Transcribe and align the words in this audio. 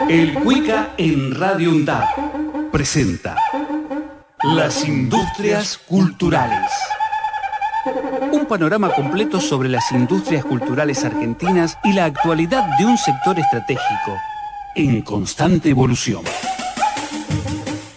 El 0.00 0.34
Cuica 0.34 0.90
en 0.98 1.34
Radio 1.34 1.70
UNDAP 1.70 2.70
presenta 2.72 3.36
Las 4.42 4.84
Industrias 4.84 5.78
Culturales. 5.78 6.70
Un 8.32 8.44
panorama 8.46 8.90
completo 8.90 9.40
sobre 9.40 9.68
las 9.68 9.90
industrias 9.92 10.44
culturales 10.44 11.04
argentinas 11.04 11.78
y 11.84 11.92
la 11.92 12.06
actualidad 12.06 12.76
de 12.76 12.84
un 12.84 12.98
sector 12.98 13.38
estratégico 13.38 14.18
en 14.74 15.00
constante 15.02 15.70
evolución. 15.70 16.24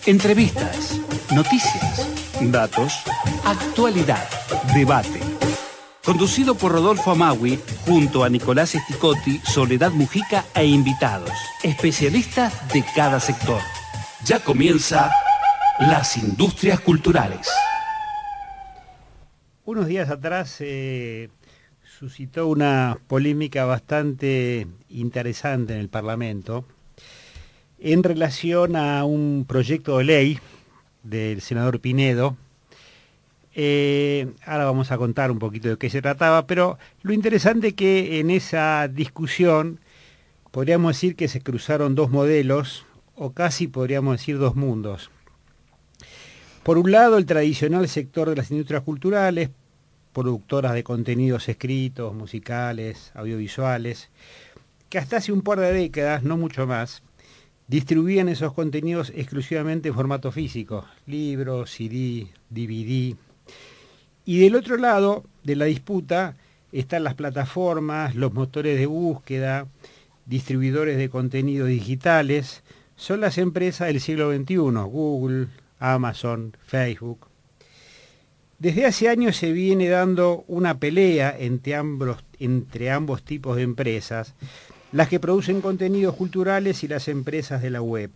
Entrevistas, 0.05 1.00
noticias, 1.34 2.08
datos, 2.41 2.94
actualidad, 3.44 4.30
debate. 4.74 5.27
Conducido 6.08 6.56
por 6.56 6.72
Rodolfo 6.72 7.12
Amawi, 7.12 7.60
junto 7.86 8.24
a 8.24 8.30
Nicolás 8.30 8.74
Esticotti, 8.76 9.42
Soledad 9.44 9.92
Mujica 9.92 10.46
e 10.56 10.66
invitados, 10.66 11.34
especialistas 11.64 12.66
de 12.72 12.82
cada 12.96 13.20
sector. 13.20 13.60
Ya 14.24 14.42
comienza 14.42 15.12
Las 15.82 16.16
Industrias 16.16 16.80
Culturales. 16.80 17.49
Unos 19.66 19.88
días 19.88 20.10
atrás 20.10 20.55
eh, 20.62 21.27
suscitó 21.99 22.48
una 22.48 22.98
polémica 23.08 23.66
bastante 23.66 24.66
interesante 24.88 25.74
en 25.74 25.82
el 25.82 25.90
Parlamento 25.90 26.64
en 27.80 28.02
relación 28.04 28.77
a 28.77 29.04
un 29.04 29.44
proyecto 29.46 29.98
de 29.98 30.04
ley 30.05 30.40
del 31.04 31.42
senador 31.42 31.82
Pinedo. 31.82 32.38
Eh, 33.60 34.36
ahora 34.46 34.66
vamos 34.66 34.91
a 34.91 35.00
contar 35.00 35.32
un 35.32 35.40
poquito 35.40 35.68
de 35.68 35.77
qué 35.77 35.90
se 35.90 36.00
trataba, 36.00 36.46
pero 36.46 36.77
lo 37.02 37.12
interesante 37.12 37.70
es 37.70 37.74
que 37.74 38.20
en 38.20 38.30
esa 38.30 38.88
discusión 38.88 39.80
podríamos 40.52 40.96
decir 40.96 41.16
que 41.16 41.27
se 41.27 41.41
cruzaron 41.41 41.96
dos 41.96 42.12
modelos, 42.12 42.86
o 43.16 43.32
casi 43.32 43.68
podríamos 43.68 44.20
decir 44.20 44.38
dos 44.38 44.55
mundos. 44.55 45.10
Por 46.62 46.77
un 46.77 46.91
lado, 46.91 47.18
el 47.18 47.26
tradicional 47.26 47.90
sector 47.90 48.30
de 48.30 48.36
las 48.36 48.52
industrias 48.52 48.84
culturales, 48.84 49.49
productoras 50.14 50.74
de 50.76 50.84
contenidos 50.84 51.49
escritos, 51.49 52.14
musicales, 52.14 53.12
audiovisuales, 53.16 54.12
que 54.88 54.99
hasta 54.99 55.18
hace 55.18 55.32
un 55.32 55.42
par 55.42 55.60
de 55.60 55.74
décadas, 55.74 56.21
no 56.21 56.38
mucho 56.38 56.68
más, 56.68 57.02
distribuían 57.68 58.30
esos 58.30 58.54
contenidos 58.54 59.12
exclusivamente 59.16 59.90
en 59.90 59.96
formato 59.96 60.32
físico, 60.32 60.86
libros, 61.08 61.71
CD, 61.71 62.27
DVD. 62.52 63.18
Y 64.28 64.40
del 64.40 64.58
otro 64.58 64.75
lado 64.75 65.24
de 65.46 65.56
la 65.56 65.64
disputa 65.64 66.36
están 66.74 67.06
las 67.06 67.14
plataformas, 67.14 68.14
los 68.14 68.34
motores 68.34 68.78
de 68.78 68.86
búsqueda, 68.86 69.68
distribuidores 70.25 70.97
de 70.97 71.08
contenidos 71.08 71.70
digitales, 71.70 72.62
son 72.98 73.22
las 73.22 73.38
empresas 73.38 73.88
del 73.88 74.02
siglo 74.02 74.36
XXI, 74.36 74.56
Google, 74.56 75.48
Amazon, 75.80 76.58
Facebook. 76.66 77.28
Desde 78.59 78.86
hace 78.86 79.08
años 79.08 79.38
se 79.38 79.54
viene 79.54 79.88
dando 79.88 80.44
una 80.50 80.78
pelea 80.78 81.34
entre 81.40 81.76
ambos, 81.76 82.18
entre 82.38 82.92
ambos 82.92 83.24
tipos 83.24 83.56
de 83.56 83.62
empresas, 83.62 84.34
las 84.92 85.08
que 85.08 85.22
producen 85.22 85.62
contenidos 85.62 86.18
culturales 86.18 86.84
y 86.84 86.90
las 86.90 87.08
empresas 87.08 87.62
de 87.62 87.70
la 87.70 87.82
web. 87.82 88.12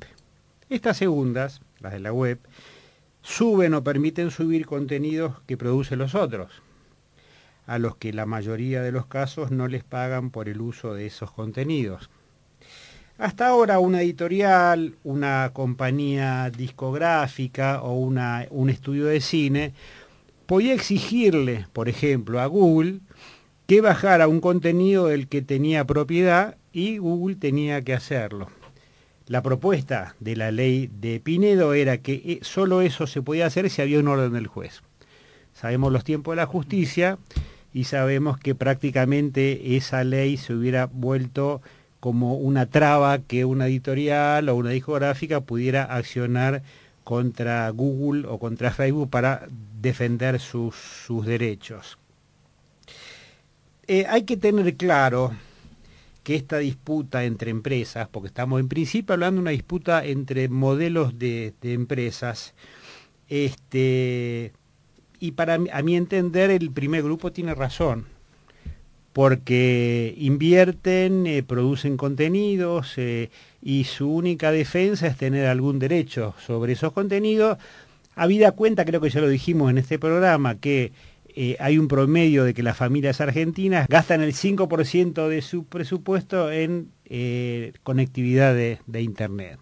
Estas 0.69 0.97
segundas, 0.97 1.61
las 1.79 1.93
de 1.93 2.01
la 2.01 2.11
web, 2.11 2.37
suben 3.21 3.73
o 3.73 3.83
permiten 3.83 4.31
subir 4.31 4.65
contenidos 4.65 5.39
que 5.45 5.57
producen 5.57 5.99
los 5.99 6.15
otros, 6.15 6.61
a 7.65 7.77
los 7.77 7.95
que 7.95 8.13
la 8.13 8.25
mayoría 8.25 8.81
de 8.81 8.91
los 8.91 9.05
casos 9.05 9.51
no 9.51 9.67
les 9.67 9.83
pagan 9.83 10.31
por 10.31 10.49
el 10.49 10.61
uso 10.61 10.93
de 10.93 11.05
esos 11.05 11.31
contenidos. 11.31 12.09
Hasta 13.17 13.47
ahora 13.47 13.79
una 13.79 14.01
editorial, 14.01 14.95
una 15.03 15.51
compañía 15.53 16.49
discográfica 16.49 17.83
o 17.83 17.93
una, 17.93 18.47
un 18.49 18.69
estudio 18.69 19.05
de 19.05 19.21
cine 19.21 19.73
podía 20.47 20.73
exigirle, 20.73 21.67
por 21.71 21.87
ejemplo, 21.87 22.39
a 22.39 22.47
Google 22.47 22.99
que 23.67 23.79
bajara 23.79 24.27
un 24.27 24.41
contenido 24.41 25.05
del 25.07 25.27
que 25.27 25.41
tenía 25.41 25.85
propiedad 25.85 26.57
y 26.73 26.97
Google 26.97 27.35
tenía 27.35 27.81
que 27.83 27.93
hacerlo. 27.93 28.49
La 29.31 29.41
propuesta 29.41 30.17
de 30.19 30.35
la 30.35 30.51
ley 30.51 30.89
de 30.99 31.21
Pinedo 31.21 31.73
era 31.73 31.99
que 31.99 32.15
eh, 32.15 32.39
solo 32.41 32.81
eso 32.81 33.07
se 33.07 33.21
podía 33.21 33.45
hacer 33.45 33.69
si 33.69 33.81
había 33.81 33.97
un 33.97 34.09
orden 34.09 34.33
del 34.33 34.47
juez. 34.47 34.81
Sabemos 35.53 35.93
los 35.93 36.03
tiempos 36.03 36.33
de 36.33 36.35
la 36.35 36.47
justicia 36.47 37.17
y 37.73 37.85
sabemos 37.85 38.37
que 38.37 38.55
prácticamente 38.55 39.77
esa 39.77 40.03
ley 40.03 40.35
se 40.35 40.53
hubiera 40.53 40.87
vuelto 40.87 41.61
como 42.01 42.35
una 42.35 42.65
traba 42.65 43.19
que 43.19 43.45
una 43.45 43.67
editorial 43.67 44.49
o 44.49 44.55
una 44.57 44.71
discográfica 44.71 45.39
pudiera 45.39 45.83
accionar 45.83 46.61
contra 47.05 47.69
Google 47.69 48.27
o 48.27 48.37
contra 48.37 48.71
Facebook 48.71 49.09
para 49.09 49.47
defender 49.79 50.41
sus, 50.41 50.75
derechos. 51.25 51.97
Eh, 53.87 54.05
hay 54.09 54.23
que 54.23 54.35
tener 54.35 54.75
claro 54.75 55.31
que 56.23 56.35
esta 56.35 56.59
disputa 56.59 57.23
entre 57.23 57.51
empresas, 57.51 58.07
porque 58.09 58.27
estamos 58.27 58.59
en 58.59 58.67
principio 58.67 59.13
hablando 59.13 59.37
de 59.39 59.41
una 59.41 59.51
disputa 59.51 60.05
entre 60.05 60.49
modelos 60.49 61.17
de, 61.17 61.53
empresas, 61.63 62.53
este, 63.29 64.53
y 65.19 65.31
para 65.31 65.55
a 65.55 65.81
mi 65.81 65.95
entender 65.95 66.51
el 66.51 66.71
primer 66.71 67.03
grupo 67.03 67.31
tiene 67.31 67.55
razón 67.55 68.05
porque 69.13 70.13
invierten, 70.17 71.27
eh, 71.27 71.43
producen 71.43 71.97
contenidos 71.97 72.93
eh, 72.97 73.29
y 73.61 73.83
su 73.83 74.09
única 74.09 74.51
defensa 74.51 75.07
es 75.07 75.17
tener 75.17 75.47
algún 75.47 75.79
derecho 75.79 76.33
sobre 76.45 76.73
esos 76.73 76.93
contenidos. 76.93 77.57
Habida 78.15 78.51
cuenta, 78.53 78.85
creo 78.85 79.01
que 79.01 79.09
ya 79.09 79.21
lo 79.21 79.29
dijimos 79.29 79.69
en 79.69 79.77
este 79.77 79.99
programa, 79.99 80.55
que 80.55 80.91
eh, 81.35 81.55
hay 81.59 81.77
un 81.77 81.87
promedio 81.87 82.43
de 82.43 82.53
que 82.53 82.63
las 82.63 82.77
familias 82.77 83.21
argentinas 83.21 83.87
gastan 83.87 84.21
el 84.21 84.33
5% 84.33 85.27
de 85.27 85.41
su 85.41 85.65
presupuesto 85.65 86.51
en 86.51 86.91
conectividad 87.83 88.55
de, 88.55 88.79
de, 88.87 89.01
Internet. 89.01 89.59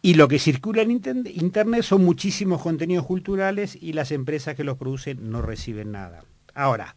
Y 0.00 0.14
lo 0.14 0.26
que 0.26 0.38
circula 0.38 0.82
en 0.82 0.90
Internet 0.90 1.82
son 1.82 2.04
muchísimos 2.04 2.62
contenidos 2.62 3.06
culturales 3.06 3.76
y 3.80 3.92
las 3.92 4.10
empresas 4.10 4.56
que 4.56 4.64
los 4.64 4.78
producen 4.78 5.30
no 5.30 5.42
reciben 5.42 5.92
nada. 5.92 6.24
Ahora, 6.54 6.96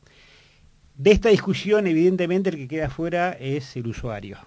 de 0.97 1.11
esta 1.11 1.29
discusión, 1.29 1.87
evidentemente, 1.87 2.49
el 2.49 2.55
que 2.55 2.67
queda 2.67 2.89
fuera 2.89 3.33
es 3.33 3.75
el 3.75 3.87
usuario. 3.87 4.37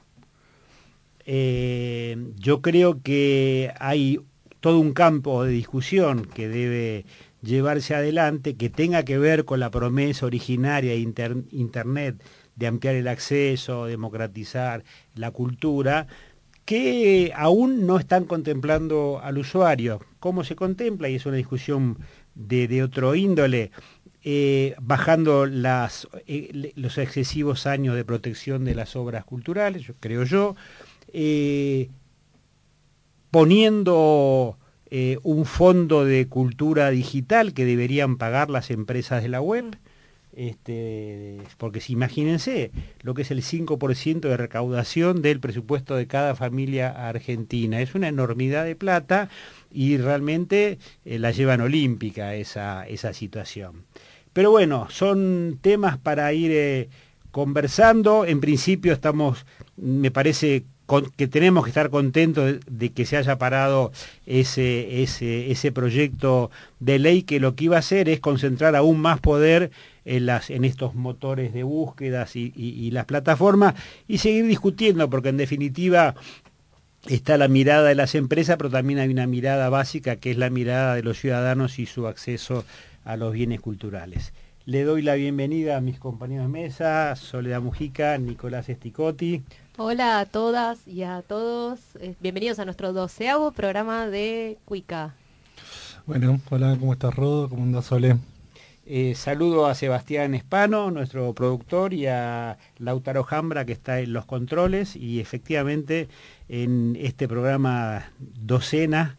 Eh, 1.26 2.16
yo 2.36 2.62
creo 2.62 3.02
que 3.02 3.70
hay 3.78 4.18
todo 4.60 4.78
un 4.78 4.94
campo 4.94 5.44
de 5.44 5.52
discusión 5.52 6.24
que 6.24 6.48
debe 6.48 7.04
llevarse 7.42 7.94
adelante, 7.94 8.56
que 8.56 8.70
tenga 8.70 9.04
que 9.04 9.18
ver 9.18 9.44
con 9.44 9.60
la 9.60 9.70
promesa 9.70 10.26
originaria 10.26 10.92
de 10.92 11.44
Internet 11.50 12.22
de 12.56 12.66
ampliar 12.66 12.96
el 12.96 13.06
acceso, 13.06 13.86
democratizar 13.86 14.82
la 15.14 15.30
cultura, 15.30 16.08
que 16.64 17.32
aún 17.34 17.86
no 17.86 17.98
están 17.98 18.24
contemplando 18.24 19.20
al 19.22 19.38
usuario. 19.38 20.00
¿Cómo 20.18 20.44
se 20.44 20.56
contempla? 20.56 21.08
Y 21.08 21.14
es 21.14 21.24
una 21.24 21.36
discusión 21.36 21.98
de, 22.34 22.82
otro 22.82 23.14
índole. 23.14 23.70
Eh, 24.22 24.74
bajando 24.80 25.46
las, 25.46 26.08
eh, 26.26 26.72
los 26.74 26.98
excesivos 26.98 27.66
años 27.66 27.94
de 27.94 28.04
protección 28.04 28.64
de 28.64 28.74
las 28.74 28.96
obras 28.96 29.24
culturales, 29.24 29.90
creo 30.00 30.24
yo, 30.24 30.56
eh, 31.12 31.88
poniendo 33.30 34.58
un 35.22 35.44
fondo 35.44 36.04
de 36.04 36.28
cultura 36.28 36.90
digital 36.90 37.52
que 37.52 37.64
deberían 37.64 38.16
pagar 38.16 38.48
las 38.48 38.70
empresas 38.70 39.22
de 39.22 39.28
la 39.28 39.40
web, 39.40 39.76
este, 40.34 41.38
porque 41.58 41.80
si 41.80 41.92
imagínense 41.94 42.70
lo 43.02 43.14
que 43.14 43.22
es 43.22 43.30
el 43.30 43.42
5% 43.42 44.20
de 44.20 44.36
recaudación 44.36 45.20
del 45.20 45.40
presupuesto 45.40 45.96
de 45.96 46.06
cada 46.06 46.34
familia 46.34 47.08
argentina, 47.08 47.80
es 47.80 47.94
una 47.94 48.08
enormidad 48.08 48.64
de 48.64 48.76
plata 48.76 49.28
y 49.70 49.96
realmente 49.96 50.78
la 51.04 51.32
llevan 51.32 51.60
olímpica 51.60 52.34
esa, 52.34 52.86
esa 52.86 53.12
situación. 53.12 53.84
Pero 54.38 54.52
bueno, 54.52 54.86
son 54.88 55.58
temas 55.60 55.98
para 55.98 56.32
ir 56.32 56.52
eh, 56.52 56.88
conversando. 57.32 58.24
En 58.24 58.40
principio 58.40 58.92
estamos, 58.92 59.46
me 59.76 60.12
parece, 60.12 60.64
que 61.16 61.28
tenemos 61.28 61.64
que 61.64 61.70
estar 61.70 61.90
contentos 61.90 62.60
de, 62.66 62.90
que 62.90 63.04
se 63.04 63.16
haya 63.16 63.36
parado 63.36 63.92
ese, 64.26 65.02
ese, 65.02 65.50
ese 65.50 65.70
proyecto 65.70 66.50
de 66.80 66.98
ley 66.98 67.22
que 67.22 67.40
lo 67.40 67.54
que 67.54 67.64
iba 67.64 67.76
a 67.76 67.80
hacer 67.80 68.08
es 68.08 68.20
concentrar 68.20 68.74
aún 68.74 69.00
más 69.00 69.20
poder 69.20 69.70
en, 70.08 70.26
las, 70.26 70.48
en 70.50 70.64
estos 70.64 70.94
motores 70.94 71.52
de 71.52 71.62
búsquedas 71.62 72.34
y, 72.34 72.90
las 72.90 73.04
plataformas 73.04 73.74
y 74.08 74.18
seguir 74.18 74.46
discutiendo, 74.46 75.10
porque 75.10 75.28
en 75.28 75.36
definitiva 75.36 76.14
está 77.06 77.36
la 77.36 77.48
mirada 77.48 77.88
de 77.88 77.94
las 77.94 78.14
empresas, 78.14 78.56
pero 78.56 78.70
también 78.70 78.98
hay 78.98 79.10
una 79.10 79.26
mirada 79.26 79.68
básica 79.68 80.16
que 80.16 80.30
es 80.30 80.38
la 80.38 80.48
mirada 80.48 80.94
de 80.94 81.02
los 81.02 81.18
ciudadanos 81.18 81.78
y 81.78 81.86
su 81.86 82.06
acceso 82.06 82.64
a 83.04 83.16
los 83.16 83.34
bienes 83.34 83.60
culturales. 83.60 84.32
Le 84.64 84.84
doy 84.84 85.02
la 85.02 85.14
bienvenida 85.14 85.76
a 85.76 85.80
mis 85.80 85.98
compañeros 85.98 86.46
de 86.46 86.52
mesa, 86.52 87.14
Soledad 87.16 87.60
Mujica, 87.60 88.16
Nicolás 88.18 88.68
Esticotti. 88.68 89.42
Hola 89.80 90.18
a 90.18 90.26
todas 90.26 90.88
y 90.88 91.04
a 91.04 91.22
todos. 91.22 91.78
Eh, 92.00 92.16
bienvenidos 92.18 92.58
a 92.58 92.64
nuestro 92.64 92.92
doceavo 92.92 93.52
programa 93.52 94.08
de 94.08 94.58
Cuica. 94.64 95.14
Bueno, 96.04 96.40
hola, 96.50 96.76
¿cómo 96.80 96.94
estás, 96.94 97.14
Rodo? 97.14 97.48
¿Cómo 97.48 97.62
andas, 97.62 97.84
Sole? 97.84 98.16
Eh, 98.86 99.14
saludo 99.14 99.66
a 99.66 99.76
Sebastián 99.76 100.34
Espano, 100.34 100.90
nuestro 100.90 101.32
productor, 101.32 101.94
y 101.94 102.08
a 102.08 102.58
Lautaro 102.78 103.22
Jambra, 103.22 103.66
que 103.66 103.72
está 103.72 104.00
en 104.00 104.12
los 104.12 104.26
controles. 104.26 104.96
Y 104.96 105.20
efectivamente, 105.20 106.08
en 106.48 106.96
este 107.00 107.28
programa 107.28 108.10
docena, 108.18 109.16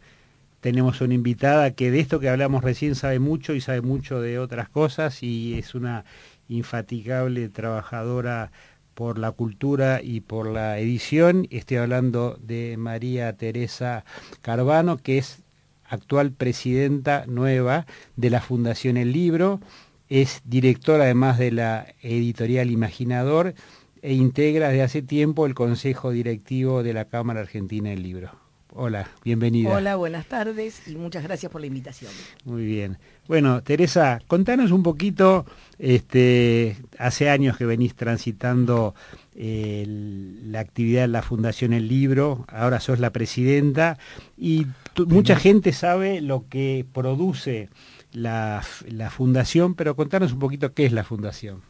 tenemos 0.60 1.00
una 1.00 1.14
invitada 1.14 1.72
que 1.72 1.90
de 1.90 2.02
esto 2.02 2.20
que 2.20 2.28
hablamos 2.28 2.66
recién 2.66 2.96
sabe 2.96 3.20
mucho 3.20 3.54
y 3.54 3.62
sabe 3.62 3.80
mucho 3.80 4.20
de 4.20 4.40
otras 4.40 4.68
cosas 4.68 5.24
y 5.24 5.58
es 5.58 5.74
una 5.74 6.04
infatigable 6.50 7.48
trabajadora 7.48 8.52
por 9.00 9.18
la 9.18 9.32
cultura 9.32 10.02
y 10.04 10.20
por 10.20 10.46
la 10.46 10.78
edición. 10.78 11.48
Estoy 11.52 11.78
hablando 11.78 12.38
de 12.42 12.76
María 12.78 13.32
Teresa 13.32 14.04
Carvano, 14.42 14.98
que 14.98 15.18
es 15.18 15.42
actual 15.86 16.34
presidenta 16.34 17.24
nueva 17.26 17.86
de 18.18 18.30
la 18.30 18.42
Fundación 18.42 18.98
El 18.98 19.14
Libro, 19.14 19.62
es 20.10 20.42
directora 20.44 21.06
además 21.06 21.38
de 21.38 21.54
la 21.54 21.88
editorial 22.02 22.72
Imaginador 22.72 23.54
e 24.02 24.16
integra 24.16 24.68
desde 24.68 24.84
hace 24.84 25.02
tiempo 25.02 25.46
el 25.46 25.56
Consejo 25.56 26.12
Directivo 26.12 26.84
de 26.84 26.92
la 26.92 27.06
Cámara 27.06 27.40
Argentina 27.40 27.92
del 27.92 28.04
Libro. 28.04 28.49
Hola, 28.82 29.10
bienvenida. 29.26 29.76
Hola, 29.76 29.98
buenas 29.98 30.26
tardes 30.28 30.88
y 30.88 30.96
muchas 30.96 31.24
gracias 31.24 31.52
por 31.52 31.60
la 31.60 31.68
invitación. 31.68 32.14
Muy 32.46 32.64
bien. 32.64 32.98
Bueno, 33.28 33.62
Teresa, 33.62 34.22
contanos 34.26 34.72
un 34.72 34.84
poquito, 34.84 35.46
este, 35.80 36.78
hace 36.98 37.30
años 37.30 37.58
que 37.58 37.66
venís 37.66 37.94
transitando 37.96 38.96
la 39.36 40.60
actividad 40.62 41.02
de 41.02 41.08
la 41.10 41.22
Fundación 41.22 41.74
El 41.74 41.90
Libro, 41.90 42.46
ahora 42.48 42.80
sos 42.80 43.02
la 43.02 43.10
presidenta 43.10 43.98
y 44.38 44.66
mucha 45.08 45.36
gente 45.36 45.74
sabe 45.74 46.22
lo 46.22 46.48
que 46.48 46.86
produce 46.94 47.68
la, 48.14 48.64
Fundación, 49.12 49.76
pero 49.76 49.98
contanos 49.98 50.32
un 50.32 50.40
poquito 50.40 50.74
qué 50.74 50.86
es 50.86 50.94
la 50.94 51.04
Fundación. 51.04 51.64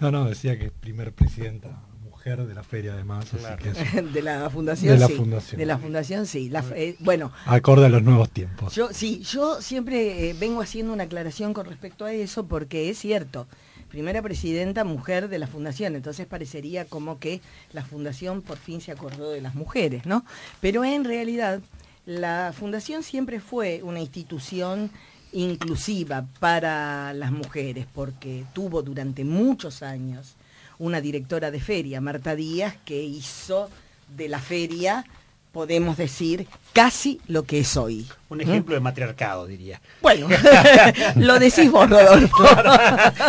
No, 0.00 0.10
no, 0.10 0.24
decía 0.24 0.58
que 0.58 0.66
es 0.66 0.72
primer 0.72 1.12
presidenta 1.12 1.78
mujer 2.20 2.46
de 2.46 2.54
la 2.54 2.62
feria 2.62 2.92
además. 2.92 3.26
de 4.12 4.22
la 4.22 4.50
fundación. 4.50 4.92
De 4.92 4.98
la 4.98 5.06
sí. 5.06 5.14
fundación. 5.14 5.58
De 5.58 5.66
la 5.66 5.78
fundación 5.78 6.26
sí. 6.26 6.52
Eh, 6.74 6.96
bueno. 7.00 7.32
Acorde 7.46 7.86
a 7.86 7.88
los 7.88 8.02
nuevos 8.02 8.28
tiempos. 8.30 8.74
Yo 8.74 8.90
sí, 8.92 9.20
yo 9.20 9.62
siempre 9.62 10.28
eh, 10.28 10.36
vengo 10.38 10.60
haciendo 10.60 10.92
una 10.92 11.04
aclaración 11.04 11.54
con 11.54 11.66
respecto 11.66 12.04
a 12.04 12.12
eso 12.12 12.46
porque 12.46 12.90
es 12.90 12.98
cierto 12.98 13.46
primera 13.88 14.22
presidenta 14.22 14.84
mujer 14.84 15.28
de 15.28 15.40
la 15.40 15.48
fundación, 15.48 15.96
entonces 15.96 16.24
parecería 16.24 16.84
como 16.84 17.18
que 17.18 17.40
la 17.72 17.84
fundación 17.84 18.40
por 18.40 18.56
fin 18.56 18.80
se 18.80 18.92
acordó 18.92 19.32
de 19.32 19.40
las 19.40 19.56
mujeres, 19.56 20.06
¿no? 20.06 20.24
Pero 20.60 20.84
en 20.84 21.02
realidad 21.02 21.60
la 22.06 22.52
fundación 22.56 23.02
siempre 23.02 23.40
fue 23.40 23.82
una 23.82 23.98
institución 23.98 24.92
inclusiva 25.32 26.24
para 26.38 27.12
las 27.14 27.32
mujeres, 27.32 27.86
porque 27.92 28.44
tuvo 28.52 28.82
durante 28.82 29.24
muchos 29.24 29.82
años 29.82 30.36
una 30.80 31.00
directora 31.00 31.52
de 31.52 31.60
feria, 31.60 32.00
Marta 32.00 32.34
Díaz, 32.34 32.74
que 32.84 33.00
hizo 33.00 33.70
de 34.16 34.28
la 34.28 34.40
feria 34.40 35.04
podemos 35.52 35.96
decir, 35.96 36.46
casi 36.72 37.20
lo 37.26 37.42
que 37.42 37.60
es 37.60 37.76
hoy. 37.76 38.06
Un 38.28 38.38
¿Mm? 38.38 38.42
ejemplo 38.42 38.74
de 38.74 38.80
matriarcado, 38.80 39.46
diría. 39.46 39.80
Bueno, 40.00 40.28
lo 41.16 41.38
decís 41.38 41.70
vos, 41.70 41.88
Rodolfo. 41.88 42.44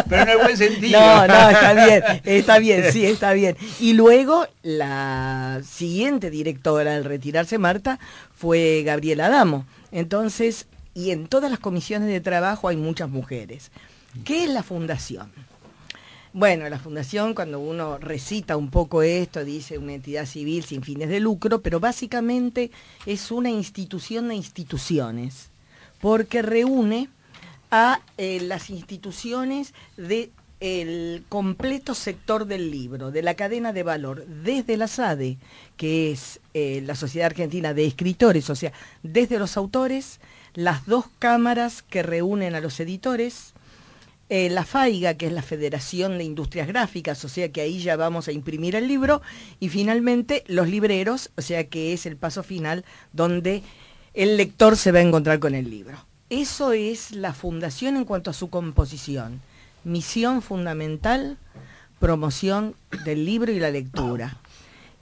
pero 0.08 0.24
en 0.24 0.30
el 0.30 0.38
buen 0.38 0.58
sentido. 0.58 1.00
No, 1.00 1.28
no, 1.28 1.50
está 1.50 1.86
bien, 1.86 2.04
está 2.24 2.60
bien, 2.60 2.92
sí, 2.92 3.06
está 3.06 3.34
bien. 3.34 3.58
Y 3.80 3.94
luego 3.94 4.48
la 4.62 5.62
siguiente 5.68 6.30
directora 6.30 6.96
al 6.96 7.06
retirarse 7.06 7.58
Marta 7.58 8.00
fue 8.36 8.84
Gabriela 8.86 9.26
Adamo. 9.28 9.66
Entonces, 9.92 10.68
y 10.94 11.12
en 11.12 11.28
todas 11.28 11.50
las 11.50 11.60
comisiones 11.60 12.08
de 12.10 12.22
trabajo 12.22 12.68
hay 12.68 12.78
muchas 12.78 13.10
mujeres. 13.10 13.72
¿Qué 14.26 14.44
es 14.44 14.50
la 14.50 14.62
fundación? 14.62 15.32
Bueno, 16.34 16.70
la 16.70 16.80
fundación, 16.80 17.34
cuando 17.34 17.60
uno 17.60 17.98
recita 17.98 18.56
un 18.56 18.70
poco 18.70 19.02
esto, 19.02 19.44
dice 19.44 19.78
una 19.78 19.96
entidad 19.96 20.26
civil 20.26 20.64
sin 20.64 20.82
fines 20.82 21.10
de 21.10 21.20
lucro, 21.20 21.62
pero 21.62 21.82
básicamente 21.82 22.72
es 23.06 23.32
una 23.32 23.50
institución 23.50 24.30
de 24.30 24.36
instituciones, 24.36 25.50
porque 26.00 26.42
reúne 26.42 27.10
a 27.70 28.00
eh, 28.18 28.40
las 28.40 28.70
instituciones 28.70 29.74
del 29.98 31.26
completo 31.28 31.96
sector 31.96 32.46
del 32.46 32.72
libro, 32.72 33.12
de 33.12 33.24
la 33.24 33.34
cadena 33.34 33.74
de 33.74 33.84
valor, 33.84 34.26
desde 34.26 34.78
la 34.78 34.88
SADE, 34.88 35.38
que 35.76 36.14
es 36.14 36.40
eh, 36.54 36.82
la 36.86 36.96
Sociedad 36.96 37.26
Argentina 37.26 37.74
de 37.74 37.86
Escritores, 37.86 38.50
o 38.50 38.56
sea, 38.56 38.72
desde 39.04 39.38
los 39.38 39.58
autores, 39.58 40.22
las 40.54 40.86
dos 40.86 41.08
cámaras 41.20 41.82
que 41.82 42.04
reúnen 42.04 42.56
a 42.56 42.62
los 42.62 42.80
editores, 42.80 43.54
eh, 44.34 44.50
la 44.50 44.64
FAIGA, 44.64 45.16
que 45.16 45.28
es 45.28 45.34
la 45.34 45.42
Federación 45.42 46.18
de 46.18 46.24
Industrias 46.24 46.66
Gráficas, 46.66 47.26
o 47.26 47.28
sea 47.28 47.52
que 47.52 47.60
ahí 47.60 47.80
ya 47.80 47.98
vamos 47.98 48.30
a 48.30 48.32
imprimir 48.32 48.78
el 48.78 48.88
libro, 48.88 49.22
y 49.60 49.68
finalmente 49.68 50.46
los 50.48 50.70
libreros, 50.70 51.32
o 51.36 51.42
sea 51.42 51.68
que 51.68 51.92
es 51.92 52.06
el 52.06 52.16
paso 52.16 52.42
final 52.42 52.86
donde 53.12 53.62
el 54.14 54.38
lector 54.38 54.78
se 54.78 54.94
va 54.94 55.00
a 55.00 55.02
encontrar 55.02 55.40
con 55.40 55.54
el 55.54 55.70
libro. 55.70 55.98
Eso 56.30 56.72
es 56.72 57.12
la 57.12 57.34
fundación 57.34 57.98
en 57.98 58.06
cuanto 58.06 58.32
a 58.32 58.34
su 58.34 58.50
composición. 58.50 59.42
Misión 59.84 60.42
fundamental, 60.42 61.38
promoción 62.00 62.74
del 63.04 63.26
libro 63.26 63.52
y 63.52 63.60
la 63.60 63.70
lectura. 63.70 64.38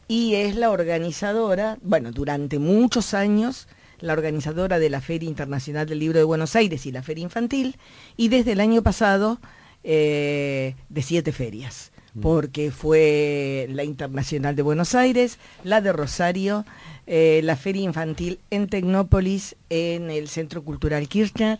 Y 0.08 0.34
es 0.34 0.56
la 0.56 0.72
organizadora, 0.72 1.78
bueno, 1.84 2.12
durante 2.12 2.58
muchos 2.58 3.14
años, 3.14 3.68
la 4.02 4.14
organizadora 4.14 4.80
de 4.80 4.90
la 4.90 5.02
Feria 5.02 5.30
Internacional 5.30 5.88
del 5.88 6.00
Libro 6.00 6.20
de 6.20 6.24
Buenos 6.24 6.56
Aires 6.56 6.86
y 6.86 6.92
la 6.92 7.04
Feria 7.04 7.24
Infantil, 7.24 7.76
y 8.18 8.30
desde 8.30 8.54
el 8.54 8.60
año 8.60 8.82
pasado 8.82 9.40
eh, 9.84 10.76
de 10.90 11.02
siete 11.02 11.32
ferias, 11.32 11.92
mm. 12.14 12.22
porque 12.22 12.72
fue 12.72 13.68
la 13.70 13.84
Internacional 13.84 14.56
de 14.56 14.62
Buenos 14.62 14.96
Aires, 14.96 15.38
la 15.64 15.82
de 15.82 15.94
Rosario, 15.94 16.66
eh, 17.08 17.42
la 17.44 17.56
Feria 17.56 17.84
Infantil 17.84 18.40
en 18.50 18.68
Tecnópolis, 18.68 19.56
en 19.70 20.10
el 20.10 20.28
Centro 20.28 20.64
Cultural 20.64 21.08
Kirchner, 21.08 21.60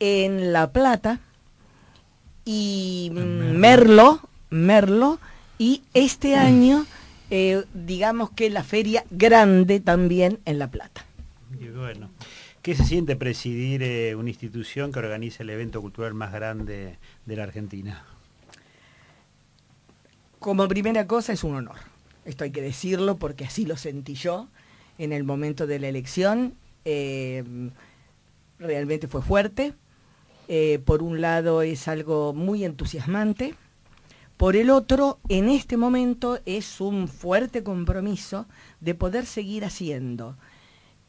en 0.00 0.52
La 0.52 0.72
Plata, 0.72 1.20
y 2.44 3.10
Merlo, 3.12 4.20
Merlo, 4.50 5.18
y 5.58 5.82
este 5.94 6.34
año, 6.36 6.84
eh, 7.30 7.64
digamos 7.72 8.30
que 8.30 8.50
la 8.50 8.64
feria 8.64 9.04
grande 9.10 9.80
también 9.80 10.40
en 10.44 10.58
La 10.58 10.70
Plata 10.70 11.03
bueno, 11.70 12.10
¿qué 12.62 12.74
se 12.74 12.84
siente 12.84 13.16
presidir 13.16 13.82
eh, 13.82 14.14
una 14.14 14.30
institución 14.30 14.92
que 14.92 14.98
organiza 14.98 15.42
el 15.42 15.50
evento 15.50 15.80
cultural 15.80 16.14
más 16.14 16.32
grande 16.32 16.98
de 17.26 17.36
la 17.36 17.44
Argentina? 17.44 18.04
Como 20.38 20.68
primera 20.68 21.06
cosa 21.06 21.32
es 21.32 21.44
un 21.44 21.54
honor. 21.54 21.76
Esto 22.24 22.44
hay 22.44 22.50
que 22.50 22.62
decirlo 22.62 23.16
porque 23.16 23.44
así 23.44 23.66
lo 23.66 23.76
sentí 23.76 24.14
yo 24.14 24.48
en 24.98 25.12
el 25.12 25.24
momento 25.24 25.66
de 25.66 25.78
la 25.78 25.88
elección. 25.88 26.54
Eh, 26.84 27.44
realmente 28.58 29.08
fue 29.08 29.22
fuerte. 29.22 29.74
Eh, 30.48 30.80
por 30.84 31.02
un 31.02 31.20
lado 31.20 31.62
es 31.62 31.88
algo 31.88 32.34
muy 32.34 32.64
entusiasmante. 32.64 33.54
Por 34.36 34.56
el 34.56 34.70
otro, 34.70 35.18
en 35.28 35.48
este 35.48 35.76
momento 35.76 36.40
es 36.44 36.80
un 36.80 37.08
fuerte 37.08 37.62
compromiso 37.62 38.46
de 38.80 38.94
poder 38.94 39.26
seguir 39.26 39.64
haciendo 39.64 40.36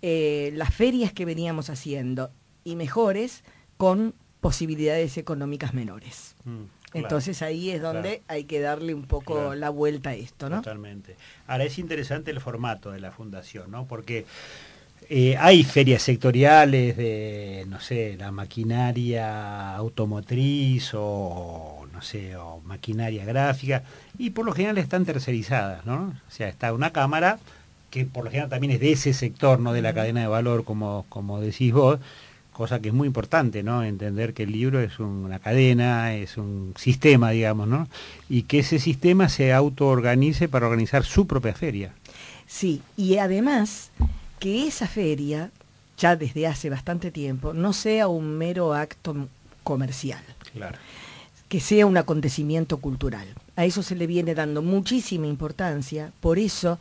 eh, 0.07 0.51
las 0.53 0.71
ferias 0.71 1.11
que 1.11 1.25
veníamos 1.25 1.71
haciendo 1.71 2.29
y 2.63 2.75
mejores 2.75 3.43
con 3.75 4.13
posibilidades 4.39 5.17
económicas 5.17 5.73
menores. 5.73 6.35
Mm, 6.43 6.65
Entonces 6.93 7.41
ahí 7.41 7.71
es 7.71 7.81
donde 7.81 8.21
hay 8.27 8.43
que 8.43 8.59
darle 8.59 8.93
un 8.93 9.07
poco 9.07 9.55
la 9.55 9.71
vuelta 9.71 10.11
a 10.11 10.13
esto, 10.13 10.47
¿no? 10.47 10.57
Totalmente. 10.57 11.15
Ahora 11.47 11.63
es 11.63 11.79
interesante 11.79 12.29
el 12.29 12.39
formato 12.39 12.91
de 12.91 12.99
la 12.99 13.11
fundación, 13.11 13.71
¿no? 13.71 13.87
Porque 13.87 14.27
eh, 15.09 15.37
hay 15.39 15.63
ferias 15.63 16.03
sectoriales 16.03 16.95
de, 16.97 17.65
no 17.67 17.79
sé, 17.79 18.15
la 18.15 18.31
maquinaria 18.31 19.75
automotriz 19.75 20.91
o 20.93 21.87
no 21.91 22.03
sé, 22.03 22.35
o 22.35 22.61
maquinaria 22.61 23.25
gráfica, 23.25 23.81
y 24.19 24.29
por 24.29 24.45
lo 24.45 24.51
general 24.51 24.77
están 24.77 25.03
tercerizadas, 25.03 25.83
¿no? 25.87 26.13
O 26.27 26.31
sea, 26.31 26.47
está 26.47 26.73
una 26.73 26.93
cámara 26.93 27.39
que 27.95 28.05
por 28.05 28.25
lo 28.25 28.29
general 28.29 28.49
también 28.49 28.73
es 28.73 28.81
de 28.81 28.91
ese 28.91 29.13
sector, 29.13 29.57
no 29.61 29.71
de 29.71 29.81
la 29.81 29.93
cadena 29.93 30.19
de 30.19 30.27
valor, 30.27 30.65
como, 30.65 31.05
como 31.07 31.39
decís 31.39 31.71
vos, 31.71 31.97
cosa 32.51 32.81
que 32.81 32.89
es 32.89 32.93
muy 32.93 33.07
importante, 33.07 33.63
¿no? 33.63 33.85
Entender 33.85 34.33
que 34.33 34.43
el 34.43 34.51
libro 34.51 34.81
es 34.81 34.99
una 34.99 35.39
cadena, 35.39 36.13
es 36.13 36.35
un 36.35 36.73
sistema, 36.75 37.29
digamos, 37.31 37.69
¿no? 37.69 37.87
Y 38.27 38.43
que 38.43 38.59
ese 38.59 38.79
sistema 38.79 39.29
se 39.29 39.53
autoorganice 39.53 40.49
para 40.49 40.65
organizar 40.65 41.05
su 41.05 41.25
propia 41.25 41.53
feria. 41.53 41.93
Sí, 42.45 42.81
y 42.97 43.15
además 43.15 43.91
que 44.39 44.67
esa 44.67 44.87
feria, 44.87 45.51
ya 45.97 46.17
desde 46.17 46.47
hace 46.47 46.69
bastante 46.69 47.11
tiempo, 47.11 47.53
no 47.53 47.71
sea 47.71 48.09
un 48.09 48.37
mero 48.37 48.73
acto 48.73 49.29
comercial. 49.63 50.21
Claro. 50.51 50.77
Que 51.47 51.61
sea 51.61 51.85
un 51.85 51.95
acontecimiento 51.95 52.75
cultural. 52.79 53.25
A 53.55 53.63
eso 53.63 53.81
se 53.83 53.95
le 53.95 54.05
viene 54.05 54.35
dando 54.35 54.61
muchísima 54.61 55.27
importancia, 55.27 56.11
por 56.19 56.39
eso 56.39 56.77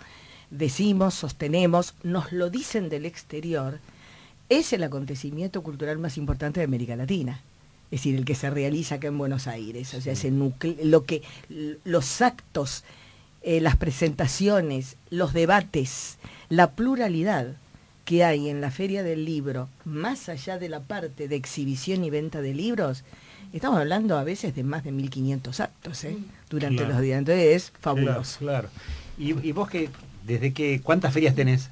decimos, 0.56 1.14
sostenemos, 1.14 1.94
nos 2.02 2.32
lo 2.32 2.49
dicen 2.49 2.88
del 2.88 3.06
exterior, 3.06 3.80
es 4.49 4.73
el 4.73 4.82
acontecimiento 4.82 5.62
cultural 5.62 5.99
más 5.99 6.16
importante 6.16 6.61
de 6.61 6.64
América 6.64 6.96
Latina. 6.96 7.40
Es 7.90 8.00
decir, 8.00 8.16
el 8.16 8.25
que 8.25 8.34
se 8.34 8.50
realiza 8.50 8.96
acá 8.96 9.08
en 9.08 9.18
Buenos 9.18 9.46
Aires. 9.46 9.94
O 9.94 10.00
sea, 10.00 10.12
ese 10.12 10.30
lo 10.30 11.04
que, 11.04 11.23
los 11.84 12.23
actos, 12.23 12.84
eh, 13.42 13.61
las 13.61 13.76
presentaciones, 13.76 14.96
los 15.11 15.32
debates, 15.32 16.18
la 16.49 16.73
pluralidad 16.73 17.56
que 18.04 18.25
hay 18.25 18.49
en 18.49 18.61
la 18.61 18.70
Feria 18.70 19.02
del 19.02 19.25
Libro, 19.25 19.68
más 19.84 20.28
allá 20.28 20.58
de 20.58 20.68
la 20.68 20.80
parte 20.80 21.28
de 21.28 21.37
exhibición 21.37 22.04
y 22.04 22.11
venta 22.11 22.42
de 22.42 22.54
libros, 22.54 23.04
estamos 23.52 23.78
hablando 23.78 24.18
a 24.18 24.25
veces 24.25 24.54
de 24.54 24.62
más 24.62 24.84
de 24.84 24.92
1.500 24.92 25.61
actos 25.61 26.04
¿eh? 26.04 26.18
durante 26.50 26.84
los 26.84 27.00
días. 27.00 27.18
Entonces 27.18 27.56
es 27.56 27.73
fabuloso. 27.80 28.40
Claro, 28.40 28.68
¿Y, 29.16 29.30
¿Y, 29.46 29.52
vos 29.52 29.70
que, 29.70 29.88
desde 30.26 30.52
que, 30.52 30.81
cuántas 30.81 31.12
ferias 31.12 31.35
tenés? 31.35 31.71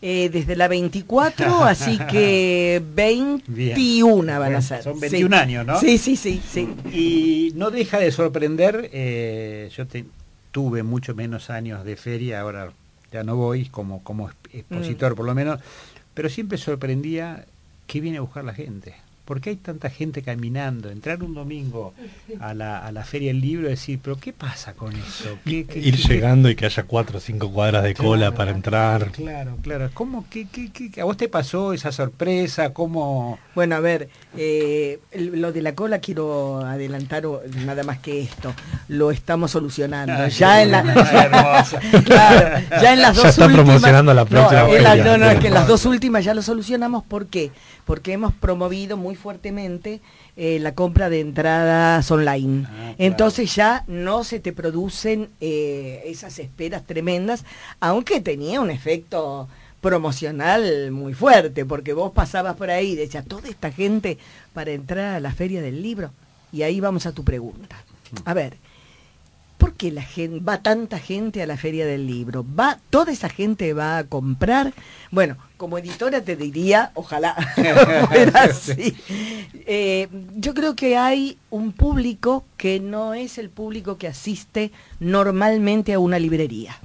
Eh, 0.00 0.30
desde 0.32 0.54
la 0.54 0.68
24, 0.68 1.64
así 1.64 1.98
que 2.10 2.80
21 2.94 4.38
van 4.38 4.54
a 4.54 4.62
ser. 4.62 4.82
Son 4.82 5.00
21 5.00 5.36
años, 5.36 5.66
¿no? 5.66 5.80
Sí, 5.80 5.98
sí, 5.98 6.16
sí, 6.16 6.40
sí. 6.48 6.68
Y 6.92 7.52
no 7.56 7.70
deja 7.70 7.98
de 7.98 8.12
sorprender, 8.12 8.90
eh, 8.92 9.70
yo 9.76 9.86
tuve 10.52 10.82
mucho 10.82 11.14
menos 11.14 11.50
años 11.50 11.84
de 11.84 11.96
feria, 11.96 12.40
ahora 12.40 12.72
ya 13.10 13.24
no 13.24 13.36
voy 13.36 13.66
como, 13.66 14.04
como 14.04 14.30
expositor 14.52 15.12
mm. 15.12 15.16
por 15.16 15.26
lo 15.26 15.34
menos, 15.34 15.60
pero 16.14 16.28
siempre 16.28 16.58
sorprendía 16.58 17.46
qué 17.86 18.00
viene 18.00 18.18
a 18.18 18.20
buscar 18.20 18.44
la 18.44 18.54
gente. 18.54 18.94
¿Por 19.28 19.42
qué 19.42 19.50
hay 19.50 19.56
tanta 19.56 19.90
gente 19.90 20.22
caminando? 20.22 20.88
Entrar 20.88 21.22
un 21.22 21.34
domingo 21.34 21.92
a 22.40 22.54
la, 22.54 22.78
a 22.78 22.90
la 22.92 23.04
Feria 23.04 23.28
del 23.28 23.42
Libro 23.42 23.66
y 23.66 23.72
decir, 23.72 24.00
¿pero 24.02 24.16
qué 24.16 24.32
pasa 24.32 24.72
con 24.72 24.96
eso? 24.96 25.36
Ir 25.44 25.66
llegando 25.68 26.48
y 26.48 26.56
que 26.56 26.64
haya 26.64 26.84
cuatro 26.84 27.18
o 27.18 27.20
cinco 27.20 27.52
cuadras 27.52 27.82
de 27.82 27.92
cola 27.92 28.32
para 28.32 28.52
entrar. 28.52 29.10
Claro, 29.10 29.58
claro. 29.60 29.90
¿Cómo, 29.92 30.24
qué, 30.30 30.46
qué, 30.50 30.72
qué, 30.72 31.02
¿A 31.02 31.04
vos 31.04 31.18
te 31.18 31.28
pasó 31.28 31.74
esa 31.74 31.92
sorpresa? 31.92 32.72
¿Cómo...? 32.72 33.38
Bueno, 33.54 33.76
a 33.76 33.80
ver, 33.80 34.08
eh, 34.34 34.98
lo 35.12 35.52
de 35.52 35.60
la 35.60 35.74
cola 35.74 35.98
quiero 35.98 36.60
adelantar 36.64 37.24
nada 37.66 37.82
más 37.82 37.98
que 37.98 38.22
esto. 38.22 38.54
Lo 38.88 39.10
estamos 39.10 39.50
solucionando. 39.50 40.14
Ah, 40.14 40.28
ya, 40.28 40.62
en 40.62 40.70
la, 40.70 40.82
claro, 42.06 42.66
ya 42.80 42.94
en 42.94 43.02
las 43.02 43.14
dos 43.14 43.26
está 43.26 43.46
promocionando 43.46 44.14
la 44.14 44.24
próxima 44.24 44.62
no, 44.62 45.04
no, 45.04 45.18
no, 45.18 45.30
es 45.30 45.38
que 45.38 45.48
en 45.48 45.54
las 45.54 45.66
dos 45.66 45.84
últimas 45.84 46.24
ya 46.24 46.32
lo 46.32 46.40
solucionamos. 46.40 47.04
¿Por 47.04 47.26
qué? 47.26 47.50
Porque 47.84 48.14
hemos 48.14 48.32
promovido 48.32 48.96
muy 48.96 49.17
fuertemente 49.18 50.00
eh, 50.36 50.58
la 50.60 50.74
compra 50.74 51.10
de 51.10 51.20
entradas 51.20 52.10
online. 52.10 52.66
Ah, 52.68 52.94
Entonces 52.98 53.54
ya 53.54 53.84
no 53.86 54.24
se 54.24 54.40
te 54.40 54.52
producen 54.52 55.28
eh, 55.40 56.02
esas 56.06 56.38
esperas 56.38 56.86
tremendas, 56.86 57.44
aunque 57.80 58.20
tenía 58.20 58.60
un 58.60 58.70
efecto 58.70 59.48
promocional 59.80 60.90
muy 60.90 61.14
fuerte, 61.14 61.64
porque 61.64 61.92
vos 61.92 62.12
pasabas 62.12 62.56
por 62.56 62.70
ahí 62.70 62.92
y 62.92 62.96
decías, 62.96 63.24
toda 63.26 63.48
esta 63.48 63.70
gente 63.70 64.18
para 64.52 64.72
entrar 64.72 65.16
a 65.16 65.20
la 65.20 65.32
feria 65.32 65.62
del 65.62 65.82
libro. 65.82 66.10
Y 66.52 66.62
ahí 66.62 66.80
vamos 66.80 67.06
a 67.06 67.12
tu 67.12 67.24
pregunta. 67.24 67.76
A 68.24 68.34
ver, 68.34 68.56
¿Por 69.58 69.74
qué 69.74 69.90
la 69.90 70.02
gente, 70.02 70.38
va 70.38 70.62
tanta 70.62 71.00
gente 71.00 71.42
a 71.42 71.46
la 71.46 71.56
feria 71.56 71.84
del 71.84 72.06
libro? 72.06 72.46
¿Va, 72.58 72.78
¿Toda 72.90 73.12
esa 73.12 73.28
gente 73.28 73.72
va 73.74 73.98
a 73.98 74.04
comprar? 74.04 74.72
Bueno, 75.10 75.36
como 75.56 75.78
editora 75.78 76.22
te 76.22 76.36
diría, 76.36 76.92
ojalá 76.94 77.34
fuera 78.08 78.42
así. 78.44 78.96
Eh, 79.66 80.08
yo 80.36 80.54
creo 80.54 80.76
que 80.76 80.96
hay 80.96 81.38
un 81.50 81.72
público 81.72 82.44
que 82.56 82.78
no 82.78 83.14
es 83.14 83.36
el 83.36 83.50
público 83.50 83.98
que 83.98 84.06
asiste 84.06 84.70
normalmente 85.00 85.92
a 85.92 85.98
una 85.98 86.18
librería. 86.20 86.78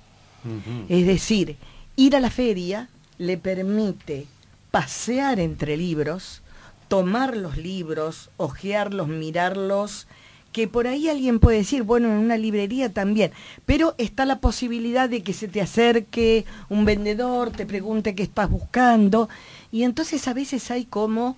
Es 0.90 1.06
decir, 1.06 1.56
ir 1.96 2.16
a 2.18 2.20
la 2.20 2.30
feria 2.30 2.90
le 3.18 3.38
permite 3.38 4.26
pasear 4.72 5.40
entre 5.40 5.78
libros, 5.78 6.42
tomar 6.90 7.38
los 7.38 7.56
libros, 7.56 8.30
ojearlos, 8.38 9.08
mirarlos, 9.08 10.08
que 10.54 10.68
por 10.68 10.88
ahí 10.88 11.10
alguien 11.10 11.40
puede 11.40 11.58
decir, 11.58 11.84
bueno, 11.84 12.08
en 12.08 12.20
una 12.20 12.38
librería 12.38 12.94
también, 12.94 13.32
pero 13.66 13.96
está 13.98 14.26
la 14.26 14.40
posibilidad 14.40 15.10
de 15.10 15.24
que 15.24 15.34
se 15.34 15.48
te 15.48 15.60
acerque 15.60 16.46
un 16.70 16.86
vendedor, 16.86 17.52
te 17.52 17.66
pregunte 17.66 18.16
qué 18.16 18.24
estás 18.24 18.50
buscando, 18.50 19.28
y 19.72 19.84
entonces 19.84 20.28
a 20.28 20.34
veces 20.34 20.72
hay 20.72 20.86
como, 20.86 21.36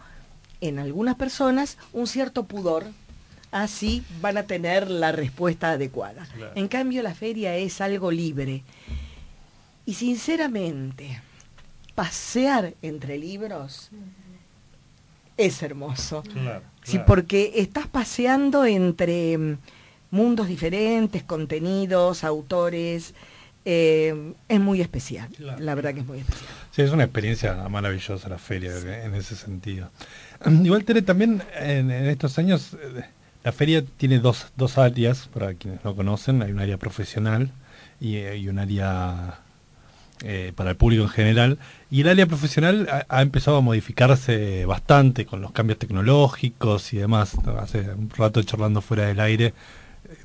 en 0.62 0.78
algunas 0.78 1.16
personas, 1.16 1.78
un 1.94 2.06
cierto 2.06 2.44
pudor, 2.44 2.86
así 3.52 4.04
van 4.22 4.38
a 4.38 4.44
tener 4.44 4.92
la 4.92 5.14
respuesta 5.14 5.72
adecuada. 5.72 6.28
En 6.56 6.68
cambio, 6.68 7.02
la 7.02 7.16
feria 7.16 7.56
es 7.56 7.80
algo 7.80 8.12
libre. 8.12 8.64
Y 9.86 9.94
sinceramente, 9.94 11.22
pasear 11.96 12.74
entre 12.82 13.18
libros 13.18 13.92
es 15.38 15.62
hermoso. 15.64 16.24
Sí, 16.84 17.00
porque 17.06 17.54
estás 17.56 17.88
paseando 17.88 18.66
entre 18.66 19.38
mm, 19.38 19.58
mundos 20.12 20.48
diferentes, 20.48 21.24
contenidos, 21.24 22.24
autores. 22.24 23.14
Eh, 23.68 24.34
es 24.48 24.60
muy 24.60 24.80
especial, 24.80 25.28
la 25.40 25.74
verdad 25.74 25.96
que 25.96 26.02
es 26.02 26.06
muy 26.06 26.20
especial. 26.20 26.50
Sí, 26.70 26.84
es 26.84 26.92
una 26.92 27.04
experiencia 27.04 27.56
maravillosa 27.68 28.30
la 28.30 28.38
feria 28.38 28.72
en 29.04 29.16
ese 29.16 29.36
sentido. 29.36 29.90
Igual, 30.64 30.86
Tere, 30.86 31.02
también 31.02 31.42
en, 31.60 31.90
estos 31.90 32.38
años 32.38 32.76
eh, 32.80 33.06
la 33.44 33.52
feria 33.52 33.84
tiene 33.84 34.20
dos, 34.20 34.52
dos 34.56 34.78
áreas, 34.78 35.28
para 35.34 35.56
quienes 35.56 35.84
no 35.84 35.96
conocen, 35.96 36.44
hay 36.44 36.52
un 36.52 36.60
área 36.60 36.78
profesional 36.78 37.50
y, 38.00 38.18
eh, 38.18 38.38
y 38.38 38.50
un 38.50 38.60
área 38.60 39.40
eh, 40.24 40.54
para 40.56 40.72
el 40.72 40.78
público 40.78 41.04
en 41.04 41.10
general. 41.10 41.60
Y 41.92 42.02
el 42.02 42.08
área 42.08 42.26
profesional 42.26 43.06
ha, 43.10 43.22
empezado 43.22 43.58
a 43.58 43.62
modificarse 43.62 44.66
bastante 44.66 45.26
con 45.26 45.42
los 45.42 45.52
cambios 45.52 45.78
tecnológicos 45.78 46.94
y 46.94 46.98
demás. 46.98 47.36
Hace 47.60 47.82
un 47.92 48.10
rato 48.10 48.42
charlando 48.44 48.82
fuera 48.82 49.08
del 49.08 49.20
aire 49.20 49.48
eh, 49.48 49.54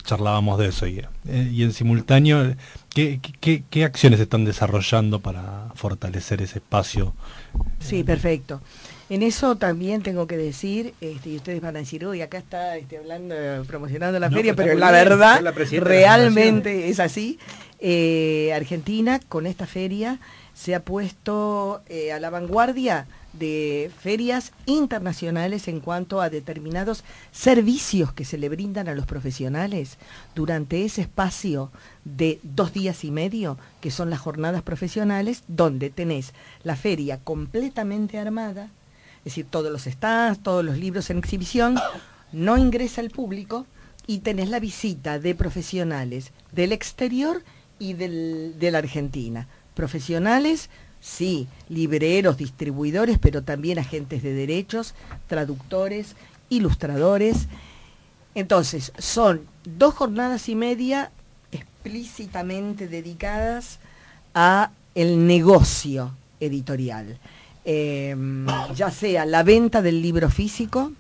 charlábamos 0.05 0.59
de 0.59 0.69
eso. 0.69 0.87
Y, 0.87 1.01
eh, 1.29 1.51
y 1.53 1.65
en 1.65 1.73
simultáneo, 1.73 2.55
¿qué, 2.95 3.21
¿qué, 3.41 3.85
acciones 3.85 4.21
están 4.21 4.45
desarrollando 4.45 5.19
para 5.21 5.67
fortalecer 5.75 6.41
ese 6.41 6.59
espacio? 6.59 7.15
Sí, 7.81 8.05
perfecto. 8.05 8.61
En 9.09 9.25
eso 9.25 9.57
también 9.57 10.03
tengo 10.03 10.29
que 10.29 10.37
decir, 10.37 10.95
este, 11.01 11.31
y 11.31 11.37
ustedes 11.37 11.61
van 11.61 11.75
a 11.75 11.81
decir, 11.81 12.07
uy, 12.07 12.23
acá 12.23 12.39
está 12.39 12.77
este, 12.77 12.99
hablando, 12.99 13.35
promocionando 13.67 14.21
la 14.21 14.31
feria, 14.31 14.55
pero 14.55 14.75
la 14.77 14.93
verdad, 14.93 15.43
realmente 15.81 16.89
es 16.89 17.01
así. 17.01 17.41
Eh, 17.83 18.53
Argentina 18.55 19.21
con 19.29 19.47
esta 19.47 19.67
feria 19.67 20.19
se 20.53 20.75
ha 20.75 20.85
puesto 20.85 21.81
eh, 21.89 22.13
a 22.13 22.21
la 22.21 22.29
vanguardia 22.29 23.07
de 23.33 23.91
ferias 23.99 24.53
internacionales 24.67 25.67
en 25.69 25.81
cuanto 25.81 26.21
a 26.21 26.29
determinados 26.29 27.05
servicios 27.33 28.13
que 28.13 28.27
se 28.27 28.37
le 28.37 28.51
brindan 28.51 28.89
a 28.89 28.95
los 28.95 29.07
profesionales 29.07 29.97
durante 30.35 30.85
ese 30.85 31.03
espacio 31.03 31.71
de 32.05 32.39
dos 32.43 32.75
días 32.75 33.03
y 33.05 33.11
medio, 33.11 33.57
que 33.81 33.91
son 33.91 34.11
las 34.11 34.21
jornadas 34.21 34.63
profesionales, 34.63 35.45
donde 35.49 35.89
tenés 35.89 36.35
la 36.65 36.77
feria 36.77 37.19
completamente 37.19 38.19
armada, 38.19 38.65
es 39.19 39.25
decir, 39.25 39.47
todos 39.49 39.73
los 39.73 39.85
stands, 39.85 40.43
todos 40.43 40.65
los 40.65 40.77
libros 40.77 41.09
en 41.09 41.19
exhibición, 41.19 41.79
no 42.33 42.59
ingresa 42.59 43.01
el 43.01 43.11
público 43.11 43.65
y 44.07 44.19
tenés 44.19 44.51
la 44.51 44.61
visita 44.61 45.19
de 45.19 45.35
profesionales 45.35 46.33
del 46.53 46.73
exterior 46.73 47.43
y 47.81 47.95
del, 47.95 48.55
de 48.61 48.71
la 48.71 48.79
Argentina. 48.79 49.49
Profesionales, 49.75 50.71
sí, 51.01 51.49
libreros, 51.69 52.37
distribuidores, 52.37 53.19
pero 53.19 53.43
también 53.43 53.81
agentes 53.81 54.23
de 54.23 54.33
derechos, 54.33 54.95
traductores, 55.27 56.15
ilustradores. 56.49 57.49
Entonces, 58.37 58.93
son 58.99 59.41
dos 59.65 59.95
jornadas 59.95 60.49
y 60.49 60.55
media 60.55 61.11
explícitamente 61.51 62.87
dedicadas 62.87 63.81
a 64.35 64.71
el 64.95 65.27
negocio 65.27 66.13
editorial, 66.39 67.19
em, 67.65 68.47
ya 68.75 68.91
sea 68.91 69.25
la 69.25 69.43
venta 69.43 69.83
del 69.83 70.03
libro 70.03 70.31
físico, 70.31 70.93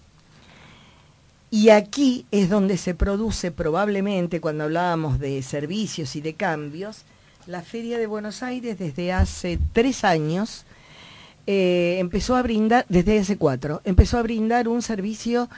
Y 1.50 1.70
aquí 1.70 2.26
es 2.30 2.48
donde 2.48 2.76
se 2.76 2.94
produce 2.94 3.50
probablemente, 3.50 4.40
cuando 4.40 4.64
hablábamos 4.64 5.18
de 5.18 5.42
servicios 5.42 6.14
y 6.14 6.20
de 6.20 6.34
cambios, 6.34 7.02
la 7.46 7.62
Feria 7.62 7.98
de 7.98 8.06
Buenos 8.06 8.44
Aires 8.44 8.78
desde 8.78 9.12
hace 9.12 9.58
tres 9.72 10.04
años 10.04 10.64
eh, 11.48 11.96
empezó 11.98 12.36
a 12.36 12.42
brindar, 12.42 12.86
desde 12.88 13.18
hace 13.18 13.36
cuatro, 13.36 13.80
empezó 13.84 14.18
a 14.18 14.22
brindar 14.22 14.68
un 14.68 14.82
servicio 14.82 15.48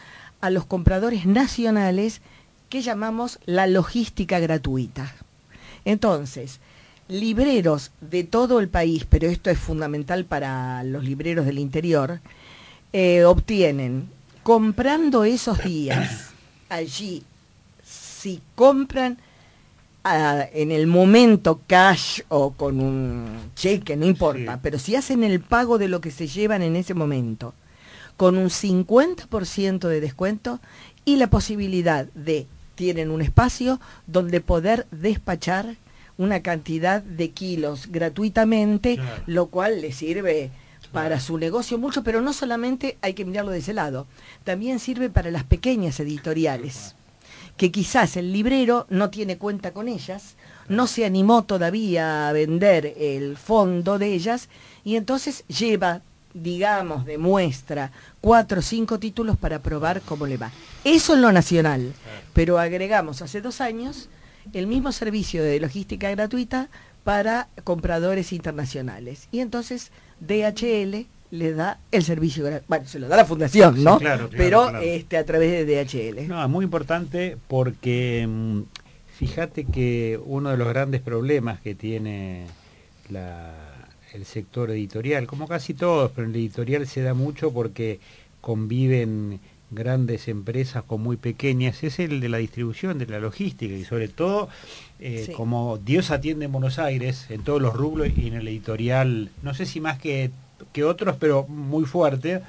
a 0.40 0.48
los 0.48 0.64
compradores 0.64 1.26
nacionales 1.26 2.22
que 2.70 2.80
llamamos 2.80 3.38
la 3.44 3.66
logística 3.66 4.38
gratuita. 4.38 5.14
Entonces, 5.84 6.60
libreros 7.08 7.90
de 8.00 8.24
todo 8.24 8.60
el 8.60 8.68
país, 8.68 9.04
pero 9.06 9.28
esto 9.28 9.50
es 9.50 9.58
fundamental 9.58 10.24
para 10.24 10.82
los 10.84 11.04
libreros 11.04 11.44
del 11.44 11.58
interior, 11.58 12.20
eh, 12.94 13.24
obtienen, 13.24 14.08
comprando 14.42 15.24
esos 15.24 15.62
días, 15.64 16.30
allí, 16.68 17.22
si 17.84 18.40
compran 18.54 19.18
ah, 20.04 20.46
en 20.52 20.70
el 20.70 20.86
momento 20.86 21.60
cash 21.66 22.20
o 22.28 22.52
con 22.52 22.80
un 22.80 23.50
cheque, 23.54 23.96
no 23.96 24.06
importa, 24.06 24.60
pero 24.62 24.78
si 24.78 24.96
hacen 24.96 25.24
el 25.24 25.40
pago 25.40 25.78
de 25.78 25.88
lo 25.88 26.00
que 26.00 26.10
se 26.10 26.26
llevan 26.26 26.62
en 26.62 26.76
ese 26.76 26.94
momento, 26.94 27.54
con 28.16 28.36
un 28.36 28.50
50% 28.50 29.88
de 29.88 30.00
descuento 30.00 30.60
y 31.04 31.16
la 31.16 31.28
posibilidad 31.28 32.06
de, 32.14 32.46
tienen 32.74 33.10
un 33.10 33.22
espacio 33.22 33.80
donde 34.06 34.40
poder 34.40 34.86
despachar 34.90 35.76
una 36.18 36.42
cantidad 36.42 37.02
de 37.02 37.30
kilos 37.30 37.88
gratuitamente, 37.90 38.98
lo 39.26 39.46
cual 39.46 39.80
le 39.80 39.92
sirve 39.92 40.50
para 40.92 41.20
su 41.20 41.38
negocio 41.38 41.78
mucho, 41.78 42.02
pero 42.04 42.20
no 42.20 42.32
solamente 42.32 42.98
hay 43.00 43.14
que 43.14 43.24
mirarlo 43.24 43.50
de 43.50 43.58
ese 43.58 43.72
lado, 43.72 44.06
también 44.44 44.78
sirve 44.78 45.08
para 45.10 45.30
las 45.30 45.44
pequeñas 45.44 45.98
editoriales, 46.00 46.94
que 47.56 47.72
quizás 47.72 48.16
el 48.16 48.32
librero 48.32 48.86
no 48.90 49.10
tiene 49.10 49.38
cuenta 49.38 49.72
con 49.72 49.88
ellas, 49.88 50.34
no 50.68 50.86
se 50.86 51.04
animó 51.04 51.44
todavía 51.44 52.28
a 52.28 52.32
vender 52.32 52.94
el 52.98 53.36
fondo 53.36 53.98
de 53.98 54.12
ellas 54.12 54.48
y 54.84 54.96
entonces 54.96 55.44
lleva, 55.48 56.02
digamos, 56.34 57.04
de 57.04 57.18
muestra 57.18 57.90
cuatro 58.20 58.60
o 58.60 58.62
cinco 58.62 58.98
títulos 58.98 59.36
para 59.36 59.62
probar 59.62 60.02
cómo 60.02 60.26
le 60.26 60.36
va. 60.36 60.50
Eso 60.84 61.14
en 61.14 61.22
lo 61.22 61.32
nacional, 61.32 61.92
pero 62.32 62.58
agregamos 62.58 63.22
hace 63.22 63.40
dos 63.40 63.60
años 63.60 64.08
el 64.52 64.66
mismo 64.66 64.92
servicio 64.92 65.42
de 65.42 65.60
logística 65.60 66.10
gratuita 66.10 66.68
para 67.04 67.48
compradores 67.64 68.32
internacionales. 68.32 69.28
Y 69.32 69.40
entonces 69.40 69.90
DHL 70.26 71.06
le 71.32 71.52
da 71.54 71.78
el 71.90 72.02
servicio, 72.02 72.44
bueno, 72.68 72.86
se 72.86 72.98
lo 72.98 73.08
da 73.08 73.16
la 73.16 73.24
fundación, 73.24 73.82
¿no? 73.82 73.98
claro, 73.98 74.28
Pero 74.30 74.78
Este, 74.78 75.16
a 75.16 75.24
través 75.24 75.66
de 75.66 75.84
DHL. 75.84 76.28
No, 76.28 76.42
es 76.42 76.48
muy 76.48 76.64
importante 76.64 77.38
porque 77.48 78.26
mm, 78.28 78.60
fíjate 79.16 79.64
que 79.64 80.20
uno 80.24 80.50
de 80.50 80.58
los 80.58 80.68
grandes 80.68 81.00
problemas 81.00 81.58
que 81.60 81.74
tiene 81.74 82.44
el 84.12 84.24
sector 84.26 84.70
editorial, 84.70 85.26
como 85.26 85.48
casi 85.48 85.72
todos, 85.72 86.10
pero 86.14 86.26
en 86.26 86.34
el 86.34 86.40
editorial 86.40 86.86
se 86.86 87.02
da 87.02 87.14
mucho 87.14 87.50
porque 87.50 87.98
conviven 88.42 89.40
grandes 89.72 90.28
empresas 90.28 90.82
con 90.84 91.02
muy 91.02 91.16
pequeñas, 91.16 91.82
es 91.82 91.98
el 91.98 92.20
de 92.20 92.28
la 92.28 92.38
distribución, 92.38 92.98
de 92.98 93.06
la 93.06 93.18
logística 93.18 93.74
y 93.74 93.84
sobre 93.84 94.08
todo 94.08 94.48
eh, 95.00 95.32
como 95.36 95.78
Dios 95.78 96.10
atiende 96.10 96.44
en 96.44 96.52
Buenos 96.52 96.78
Aires, 96.78 97.26
en 97.30 97.42
todos 97.42 97.60
los 97.60 97.74
rublos 97.74 98.08
y 98.16 98.28
en 98.28 98.34
el 98.34 98.48
editorial, 98.48 99.30
no 99.42 99.54
sé 99.54 99.66
si 99.66 99.80
más 99.80 99.98
que, 99.98 100.30
que 100.72 100.84
otros, 100.84 101.16
pero 101.18 101.44
muy 101.48 101.84
fuerte. 101.84 102.42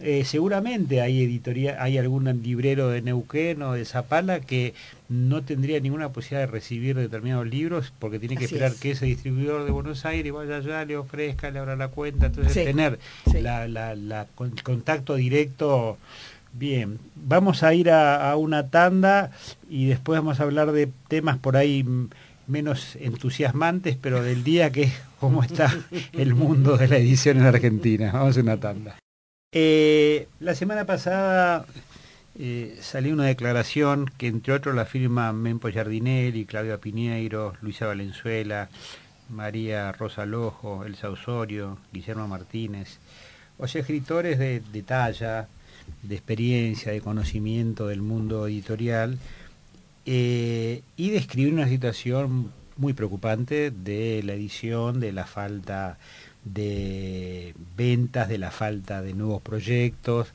Eh, 0.00 0.24
seguramente 0.24 1.00
hay 1.00 1.24
editoría, 1.24 1.82
hay 1.82 1.98
algún 1.98 2.24
librero 2.42 2.88
de 2.88 3.02
Neuquén 3.02 3.60
o 3.62 3.72
de 3.72 3.84
Zapala 3.84 4.38
que 4.38 4.72
no 5.08 5.42
tendría 5.42 5.80
ninguna 5.80 6.10
posibilidad 6.10 6.46
de 6.46 6.52
recibir 6.52 6.94
determinados 6.94 7.48
libros 7.48 7.92
porque 7.98 8.20
tiene 8.20 8.36
que 8.36 8.44
esperar 8.44 8.74
que 8.76 8.92
ese 8.92 9.06
distribuidor 9.06 9.64
de 9.64 9.72
Buenos 9.72 10.04
Aires 10.04 10.32
vaya 10.32 10.58
allá, 10.58 10.84
le 10.84 10.96
ofrezca, 10.96 11.50
le 11.50 11.58
abra 11.58 11.74
la 11.74 11.88
cuenta, 11.88 12.26
entonces 12.26 12.54
tener 12.54 13.00
la, 13.34 13.66
la, 13.66 14.26
contacto 14.62 15.16
directo 15.16 15.98
Bien, 16.52 16.98
vamos 17.14 17.62
a 17.62 17.74
ir 17.74 17.90
a, 17.90 18.34
una 18.36 18.68
tanda 18.68 19.30
y 19.68 19.86
después 19.86 20.18
vamos 20.18 20.40
a 20.40 20.44
hablar 20.44 20.72
de 20.72 20.88
temas 21.08 21.38
por 21.38 21.56
ahí 21.56 21.84
menos 22.46 22.96
entusiasmantes, 22.96 23.96
pero 24.00 24.22
del 24.22 24.44
día 24.44 24.70
que 24.72 24.84
es 24.84 25.00
cómo 25.20 25.42
está 25.42 25.72
el 26.12 26.34
mundo 26.34 26.76
de 26.76 26.88
la 26.88 26.96
edición 26.96 27.38
en 27.38 27.46
Argentina. 27.46 28.10
Vamos 28.12 28.36
a 28.38 28.40
una 28.40 28.56
tanda. 28.58 28.96
Eh, 29.52 30.28
la 30.40 30.54
semana 30.54 30.84
pasada 30.84 31.66
eh, 32.38 32.78
salió 32.80 33.12
una 33.12 33.26
declaración 33.26 34.10
que 34.16 34.26
entre 34.26 34.54
otros 34.54 34.74
la 34.74 34.84
firma 34.84 35.32
Mempo 35.32 35.68
Giardinelli, 35.68 36.46
Claudia 36.46 36.78
Piñeiro, 36.78 37.54
Luisa 37.60 37.86
Valenzuela, 37.86 38.68
María 39.28 39.92
Rosa 39.92 40.24
Lojo, 40.24 40.84
Elsa 40.84 41.10
Osorio, 41.10 41.78
Guillermo 41.92 42.26
Martínez, 42.26 42.98
o 43.58 43.68
sea, 43.68 43.82
escritores 43.82 44.38
de 44.38 44.82
talla, 44.86 45.48
de 46.02 46.14
experiencia, 46.14 46.92
de 46.92 47.00
conocimiento 47.00 47.88
del 47.88 48.02
mundo 48.02 48.46
editorial 48.46 49.18
eh, 50.06 50.82
y 50.96 51.10
describir 51.10 51.52
una 51.52 51.68
situación 51.68 52.52
muy 52.76 52.92
preocupante 52.92 53.70
de 53.70 54.22
la 54.24 54.34
edición, 54.34 55.00
de 55.00 55.12
la 55.12 55.26
falta 55.26 55.98
de 56.44 57.54
ventas, 57.76 58.28
de 58.28 58.38
la 58.38 58.50
falta 58.50 59.02
de 59.02 59.14
nuevos 59.14 59.42
proyectos. 59.42 60.28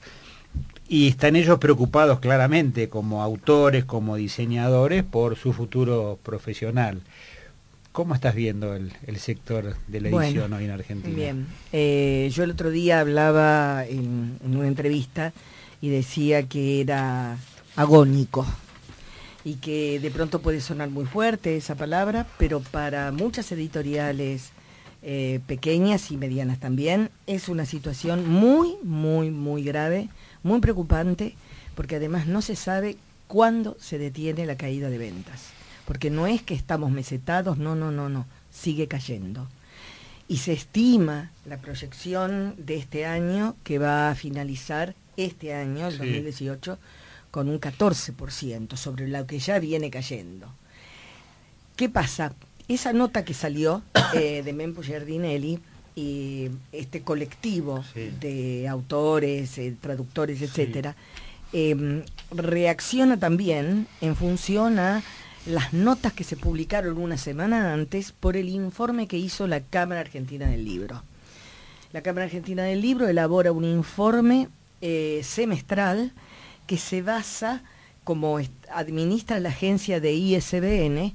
Y 0.87 1.07
están 1.07 1.35
ellos 1.35 1.57
preocupados 1.59 2.19
claramente 2.19 2.89
como 2.89 3.23
autores, 3.23 3.85
como 3.85 4.15
diseñadores, 4.15 5.03
por 5.03 5.37
su 5.37 5.53
futuro 5.53 6.19
profesional. 6.21 7.01
¿Cómo 7.93 8.15
estás 8.15 8.34
viendo 8.34 8.73
el, 8.75 8.91
sector 9.19 9.75
de 9.88 10.01
la 10.01 10.10
edición 10.10 10.51
hoy 10.51 10.65
en 10.65 10.71
Argentina? 10.71 11.15
Bien, 11.15 11.47
eh, 11.71 12.27
yo 12.34 12.43
el 12.43 12.49
otro 12.49 12.71
día 12.71 12.99
hablaba 12.99 13.86
en, 13.86 14.39
una 14.43 14.67
entrevista 14.67 15.32
y 15.79 15.89
decía 15.89 16.41
que 16.41 16.82
era 16.82 17.38
agónico 17.75 18.47
y 19.45 19.58
que 19.58 19.99
de 19.99 20.10
pronto 20.10 20.41
puede 20.41 20.60
sonar 20.60 20.89
muy 20.89 21.06
fuerte 21.06 21.56
esa 21.56 21.75
palabra, 21.75 22.25
pero 22.39 22.62
para 22.62 23.12
muchas 23.12 23.51
editoriales 23.51 24.49
eh, 25.03 25.39
pequeñas 25.45 26.10
y 26.10 26.17
medianas 26.17 26.60
también 26.60 27.12
es 27.27 27.47
una 27.47 27.67
situación 27.67 28.27
muy, 28.27 28.75
muy, 28.82 29.29
muy 29.29 29.63
grave, 29.63 30.10
muy 30.41 30.62
preocupante, 30.62 31.36
porque 31.75 31.97
además 31.97 32.25
no 32.25 32.41
se 32.41 32.56
sabe 32.56 32.97
cuándo 33.27 33.77
se 33.79 33.99
detiene 33.99 34.47
la 34.47 34.58
caída 34.58 34.89
de 34.89 34.97
ventas 34.97 35.53
porque 35.86 36.10
no 36.10 36.28
es 36.28 36.41
que 36.41 36.54
estamos 36.54 36.91
mesetados, 36.91 37.58
no, 37.58 37.76
no, 37.76 37.91
no, 37.91 38.10
no, 38.10 38.26
sigue 38.52 38.88
cayendo. 38.88 39.48
Y 40.28 40.38
se 40.38 40.54
estima 40.54 41.32
la 41.46 41.58
proyección 41.58 42.56
de 42.58 42.78
este 42.78 43.06
año 43.06 43.56
que 43.63 43.78
va 43.78 44.10
a 44.10 44.15
finalizar 44.15 44.96
este 45.17 45.54
año, 45.54 45.88
el 45.88 45.98
2018, 45.98 46.78
con 47.30 47.50
un 47.50 47.60
14% 47.60 48.76
sobre 48.78 49.08
lo 49.08 49.26
que 49.28 49.39
ya 49.39 49.60
viene 49.60 49.89
cayendo. 49.89 50.48
¿Qué 51.76 51.89
pasa? 51.89 52.34
Esa 52.67 52.93
nota 52.93 53.26
que 53.26 53.34
salió 53.34 53.82
eh, 54.13 54.41
de 54.43 54.54
Mempo 54.54 54.82
Giardinelli 54.82 55.60
y 55.96 56.50
este 56.72 57.02
colectivo 57.02 57.84
de 58.19 58.67
autores, 58.67 59.58
eh, 59.58 59.76
traductores, 59.80 60.41
etcétera, 60.41 60.96
em, 61.52 62.04
reacciona 62.32 63.19
también 63.19 63.88
en 64.02 64.15
función 64.15 64.80
a 64.80 65.04
las 65.45 65.73
notas 65.73 66.13
que 66.13 66.23
se 66.23 66.38
publicaron 66.38 66.97
una 66.97 67.17
semana 67.17 67.73
antes 67.73 68.12
por 68.12 68.38
el 68.38 68.49
informe 68.49 69.08
que 69.08 69.17
hizo 69.17 69.47
la 69.47 69.60
Cámara 69.60 70.01
Argentina 70.01 70.47
del 70.47 70.63
Libro. 70.63 71.03
La 71.91 72.01
Cámara 72.01 72.25
Argentina 72.25 72.63
del 72.63 72.82
Libro 72.82 73.08
elabora 73.08 73.51
un 73.51 73.65
informe 73.65 74.47
eh, 74.82 75.21
semestral 75.23 76.12
que 76.65 76.77
se 76.77 77.01
basa, 77.01 77.62
como 78.03 78.39
administra 78.71 79.39
la 79.39 79.49
agencia 79.49 79.99
de 79.99 80.13
ISBN, 80.13 81.13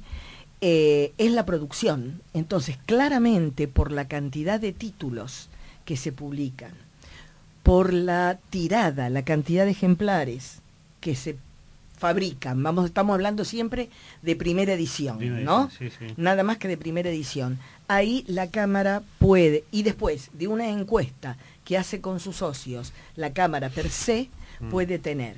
eh, 0.60 1.12
es 1.16 1.32
la 1.32 1.46
producción. 1.46 2.20
Entonces, 2.34 2.78
claramente 2.86 3.66
por 3.66 3.92
la 3.92 4.08
cantidad 4.08 4.60
de 4.60 4.72
títulos 4.72 5.48
que 5.84 5.96
se 5.96 6.12
publican, 6.12 6.72
por 7.62 7.92
la 7.92 8.38
tirada, 8.50 9.08
la 9.10 9.24
cantidad 9.24 9.64
de 9.64 9.72
ejemplares 9.72 10.60
que 11.00 11.14
se 11.14 11.36
fabrican. 11.98 12.62
Vamos, 12.62 12.86
estamos 12.86 13.14
hablando 13.14 13.44
siempre 13.44 13.90
de 14.22 14.36
primera 14.36 14.72
edición, 14.72 15.44
¿no? 15.44 15.68
Nada 16.16 16.42
más 16.42 16.58
que 16.58 16.68
de 16.68 16.76
primera 16.76 17.10
edición. 17.10 17.58
Ahí 17.88 18.24
la 18.26 18.50
Cámara 18.50 19.02
puede, 19.18 19.64
y 19.70 19.82
después 19.82 20.30
de 20.32 20.48
una 20.48 20.68
encuesta 20.68 21.36
que 21.64 21.76
hace 21.76 22.00
con 22.00 22.20
sus 22.20 22.36
socios, 22.36 22.92
la 23.16 23.32
Cámara 23.32 23.68
per 23.68 23.90
se 23.90 24.30
mm. 24.60 24.70
puede 24.70 24.98
tener 24.98 25.36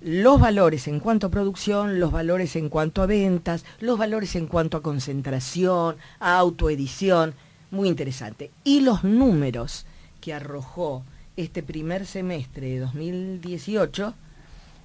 los 0.00 0.40
valores 0.40 0.88
en 0.88 0.98
cuanto 0.98 1.28
a 1.28 1.30
producción, 1.30 2.00
los 2.00 2.10
valores 2.10 2.56
en 2.56 2.68
cuanto 2.68 3.02
a 3.02 3.06
ventas, 3.06 3.64
los 3.78 3.98
valores 3.98 4.34
en 4.34 4.48
cuanto 4.48 4.76
a 4.76 4.82
concentración, 4.82 5.96
a 6.18 6.38
autoedición, 6.38 7.34
muy 7.70 7.88
interesante. 7.88 8.50
Y 8.64 8.80
los 8.80 9.04
números 9.04 9.86
que 10.20 10.34
arrojó 10.34 11.04
este 11.36 11.62
primer 11.62 12.06
semestre 12.06 12.68
de 12.68 12.78
2018 12.80 14.14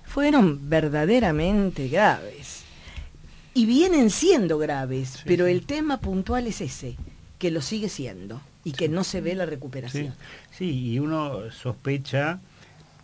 fueron 0.08 0.70
verdaderamente 0.70 1.90
graves. 1.90 2.64
Y 3.54 3.66
vienen 3.66 4.10
siendo 4.10 4.58
graves, 4.58 5.22
pero 5.26 5.48
el 5.48 5.66
tema 5.66 6.00
puntual 6.00 6.48
es 6.48 6.62
ese, 6.62 6.96
que 7.40 7.52
lo 7.52 7.62
sigue 7.62 7.90
siendo 7.90 8.42
y 8.64 8.72
que 8.72 8.88
no 8.88 9.04
se 9.04 9.22
ve 9.22 9.34
la 9.34 9.46
recuperación. 9.46 10.14
Sí, 10.52 10.92
y 10.92 11.00
uno 11.00 11.50
sospecha 11.52 12.40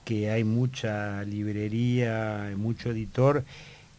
que 0.06 0.30
hay 0.30 0.44
mucha 0.44 1.24
librería, 1.24 2.54
mucho 2.56 2.92
editor 2.92 3.46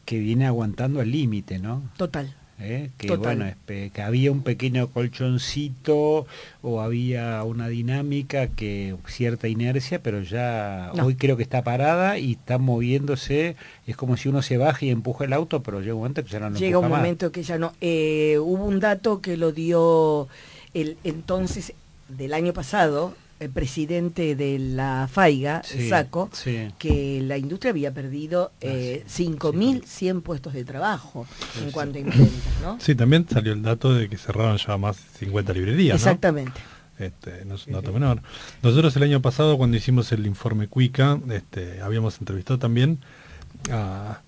que 0.05 0.19
viene 0.19 0.47
aguantando 0.47 1.01
al 1.01 1.11
límite, 1.11 1.59
¿no? 1.59 1.83
Total. 1.97 2.35
¿Eh? 2.61 2.91
que 2.99 3.17
bueno, 3.17 3.47
que 3.67 3.91
había 4.01 4.31
un 4.31 4.43
pequeño 4.43 4.87
colchoncito 4.87 6.27
o 6.63 6.81
había 6.81 7.43
una 7.43 7.69
dinámica 7.69 8.47
que 8.47 8.95
cierta 9.09 9.49
inercia, 9.49 10.01
pero 10.01 10.23
ya 10.23 10.93
hoy 11.03 11.17
creo 11.17 11.37
que 11.37 11.43
está 11.43 11.65
parada 11.65 12.19
y 12.19 12.33
está 12.33 12.59
moviéndose, 12.59 13.57
es 13.87 13.97
como 13.97 14.17
si 14.17 14.29
uno 14.29 14.41
se 14.41 14.57
baja 14.57 14.85
y 14.85 14.91
empuja 14.91 15.25
el 15.25 15.33
auto, 15.33 15.63
pero 15.65 15.81
llega 15.81 15.95
un 15.95 16.01
momento 16.01 16.23
que 16.25 16.31
ya 16.31 16.41
no 16.41 16.57
Llega 16.57 16.79
un 16.79 16.89
momento 16.89 17.33
que 17.33 17.43
ya 17.43 17.59
no. 17.59 17.73
Eh, 17.81 18.39
hubo 18.39 18.65
un 18.65 18.79
dato 18.79 19.21
que 19.21 19.37
lo 19.37 19.51
dio 19.51 20.29
el 20.75 20.97
entonces 21.03 21.73
del 22.09 22.35
año 22.35 22.53
pasado, 22.53 23.15
el 23.41 23.51
presidente 23.51 24.37
de 24.37 24.59
la 24.59 25.09
FAIGA, 25.11 25.63
Saco, 25.89 26.31
que 26.79 27.21
la 27.23 27.37
industria 27.37 27.71
había 27.71 27.93
perdido 27.93 28.53
ah, 28.55 28.59
eh, 28.61 29.05
5.100 29.09 30.23
puestos 30.23 30.53
de 30.53 30.65
trabajo 30.65 31.27
en 31.63 31.71
cuanto 31.71 31.99
a 31.99 32.01
imprentas, 32.01 32.63
¿no? 32.63 32.79
Sí, 32.81 32.95
también 32.95 33.27
salió 33.29 33.53
el 33.53 33.63
dato 33.63 33.93
de 33.93 34.09
que 34.09 34.17
cerraron 34.17 34.57
ya 34.57 34.77
más 34.77 34.97
de 34.97 35.27
50 35.27 35.53
librerías, 35.53 35.97
Exactamente. 35.97 36.61
Este, 36.99 37.45
no 37.45 37.57
es 37.57 37.67
un 37.67 37.73
dato 37.73 37.93
menor. 37.93 38.23
Nosotros 38.63 38.95
el 38.97 39.03
año 39.03 39.21
pasado, 39.21 39.59
cuando 39.59 39.77
hicimos 39.77 40.13
el 40.13 40.27
informe 40.27 40.69
Cuica, 40.69 41.19
este, 41.31 41.81
habíamos 41.83 42.19
entrevistado 42.21 42.59
también 42.59 43.01
a 43.71 44.21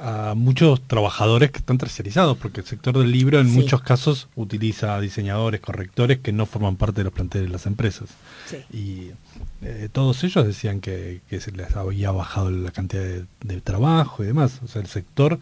a 0.00 0.34
muchos 0.34 0.80
trabajadores 0.86 1.50
que 1.50 1.58
están 1.58 1.78
terciarizados, 1.78 2.36
porque 2.38 2.60
el 2.60 2.66
sector 2.66 2.98
del 2.98 3.10
libro 3.10 3.38
en 3.38 3.50
muchos 3.52 3.82
casos 3.82 4.28
utiliza 4.34 4.98
diseñadores, 5.00 5.60
correctores 5.60 6.18
que 6.18 6.32
no 6.32 6.46
forman 6.46 6.76
parte 6.76 7.00
de 7.00 7.04
los 7.04 7.12
planteles 7.12 7.48
de 7.48 7.52
las 7.52 7.66
empresas. 7.66 8.08
Y 8.72 9.10
eh, 9.62 9.88
todos 9.92 10.24
ellos 10.24 10.46
decían 10.46 10.80
que, 10.80 11.20
se 11.28 11.52
les 11.52 11.76
había 11.76 12.10
bajado 12.10 12.50
la 12.50 12.70
cantidad 12.70 13.02
de, 13.42 13.60
trabajo 13.60 14.22
y 14.22 14.26
demás. 14.26 14.60
O 14.64 14.68
sea, 14.68 14.80
el 14.80 14.88
sector 14.88 15.38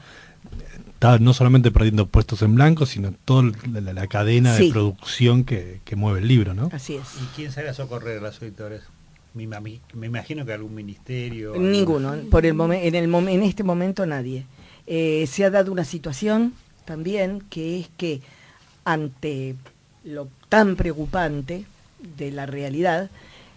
está 0.94 1.18
no 1.18 1.32
solamente 1.34 1.70
perdiendo 1.70 2.06
puestos 2.06 2.42
en 2.42 2.54
blanco, 2.54 2.86
sino 2.86 3.12
toda 3.24 3.52
la, 3.72 4.06
cadena 4.08 4.54
de 4.54 4.70
producción 4.70 5.44
que, 5.44 5.80
mueve 5.96 6.20
el 6.20 6.28
libro, 6.28 6.54
¿no? 6.54 6.70
Así 6.72 6.96
es. 6.96 7.06
¿Y 7.22 7.26
quién 7.36 7.52
sale 7.52 7.68
a 7.68 7.74
socorrer 7.74 8.18
a 8.18 8.22
los 8.22 8.42
editores? 8.42 8.82
Me, 9.46 10.06
imagino 10.06 10.44
que 10.44 10.52
algún 10.52 10.74
ministerio. 10.74 11.54
Ninguno, 11.56 12.14
por 12.30 12.44
el 12.44 12.58
en, 12.60 12.94
el 12.94 13.14
en 13.14 13.42
este 13.42 13.62
momento 13.62 14.06
nadie. 14.06 14.44
Eh, 14.86 15.26
se 15.26 15.44
ha 15.44 15.50
dado 15.50 15.70
una 15.70 15.84
situación 15.84 16.54
también 16.84 17.42
que 17.50 17.80
es 17.80 17.90
que 17.96 18.22
ante 18.84 19.54
lo 20.04 20.28
tan 20.48 20.76
preocupante 20.76 21.66
de 22.16 22.30
la 22.30 22.46
realidad, 22.46 23.10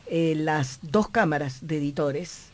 eh, 0.07 0.33
las 0.35 0.79
dos 0.81 1.07
cámaras 1.07 1.65
de 1.65 1.77
editores 1.77 2.51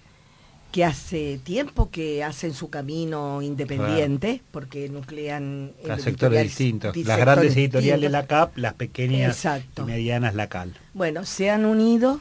que 0.72 0.84
hace 0.86 1.40
tiempo 1.44 1.90
que 1.90 2.24
hacen 2.24 2.54
su 2.54 2.70
camino 2.70 3.42
independiente, 3.42 4.42
porque 4.52 4.90
nuclean... 4.90 5.72
Los 5.84 6.02
sectores 6.02 6.44
distintos. 6.44 6.96
Las 6.98 7.18
grandes 7.18 7.56
editoriales 7.56 8.12
la 8.12 8.28
CAP, 8.28 8.58
las 8.58 8.74
pequeñas 8.74 9.44
y 9.78 9.82
medianas 9.82 10.36
la 10.36 10.48
CAL. 10.50 10.74
Bueno, 10.94 11.26
se 11.26 11.50
han 11.50 11.66
unido 11.66 12.20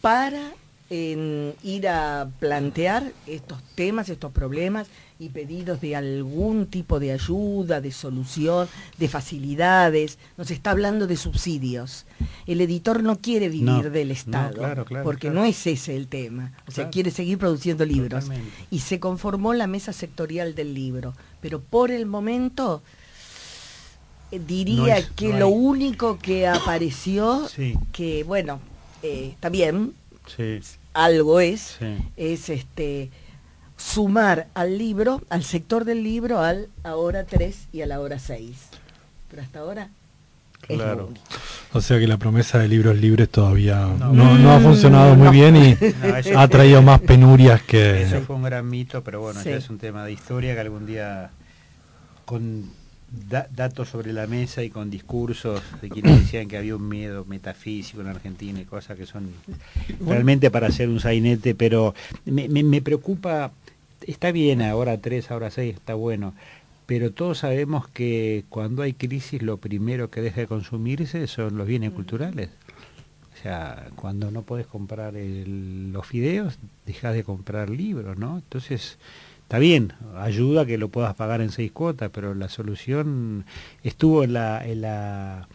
para 0.00 0.52
ir 0.90 1.88
a 1.88 2.28
plantear 2.40 3.12
estos 3.26 3.62
temas, 3.76 4.08
estos 4.08 4.32
problemas 4.32 4.88
y 5.20 5.28
pedidos 5.28 5.80
de 5.80 5.94
algún 5.94 6.66
tipo 6.66 6.98
de 6.98 7.12
ayuda, 7.12 7.80
de 7.80 7.92
solución, 7.92 8.68
de 8.98 9.08
facilidades. 9.08 10.18
Nos 10.36 10.50
está 10.50 10.72
hablando 10.72 11.06
de 11.06 11.16
subsidios. 11.16 12.06
El 12.46 12.60
editor 12.60 13.04
no 13.04 13.18
quiere 13.20 13.48
vivir 13.48 13.92
del 13.92 14.10
Estado, 14.10 14.84
porque 15.04 15.30
no 15.30 15.44
es 15.44 15.66
ese 15.66 15.94
el 15.94 16.08
tema. 16.08 16.52
O 16.66 16.72
sea, 16.72 16.90
quiere 16.90 17.10
seguir 17.10 17.38
produciendo 17.38 17.84
libros. 17.84 18.26
Y 18.70 18.80
se 18.80 18.98
conformó 18.98 19.54
la 19.54 19.66
mesa 19.66 19.92
sectorial 19.92 20.54
del 20.54 20.74
libro. 20.74 21.14
Pero 21.40 21.60
por 21.60 21.90
el 21.90 22.06
momento 22.06 22.82
eh, 24.32 24.40
diría 24.44 25.06
que 25.14 25.34
lo 25.34 25.48
único 25.48 26.18
que 26.18 26.48
apareció, 26.48 27.46
que 27.92 28.24
bueno, 28.24 28.60
eh, 29.02 29.30
está 29.32 29.48
bien, 29.48 29.94
algo 30.92 31.40
es, 31.40 31.78
es 32.16 32.48
este 32.48 33.10
sumar 33.76 34.48
al 34.54 34.78
libro, 34.78 35.22
al 35.30 35.42
sector 35.44 35.84
del 35.84 36.02
libro, 36.02 36.40
al 36.40 36.68
ahora 36.84 37.24
3 37.24 37.68
y 37.72 37.82
a 37.82 37.86
la 37.86 38.00
hora 38.00 38.18
6. 38.18 38.56
Pero 39.30 39.42
hasta 39.42 39.60
ahora 39.60 39.90
Claro. 40.76 41.08
O 41.72 41.80
sea 41.80 41.98
que 41.98 42.06
la 42.06 42.16
promesa 42.16 42.58
de 42.58 42.68
libros 42.68 42.96
libres 42.98 43.28
todavía 43.28 43.86
no, 43.86 44.52
ha 44.52 44.60
funcionado 44.60 45.14
muy 45.14 45.28
bien 45.28 45.56
y 45.56 45.76
ha 46.36 46.48
traído 46.48 46.82
más 46.82 47.00
penurias 47.00 47.62
que... 47.62 48.02
Eso 48.02 48.20
fue 48.22 48.36
un 48.36 48.42
gran 48.42 48.68
mito, 48.68 49.02
pero 49.02 49.20
bueno, 49.20 49.42
ya 49.42 49.56
es 49.56 49.70
un 49.70 49.78
tema 49.78 50.04
de 50.04 50.12
historia 50.12 50.54
que 50.54 50.60
algún 50.60 50.86
día 50.86 51.30
con 52.24 52.70
datos 53.10 53.88
sobre 53.88 54.12
la 54.12 54.26
mesa 54.26 54.62
y 54.62 54.70
con 54.70 54.88
discursos 54.88 55.62
de 55.82 55.88
quienes 55.88 56.20
decían 56.20 56.46
que 56.46 56.56
había 56.56 56.76
un 56.76 56.88
miedo 56.88 57.24
metafísico 57.24 58.00
en 58.00 58.06
Argentina 58.06 58.60
y 58.60 58.64
cosas 58.64 58.96
que 58.96 59.06
son 59.06 59.30
realmente 60.00 60.50
para 60.50 60.68
hacer 60.68 60.88
un 60.88 61.00
sainete, 61.00 61.54
pero 61.54 61.94
me, 62.24 62.82
preocupa, 62.82 63.50
está 64.06 64.30
bien 64.30 64.62
ahora 64.62 64.98
tres, 64.98 65.30
ahora 65.30 65.50
seis, 65.50 65.74
está 65.74 65.94
bueno, 65.94 66.34
pero 66.86 67.12
todos 67.12 67.38
sabemos 67.38 67.88
que 67.88 68.44
cuando 68.48 68.82
hay 68.82 68.92
crisis 68.92 69.42
lo 69.42 69.56
primero 69.56 70.10
que 70.10 70.20
deja 70.20 70.42
de 70.42 70.46
consumirse 70.46 71.26
son 71.26 71.56
los 71.56 71.66
bienes 71.66 71.90
culturales. 71.90 72.50
O 73.34 73.42
sea, 73.42 73.88
cuando 73.96 74.30
no 74.30 74.42
puedes 74.42 74.66
comprar 74.66 75.14
los 75.14 76.06
fideos, 76.06 76.58
dejas 76.84 77.14
de 77.14 77.24
comprar 77.24 77.70
libros, 77.70 78.18
¿no? 78.18 78.36
Entonces, 78.36 78.98
Está 79.50 79.58
bien, 79.58 79.94
ayuda 80.16 80.64
que 80.64 80.78
lo 80.78 80.90
puedas 80.90 81.12
pagar 81.16 81.40
en 81.40 81.50
seis 81.50 81.72
cuotas, 81.72 82.08
pero 82.14 82.36
la 82.36 82.48
solución 82.48 83.44
estuvo 83.82 84.22
en 84.22 84.34
la... 84.34 84.64
En 84.64 84.82
la 84.82 85.48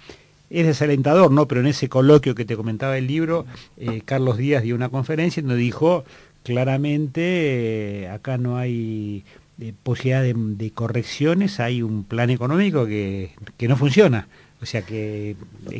es 0.49 0.65
desalentador, 0.65 1.31
¿no? 1.31 1.47
Pero 1.47 1.62
en 1.62 1.67
ese 1.67 1.88
coloquio 1.88 2.36
que 2.36 2.43
te 2.43 2.58
comentaba 2.58 2.97
el 2.97 3.08
libro, 3.08 3.45
eh, 3.77 4.01
Carlos 4.03 4.36
Díaz 4.36 4.63
dio 4.63 4.75
una 4.75 4.89
conferencia 4.89 5.41
donde 5.41 5.55
dijo 5.55 6.03
claramente 6.43 8.03
eh, 8.03 8.10
acá 8.10 8.38
no 8.38 8.58
hay 8.58 9.23
eh, 9.62 9.71
posibilidad 9.81 10.23
de, 10.23 10.71
correcciones, 10.71 11.62
hay 11.62 11.81
un 11.81 12.03
plan 12.03 12.29
económico 12.29 12.86
que, 12.86 13.31
que 13.55 13.69
no 13.69 13.77
funciona. 13.77 14.27
O 14.62 14.65
sea 14.65 14.81
que, 14.81 15.36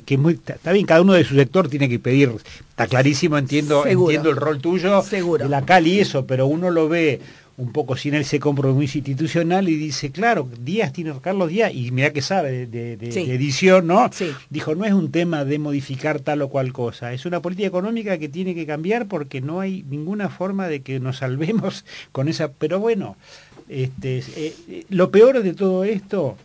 que 0.06 0.18
muy, 0.18 0.40
está 0.46 0.72
bien, 0.72 0.86
cada 0.86 1.02
uno 1.02 1.14
de 1.14 1.24
su 1.24 1.36
sector 1.36 1.70
tiene 1.70 1.90
que 1.90 2.00
pedir, 2.00 2.32
está 2.70 2.88
clarísimo, 2.88 3.38
entiendo, 3.38 3.86
entiendo 3.86 4.30
el 4.30 4.36
rol 4.36 4.60
tuyo 4.60 5.02
Seguro. 5.02 5.44
de 5.44 5.50
la 5.50 5.66
CAL 5.66 5.88
y 5.88 6.00
eso, 6.00 6.26
pero 6.26 6.46
uno 6.48 6.70
lo 6.70 6.88
ve 6.88 7.20
un 7.58 7.72
poco 7.72 7.96
sin 7.96 8.16
ese 8.16 8.40
compromiso 8.40 8.98
institucional 8.98 9.70
y 9.70 9.76
dice, 9.76 10.12
claro, 10.12 10.48
Díaz 10.62 10.92
tiene 10.92 11.14
Carlos 11.22 11.50
Díaz, 11.50 11.74
y 11.74 11.92
mira 11.92 12.12
que 12.12 12.22
sabe 12.22 12.66
de, 12.66 12.94
edición, 12.94 13.88
¿no? 13.88 14.10
Dijo, 14.50 14.76
no 14.76 14.84
es 14.84 14.94
un 14.94 15.12
tema 15.12 15.46
de 15.46 15.58
modificar 15.58 16.20
tal 16.20 16.42
o 16.42 16.50
cual 16.50 16.74
cosa, 16.74 17.14
es 17.14 17.26
una 17.26 17.42
política 17.42 17.68
económica 17.68 18.18
que 18.18 18.28
tiene 18.28 18.56
que 18.56 18.66
cambiar 18.66 19.08
porque 19.08 19.40
no 19.40 19.62
hay 19.62 19.84
ninguna 19.90 20.30
forma 20.30 20.68
de 20.68 20.82
que 20.82 21.00
nos 21.00 21.18
salvemos 21.18 21.86
con 22.12 22.28
esa... 22.28 22.52
Pero 22.52 22.80
bueno, 22.80 23.16
este, 23.70 24.18
eh, 24.18 24.56
eh, 24.68 24.86
lo 24.90 25.10
peor 25.12 25.42
de 25.42 25.54
todo 25.54 25.86
esto, 25.86 26.36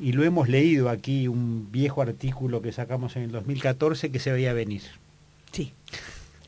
y 0.00 0.12
lo 0.12 0.22
hemos 0.22 0.48
leído 0.48 0.90
aquí, 0.90 1.28
un 1.28 1.72
viejo 1.72 2.02
artículo 2.02 2.60
que 2.60 2.72
sacamos 2.72 3.16
en 3.16 3.22
el 3.22 3.32
2014 3.32 4.10
que 4.10 4.18
se 4.18 4.32
veía 4.32 4.52
venir. 4.52 4.82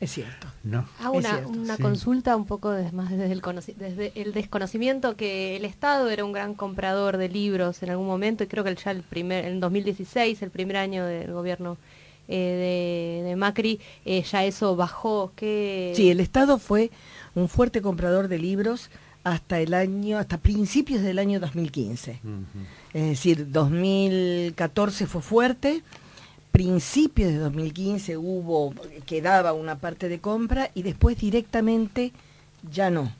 Es 0.01 0.11
cierto. 0.11 0.47
No. 0.63 0.85
Hago 0.99 1.13
una, 1.13 1.77
consulta 1.77 2.35
un 2.35 2.45
poco 2.45 2.73
más 2.91 3.11
desde 3.11 3.31
el, 3.31 3.41
desde 3.77 4.11
el 4.19 4.33
desconocimiento 4.33 5.15
que 5.15 5.55
el 5.55 5.63
Estado 5.63 6.09
era 6.09 6.25
un 6.25 6.33
gran 6.33 6.55
comprador 6.55 7.17
de 7.17 7.29
libros 7.29 7.83
en 7.83 7.91
algún 7.91 8.07
momento 8.07 8.43
y 8.43 8.47
creo 8.47 8.63
que 8.63 8.75
ya 8.75 8.89
el 8.89 9.03
primer, 9.03 9.45
en 9.45 9.59
2016, 9.59 10.41
el 10.41 10.49
primer 10.49 10.77
año 10.77 11.05
del 11.05 11.31
gobierno 11.31 11.77
eh, 12.27 13.21
de, 13.25 13.35
Macri, 13.35 13.79
eh, 14.03 14.23
ya 14.23 14.43
eso 14.43 14.75
bajó. 14.75 15.33
que 15.35 15.93
Sí, 15.95 16.09
el 16.09 16.19
Estado 16.19 16.57
fue 16.57 16.89
un 17.35 17.47
fuerte 17.47 17.83
comprador 17.83 18.27
de 18.27 18.39
libros 18.39 18.89
hasta 19.23 19.59
el 19.59 19.75
año, 19.75 20.17
hasta 20.17 20.39
principios 20.39 21.03
del 21.03 21.19
año 21.19 21.39
2015. 21.39 22.19
Es 22.93 23.03
decir, 23.03 23.51
2014 23.51 25.05
fue 25.05 25.21
fuerte, 25.21 25.83
principios 26.51 27.31
de 27.31 27.37
2015 27.37 28.17
hubo, 28.17 28.73
quedaba 29.05 29.53
una 29.53 29.77
parte 29.77 30.09
de 30.09 30.19
compra 30.19 30.71
y 30.73 30.83
después 30.83 31.17
directamente 31.17 32.11
ya 32.71 32.89
no. 32.89 33.11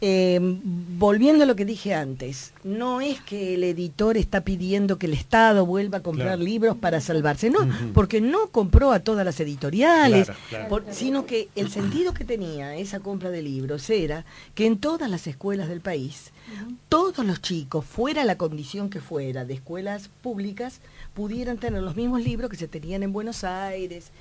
Eh, 0.00 0.38
volviendo 0.40 1.42
a 1.42 1.46
lo 1.46 1.56
que 1.56 1.64
dije 1.64 1.92
antes, 1.92 2.52
no 2.62 3.00
es 3.00 3.20
que 3.20 3.54
el 3.54 3.64
editor 3.64 4.16
está 4.16 4.42
pidiendo 4.42 4.96
que 4.96 5.06
el 5.06 5.12
Estado 5.12 5.66
vuelva 5.66 5.98
a 5.98 6.02
comprar 6.02 6.38
libros 6.38 6.76
para 6.76 7.00
salvarse, 7.00 7.50
no, 7.50 7.68
porque 7.94 8.20
no 8.20 8.48
compró 8.50 8.92
a 8.92 9.00
todas 9.00 9.24
las 9.24 9.40
editoriales, 9.40 10.30
sino 10.92 11.26
que 11.26 11.48
el 11.56 11.70
sentido 11.70 12.14
que 12.14 12.24
tenía 12.24 12.76
esa 12.76 13.00
compra 13.00 13.30
de 13.30 13.42
libros 13.42 13.90
era 13.90 14.24
que 14.54 14.66
en 14.66 14.78
todas 14.78 15.10
las 15.10 15.26
escuelas 15.26 15.68
del 15.68 15.80
país, 15.80 16.30
todos 16.88 17.26
los 17.26 17.42
chicos, 17.42 17.84
fuera 17.84 18.24
la 18.24 18.38
condición 18.38 18.90
que 18.90 19.00
fuera, 19.00 19.44
de 19.44 19.54
escuelas 19.54 20.10
públicas, 20.22 20.80
pudieran 21.12 21.58
tener 21.58 21.82
los 21.82 21.96
mismos 21.96 22.22
libros 22.22 22.50
que 22.50 22.56
se 22.56 22.68
tenían 22.68 23.02
en 23.02 23.12
Buenos 23.12 23.42
Aires. 23.42 24.12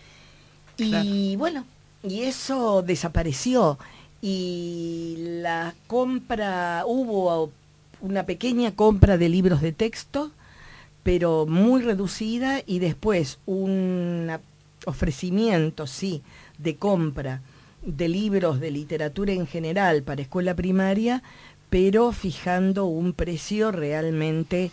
Y 0.78 1.36
bueno, 1.36 1.66
y 2.02 2.22
eso 2.22 2.82
desapareció 2.82 3.78
y 4.22 5.16
la 5.42 5.74
compra, 5.88 6.84
hubo 6.86 7.52
una 8.02 8.26
pequeña 8.26 8.76
compra 8.76 9.18
de 9.18 9.30
libros 9.30 9.62
de 9.62 9.72
texto, 9.72 10.32
pero 11.04 11.46
muy 11.46 11.82
reducida 11.82 12.62
y 12.66 12.80
después 12.80 13.40
un 13.46 14.30
ofrecimiento, 14.86 15.88
sí, 15.88 16.22
de 16.58 16.76
compra 16.76 17.42
de 17.86 18.10
libros 18.10 18.60
de 18.60 18.72
literatura 18.72 19.32
en 19.32 19.48
general 19.48 20.04
para 20.04 20.22
escuela 20.22 20.56
primaria, 20.56 21.24
pero 21.70 22.12
fijando 22.12 22.86
un 22.86 23.14
precio 23.14 23.72
realmente 23.72 24.72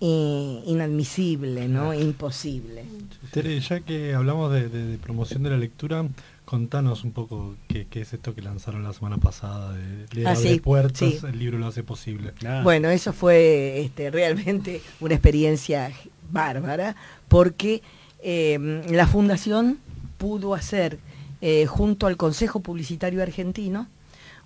eh, 0.00 0.62
inadmisible, 0.66 1.68
¿no? 1.68 1.94
Imposible. 1.94 2.84
Tere, 3.30 3.58
ya 3.60 3.80
que 3.80 4.12
hablamos 4.12 4.52
de 4.52 4.98
promoción 5.02 5.42
de 5.44 5.50
la 5.50 5.56
lectura, 5.56 6.06
Contanos 6.46 7.02
un 7.02 7.10
poco 7.10 7.56
qué, 7.66 7.88
es 7.90 8.12
esto 8.12 8.32
que 8.32 8.40
lanzaron 8.40 8.84
la 8.84 8.92
semana 8.92 9.18
pasada 9.18 9.72
de 9.72 10.06
Leer 10.12 10.28
ah, 10.28 10.62
Puertas, 10.62 11.24
el 11.24 11.38
libro 11.40 11.58
lo 11.58 11.66
hace 11.66 11.82
posible. 11.82 12.34
Ah. 12.46 12.60
Bueno, 12.62 12.88
eso 12.88 13.12
fue 13.12 13.80
este, 13.80 14.12
realmente 14.12 14.80
una 15.00 15.14
experiencia 15.14 15.90
bárbara, 16.30 16.94
porque 17.26 17.82
em, 18.22 18.82
la 18.92 19.08
Fundación 19.08 19.80
pudo 20.18 20.54
hacer, 20.54 21.00
eh, 21.40 21.66
junto 21.66 22.06
al 22.06 22.16
Consejo 22.16 22.60
Publicitario 22.60 23.24
Argentino, 23.24 23.88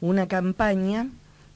una 0.01 0.27
campaña 0.27 1.07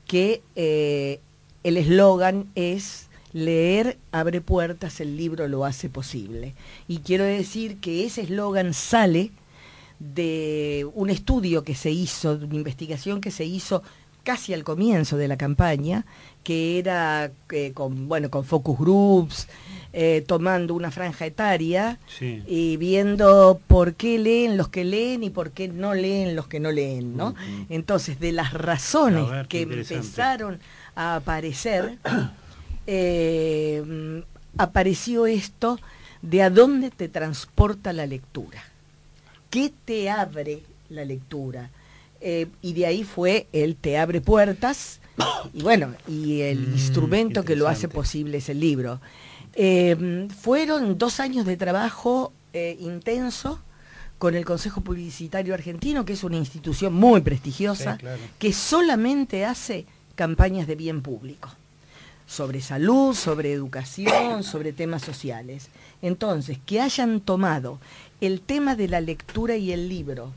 que 0.06 0.42
eh, 0.56 1.20
el 1.62 1.78
eslogan 1.78 2.50
es 2.54 3.08
leer 3.32 3.96
abre 4.12 4.42
puertas, 4.42 5.00
el 5.00 5.16
libro 5.16 5.48
lo 5.48 5.64
hace 5.64 5.88
posible. 5.88 6.52
Y 6.86 6.98
quiero 6.98 7.24
decir 7.24 7.78
que 7.78 8.04
ese 8.04 8.20
eslogan 8.20 8.74
sale 8.74 9.30
de 10.12 10.86
un 10.94 11.08
estudio 11.08 11.64
que 11.64 11.74
se 11.74 11.90
hizo, 11.90 12.36
de 12.36 12.44
una 12.44 12.56
investigación 12.56 13.20
que 13.20 13.30
se 13.30 13.44
hizo 13.44 13.82
casi 14.22 14.54
al 14.54 14.64
comienzo 14.64 15.16
de 15.16 15.28
la 15.28 15.36
campaña, 15.36 16.04
que 16.42 16.78
era 16.78 17.30
eh, 17.50 17.72
con, 17.72 18.08
bueno, 18.08 18.30
con 18.30 18.44
focus 18.44 18.78
groups, 18.78 19.48
eh, 19.92 20.24
tomando 20.26 20.74
una 20.74 20.90
franja 20.90 21.26
etaria 21.26 21.98
y 22.20 22.76
viendo 22.78 23.60
por 23.66 23.94
qué 23.94 24.18
leen 24.18 24.56
los 24.56 24.68
que 24.68 24.84
leen 24.84 25.22
y 25.22 25.30
por 25.30 25.52
qué 25.52 25.68
no 25.68 25.94
leen 25.94 26.34
los 26.34 26.48
que 26.48 26.58
no 26.58 26.72
leen, 26.72 27.16
¿no? 27.16 27.34
Entonces, 27.68 28.18
de 28.18 28.32
las 28.32 28.52
razones 28.52 29.46
que 29.46 29.62
empezaron 29.62 30.58
a 30.96 31.16
aparecer, 31.16 31.98
eh, 32.86 34.22
apareció 34.58 35.26
esto 35.26 35.78
de 36.22 36.42
a 36.42 36.50
dónde 36.50 36.90
te 36.90 37.08
transporta 37.08 37.92
la 37.92 38.06
lectura. 38.06 38.73
¿Qué 39.54 39.72
te 39.84 40.10
abre 40.10 40.64
la 40.88 41.04
lectura? 41.04 41.70
Eh, 42.20 42.48
y 42.60 42.72
de 42.72 42.86
ahí 42.86 43.04
fue 43.04 43.46
el 43.52 43.76
te 43.76 43.98
abre 43.98 44.20
puertas 44.20 44.98
y 45.52 45.62
bueno, 45.62 45.94
y 46.08 46.40
el 46.40 46.58
mm, 46.58 46.72
instrumento 46.72 47.44
que 47.44 47.54
lo 47.54 47.68
hace 47.68 47.86
posible 47.86 48.38
es 48.38 48.48
el 48.48 48.58
libro. 48.58 49.00
Eh, 49.52 50.26
fueron 50.40 50.98
dos 50.98 51.20
años 51.20 51.46
de 51.46 51.56
trabajo 51.56 52.32
eh, 52.52 52.76
intenso 52.80 53.60
con 54.18 54.34
el 54.34 54.44
Consejo 54.44 54.80
Publicitario 54.80 55.54
Argentino, 55.54 56.04
que 56.04 56.14
es 56.14 56.24
una 56.24 56.36
institución 56.36 56.92
muy 56.92 57.20
prestigiosa, 57.20 57.96
que 58.40 58.52
solamente 58.52 59.44
hace 59.44 59.86
campañas 60.16 60.66
de 60.66 60.74
bien 60.74 61.00
público, 61.00 61.48
sobre 62.26 62.60
salud, 62.60 63.14
sobre 63.14 63.52
educación, 63.52 64.42
sobre 64.42 64.72
temas 64.72 65.02
sociales. 65.02 65.68
Entonces, 66.02 66.58
que 66.64 66.80
hayan 66.80 67.20
tomado 67.20 67.78
el 68.20 68.40
tema 68.40 68.76
de 68.76 68.88
la 68.88 69.00
lectura 69.00 69.56
y 69.56 69.72
el 69.72 69.88
libro 69.88 70.32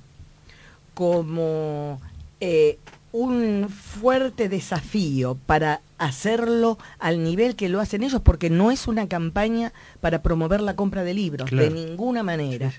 como 0.94 2.02
eh, 2.40 2.80
un 3.12 3.70
fuerte 3.70 4.50
desafío 4.50 5.38
para 5.46 5.82
hacerlo 5.98 6.78
al 7.00 7.24
nivel 7.24 7.56
que 7.56 7.70
lo 7.70 7.80
hacen 7.80 8.04
ellos, 8.04 8.22
porque 8.22 8.50
no 8.50 8.72
es 8.72 8.88
una 8.88 9.08
campaña 9.08 9.74
para 10.02 10.22
promover 10.22 10.62
la 10.62 10.76
compra 10.76 11.04
de 11.04 11.14
libros, 11.14 11.50
de 11.50 11.70
ninguna 11.70 12.24
manera. 12.24 12.72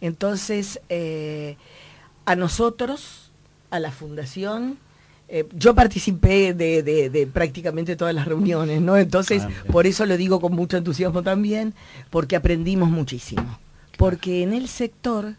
Entonces, 0.00 0.80
eh, 0.88 1.56
a 2.24 2.36
nosotros, 2.36 3.30
a 3.70 3.80
la 3.80 3.90
Fundación, 3.90 4.78
eh, 5.30 5.46
yo 5.54 5.74
participé 5.74 6.54
de, 6.54 7.28
prácticamente 7.32 7.96
todas 7.96 8.14
las 8.14 8.26
reuniones, 8.26 8.80
¿no? 8.80 8.96
Entonces, 8.96 9.44
ah, 9.44 9.50
por 9.70 9.86
eso 9.86 10.04
lo 10.04 10.16
digo 10.16 10.40
con 10.40 10.54
mucho 10.54 10.76
entusiasmo 10.76 11.22
también, 11.22 11.74
porque 12.10 12.36
aprendimos 12.36 12.90
muchísimo 12.90 13.58
porque 14.00 14.42
en 14.42 14.54
el 14.54 14.66
sector 14.66 15.34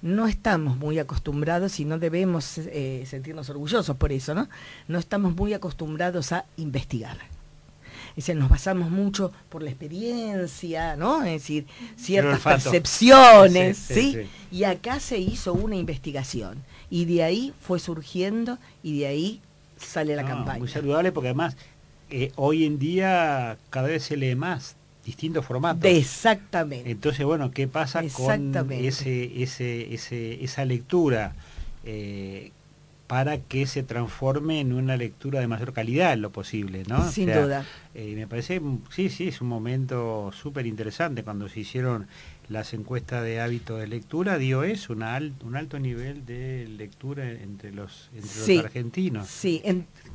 no 0.00 0.26
estamos 0.26 0.78
muy 0.78 0.98
acostumbrados 0.98 1.78
y 1.80 1.84
no 1.84 1.98
debemos 1.98 2.56
eh, 2.56 3.04
sentirnos 3.06 3.50
orgullosos 3.50 3.94
por 3.94 4.10
eso, 4.10 4.34
¿no? 4.34 4.48
No 4.88 4.98
estamos 4.98 5.36
muy 5.36 5.52
acostumbrados 5.52 6.32
a 6.32 6.46
investigar. 6.56 7.18
Es 8.16 8.24
decir, 8.24 8.36
nos 8.36 8.48
basamos 8.48 8.90
mucho 8.90 9.32
por 9.50 9.62
la 9.62 9.68
experiencia, 9.68 10.96
¿no? 10.96 11.22
Es 11.24 11.42
decir, 11.42 11.66
ciertas 11.94 12.40
percepciones, 12.40 13.76
sí, 13.76 14.26
Y 14.50 14.64
acá 14.64 14.98
se 14.98 15.18
hizo 15.18 15.52
una 15.52 15.76
investigación 15.76 16.64
y 16.90 17.04
de 17.04 17.22
ahí 17.22 17.54
fue 17.60 17.78
surgiendo 17.78 18.58
y 18.82 18.98
de 18.98 19.06
ahí 19.06 19.40
sale 19.76 20.16
la 20.16 20.24
campaña. 20.24 20.58
Muy 20.58 20.68
saludable 20.68 21.12
porque 21.12 21.28
además 21.28 21.56
eh, 22.10 22.32
hoy 22.36 22.64
en 22.64 22.78
día 22.78 23.56
cada 23.70 23.88
vez 23.88 24.02
se 24.02 24.16
lee 24.16 24.34
más 24.34 24.76
distintos 25.04 25.46
formatos. 25.46 25.84
Exactamente. 25.84 26.90
Entonces, 26.90 27.24
bueno, 27.24 27.50
¿qué 27.52 27.68
pasa 27.68 28.02
con 28.12 28.54
ese, 28.72 29.42
ese, 29.42 29.94
ese, 29.94 30.44
esa 30.44 30.64
lectura 30.64 31.34
eh, 31.84 32.52
para 33.10 33.38
que 33.38 33.66
se 33.66 33.82
transforme 33.82 34.60
en 34.60 34.72
una 34.72 34.96
lectura 34.96 35.40
de 35.40 35.48
mayor 35.48 35.72
calidad 35.72 36.12
en 36.12 36.22
lo 36.22 36.30
posible, 36.30 36.84
¿no? 36.86 37.10
Sin 37.10 37.26
duda. 37.26 37.66
Eh, 37.92 38.14
me 38.14 38.28
parece, 38.28 38.60
sí, 38.90 39.08
sí, 39.08 39.26
es 39.26 39.40
un 39.40 39.48
momento 39.48 40.30
súper 40.32 40.64
interesante 40.64 41.24
cuando 41.24 41.48
se 41.48 41.58
hicieron 41.58 42.06
las 42.48 42.72
encuestas 42.72 43.24
de 43.24 43.40
hábito 43.40 43.78
de 43.78 43.88
lectura, 43.88 44.38
dio 44.38 44.62
eso, 44.62 44.92
un 44.92 45.02
alto 45.02 45.80
nivel 45.80 46.24
de 46.24 46.68
lectura 46.68 47.28
entre 47.28 47.72
los, 47.72 48.10
entre 48.14 48.56
los 48.56 48.64
argentinos. 48.64 49.26
Sí, 49.26 49.60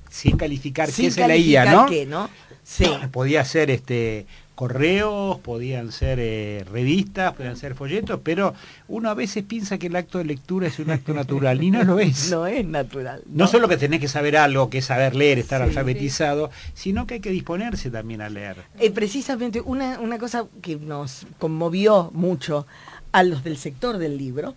sin 0.10 0.38
calificar 0.38 0.90
qué 0.90 1.12
se 1.12 1.28
leía, 1.28 1.66
¿no? 1.66 1.88
Qué, 1.88 2.06
¿no? 2.06 2.30
Sí. 2.64 2.86
Podía 3.12 3.44
ser 3.44 3.72
este 3.72 4.26
correos, 4.56 5.40
podían 5.40 5.92
ser 5.92 6.20
eh, 6.20 6.66
revistas, 6.72 7.34
podían 7.34 7.58
ser 7.58 7.76
folletos, 7.76 8.22
pero 8.24 8.54
uno 8.88 9.10
a 9.10 9.14
veces 9.14 9.44
piensa 9.44 9.78
que 9.78 9.88
el 9.88 9.96
acto 9.96 10.18
de 10.18 10.26
lectura 10.26 10.68
es 10.68 10.80
un 10.80 10.90
acto 10.90 11.14
natural 11.14 11.62
y 11.62 11.72
no 11.72 11.84
lo 11.84 12.00
es. 12.00 12.32
No 12.32 12.48
es 12.48 12.66
natural. 12.66 13.22
No, 13.28 13.48
solo 13.48 13.68
que 13.68 13.78
tenés 13.78 14.00
que 14.00 14.08
saber 14.08 14.38
algo, 14.38 14.70
que 14.70 14.80
es 14.80 14.86
saber 14.86 15.16
leer, 15.16 15.40
estar 15.40 15.62
alfabetizado, 15.62 16.50
sino 16.74 17.06
que 17.06 17.16
hay 17.16 17.20
que 17.20 17.32
disponerse 17.32 17.92
también 17.92 18.22
a 18.22 18.30
leer. 18.30 18.58
Eh, 18.80 18.92
precisamente 18.92 19.62
una, 19.62 20.00
una 20.00 20.18
cosa 20.18 20.46
que 20.62 20.78
nos 20.78 21.28
conmovió 21.38 22.10
mucho 22.14 22.66
a 23.12 23.24
los 23.24 23.44
del 23.44 23.58
sector 23.58 23.98
del 23.98 24.18
libro 24.18 24.56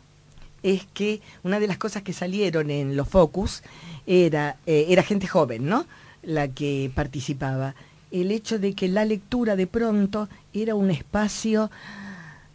es 0.63 0.87
que 0.93 1.21
una 1.43 1.61
de 1.61 1.67
las 1.67 1.79
cosas 1.79 2.03
que 2.03 2.13
salieron 2.13 2.71
en 2.71 2.97
los 2.97 3.09
focus 3.09 3.63
era, 4.07 4.57
eh, 4.67 4.87
era 4.89 5.03
gente 5.03 5.27
joven, 5.27 5.67
¿no? 5.67 5.87
La 6.23 6.49
que 6.49 6.91
participaba 6.95 7.75
el 8.11 8.31
hecho 8.31 8.59
de 8.59 8.75
que 8.75 8.89
la 8.89 9.05
lectura 9.05 9.57
de 9.57 9.67
pronto 9.67 10.29
era 10.53 10.75
un 10.75 10.91
espacio 10.91 11.71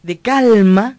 de 0.02 0.18
calma 0.20 0.98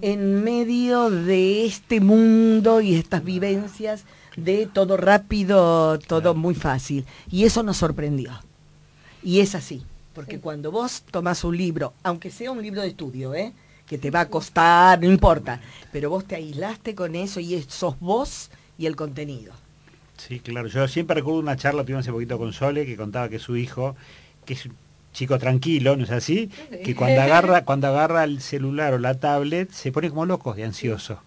en 0.00 0.42
medio 0.42 1.10
de 1.10 1.66
este 1.66 2.00
mundo 2.00 2.80
y 2.80 2.94
estas 2.94 3.24
vivencias 3.24 4.04
de 4.36 4.66
todo 4.66 4.96
rápido, 4.96 5.98
todo 5.98 6.34
muy 6.34 6.54
fácil. 6.54 7.04
Y 7.30 7.44
eso 7.44 7.62
nos 7.62 7.78
sorprendió. 7.78 8.32
Y 9.22 9.40
es 9.40 9.54
así, 9.54 9.82
porque 10.14 10.38
cuando 10.38 10.70
vos 10.70 11.02
tomás 11.10 11.44
un 11.44 11.56
libro, 11.56 11.92
aunque 12.02 12.30
sea 12.30 12.50
un 12.50 12.62
libro 12.62 12.82
de 12.82 12.88
estudio, 12.88 13.34
¿eh? 13.34 13.52
que 13.86 13.98
te 13.98 14.10
va 14.10 14.20
a 14.20 14.28
costar, 14.28 15.00
no 15.00 15.06
importa, 15.06 15.60
pero 15.92 16.10
vos 16.10 16.24
te 16.24 16.34
aislaste 16.34 16.94
con 16.94 17.14
eso 17.14 17.40
y 17.40 17.60
sos 17.68 17.98
vos 18.00 18.50
y 18.78 18.86
el 18.86 18.96
contenido. 18.96 19.52
Sí, 20.16 20.40
claro. 20.40 20.68
Yo 20.68 20.88
siempre 20.88 21.14
recuerdo 21.14 21.40
una 21.40 21.56
charla 21.56 21.82
que 21.82 21.86
tuvimos 21.86 22.04
hace 22.04 22.12
poquito 22.12 22.38
con 22.38 22.52
Sole 22.52 22.86
que 22.86 22.96
contaba 22.96 23.28
que 23.28 23.38
su 23.38 23.56
hijo, 23.56 23.96
que 24.44 24.54
es 24.54 24.66
un 24.66 24.76
chico 25.12 25.38
tranquilo, 25.38 25.96
¿no 25.96 26.04
es 26.04 26.10
así? 26.10 26.50
Que 26.84 26.94
cuando 26.94 27.22
agarra, 27.22 27.64
cuando 27.64 27.88
agarra 27.88 28.24
el 28.24 28.40
celular 28.40 28.94
o 28.94 28.98
la 28.98 29.14
tablet 29.14 29.70
se 29.70 29.92
pone 29.92 30.10
como 30.10 30.26
loco 30.26 30.54
de 30.54 30.64
ansioso. 30.64 31.20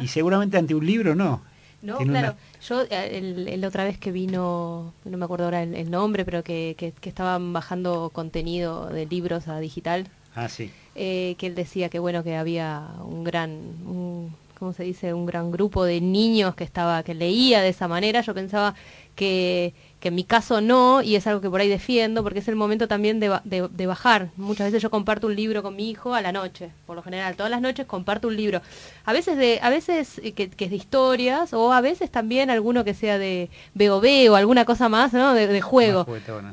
Y 0.00 0.08
seguramente 0.08 0.56
ante 0.56 0.74
un 0.74 0.86
libro 0.86 1.14
no. 1.14 1.42
No, 1.80 1.98
claro. 1.98 2.34
Yo, 2.66 2.82
eh, 2.90 3.46
el, 3.48 3.64
otra 3.64 3.84
vez 3.84 3.98
que 3.98 4.10
vino, 4.10 4.92
no 5.04 5.16
me 5.16 5.24
acuerdo 5.24 5.44
ahora 5.44 5.62
el, 5.62 5.90
nombre, 5.90 6.24
pero 6.24 6.42
que, 6.42 6.74
que, 6.76 7.08
estaban 7.08 7.52
bajando 7.52 8.10
contenido 8.12 8.86
de 8.86 9.06
libros 9.06 9.46
a 9.46 9.60
digital. 9.60 10.08
Ah, 10.34 10.48
sí. 10.48 10.72
Eh, 10.96 11.36
que 11.38 11.46
él 11.46 11.54
decía 11.54 11.88
que 11.88 12.00
bueno, 12.00 12.24
que 12.24 12.36
había 12.36 12.88
un 13.04 13.22
gran, 13.22 13.50
un, 13.86 14.34
¿cómo 14.58 14.72
se 14.72 14.82
dice? 14.82 15.14
Un 15.14 15.26
gran 15.26 15.50
grupo 15.50 15.84
de 15.84 16.00
niños 16.00 16.54
que 16.54 16.64
estaba, 16.64 17.02
que 17.02 17.14
leía 17.14 17.60
de 17.60 17.68
esa 17.68 17.88
manera. 17.88 18.20
Yo 18.20 18.34
pensaba 18.34 18.74
que 19.14 19.74
que 20.00 20.08
en 20.08 20.14
mi 20.14 20.22
caso 20.22 20.60
no, 20.60 21.02
y 21.02 21.16
es 21.16 21.26
algo 21.26 21.40
que 21.40 21.50
por 21.50 21.60
ahí 21.60 21.68
defiendo, 21.68 22.22
porque 22.22 22.38
es 22.38 22.46
el 22.46 22.54
momento 22.54 22.86
también 22.86 23.18
de, 23.18 23.40
de, 23.44 23.86
bajar. 23.86 24.30
Muchas 24.36 24.68
veces 24.68 24.80
yo 24.80 24.90
comparto 24.90 25.26
un 25.26 25.34
libro 25.34 25.62
con 25.62 25.74
mi 25.74 25.90
hijo 25.90 26.14
a 26.14 26.22
la 26.22 26.30
noche, 26.30 26.70
por 26.86 26.94
lo 26.94 27.02
general, 27.02 27.34
todas 27.34 27.50
las 27.50 27.60
noches 27.60 27.84
comparto 27.86 28.28
un 28.28 28.36
libro. 28.36 28.62
A 29.04 29.12
veces, 29.12 29.36
de, 29.36 29.58
a 29.60 29.70
veces 29.70 30.20
eh, 30.22 30.32
que, 30.32 30.50
es 30.56 30.70
de 30.70 30.76
historias, 30.76 31.52
o 31.52 31.72
a 31.72 31.80
veces 31.80 32.10
también 32.10 32.48
alguno 32.48 32.84
que 32.84 32.94
sea 32.94 33.18
de 33.18 33.50
BOB 33.74 34.30
o 34.30 34.36
alguna 34.36 34.64
cosa 34.64 34.88
más, 34.88 35.12
¿no? 35.12 35.34
De, 35.34 35.58
juego. 35.60 36.06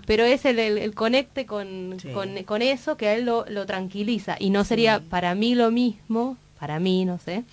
Pero 0.07 0.23
es 0.23 0.45
el, 0.45 0.57
el, 0.57 0.95
conecte 0.95 1.45
con, 1.45 1.97
con, 2.45 2.61
eso 2.63 2.97
que 2.97 3.07
a 3.07 3.13
él 3.13 3.25
lo, 3.25 3.45
lo 3.47 3.67
tranquiliza. 3.67 4.35
Y 4.39 4.49
no 4.49 4.63
sería 4.63 4.99
para 4.99 5.35
mí 5.35 5.53
lo 5.53 5.69
mismo, 5.69 6.37
para 6.59 6.79
mí, 6.79 7.05
no 7.05 7.19
sé, 7.19 7.43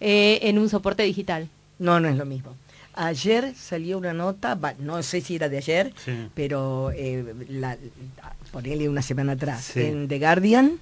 eh, 0.00 0.40
en 0.42 0.58
un 0.58 0.68
soporte 0.68 1.02
digital. 1.02 1.48
No, 1.78 2.00
no 2.00 2.08
es 2.08 2.16
lo 2.16 2.24
mismo. 2.24 2.56
Ayer 2.94 3.54
salió 3.54 3.98
una 3.98 4.12
nota, 4.12 4.58
no 4.78 5.02
sé 5.02 5.20
si 5.20 5.36
era 5.36 5.48
de 5.48 5.58
ayer, 5.58 5.94
pero 6.34 6.90
eh, 6.90 7.34
la, 7.48 7.78
ponele 8.50 8.88
una 8.88 9.00
semana 9.00 9.32
atrás, 9.32 9.76
en 9.76 10.08
The 10.08 10.18
Guardian, 10.18 10.80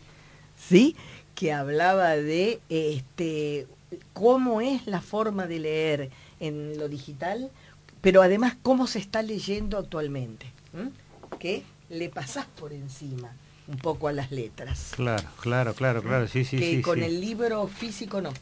¿sí? 0.58 0.96
que 1.34 1.52
hablaba 1.52 2.16
de 2.16 2.60
este, 2.68 3.66
cómo 4.12 4.60
es 4.60 4.86
la 4.86 5.00
forma 5.00 5.46
de 5.46 5.58
leer 5.60 6.10
en 6.40 6.78
lo 6.78 6.88
digital, 6.88 7.50
pero 8.00 8.22
además 8.22 8.56
cómo 8.62 8.86
se 8.86 8.98
está 8.98 9.22
leyendo 9.22 9.78
actualmente. 9.78 10.46
Que 11.38 11.62
le 11.90 12.08
pasás 12.08 12.46
por 12.58 12.72
encima 12.72 13.30
un 13.68 13.76
poco 13.76 14.08
a 14.08 14.12
las 14.12 14.30
letras. 14.30 14.92
Claro, 14.96 15.28
claro, 15.40 15.74
claro, 15.74 16.02
claro, 16.02 16.26
sí, 16.26 16.44
sí, 16.44 16.56
que 16.58 16.76
sí. 16.76 16.80
con 16.80 17.02
el 17.02 17.20
libro 17.20 17.68
físico 17.68 18.20
no. 18.20 18.32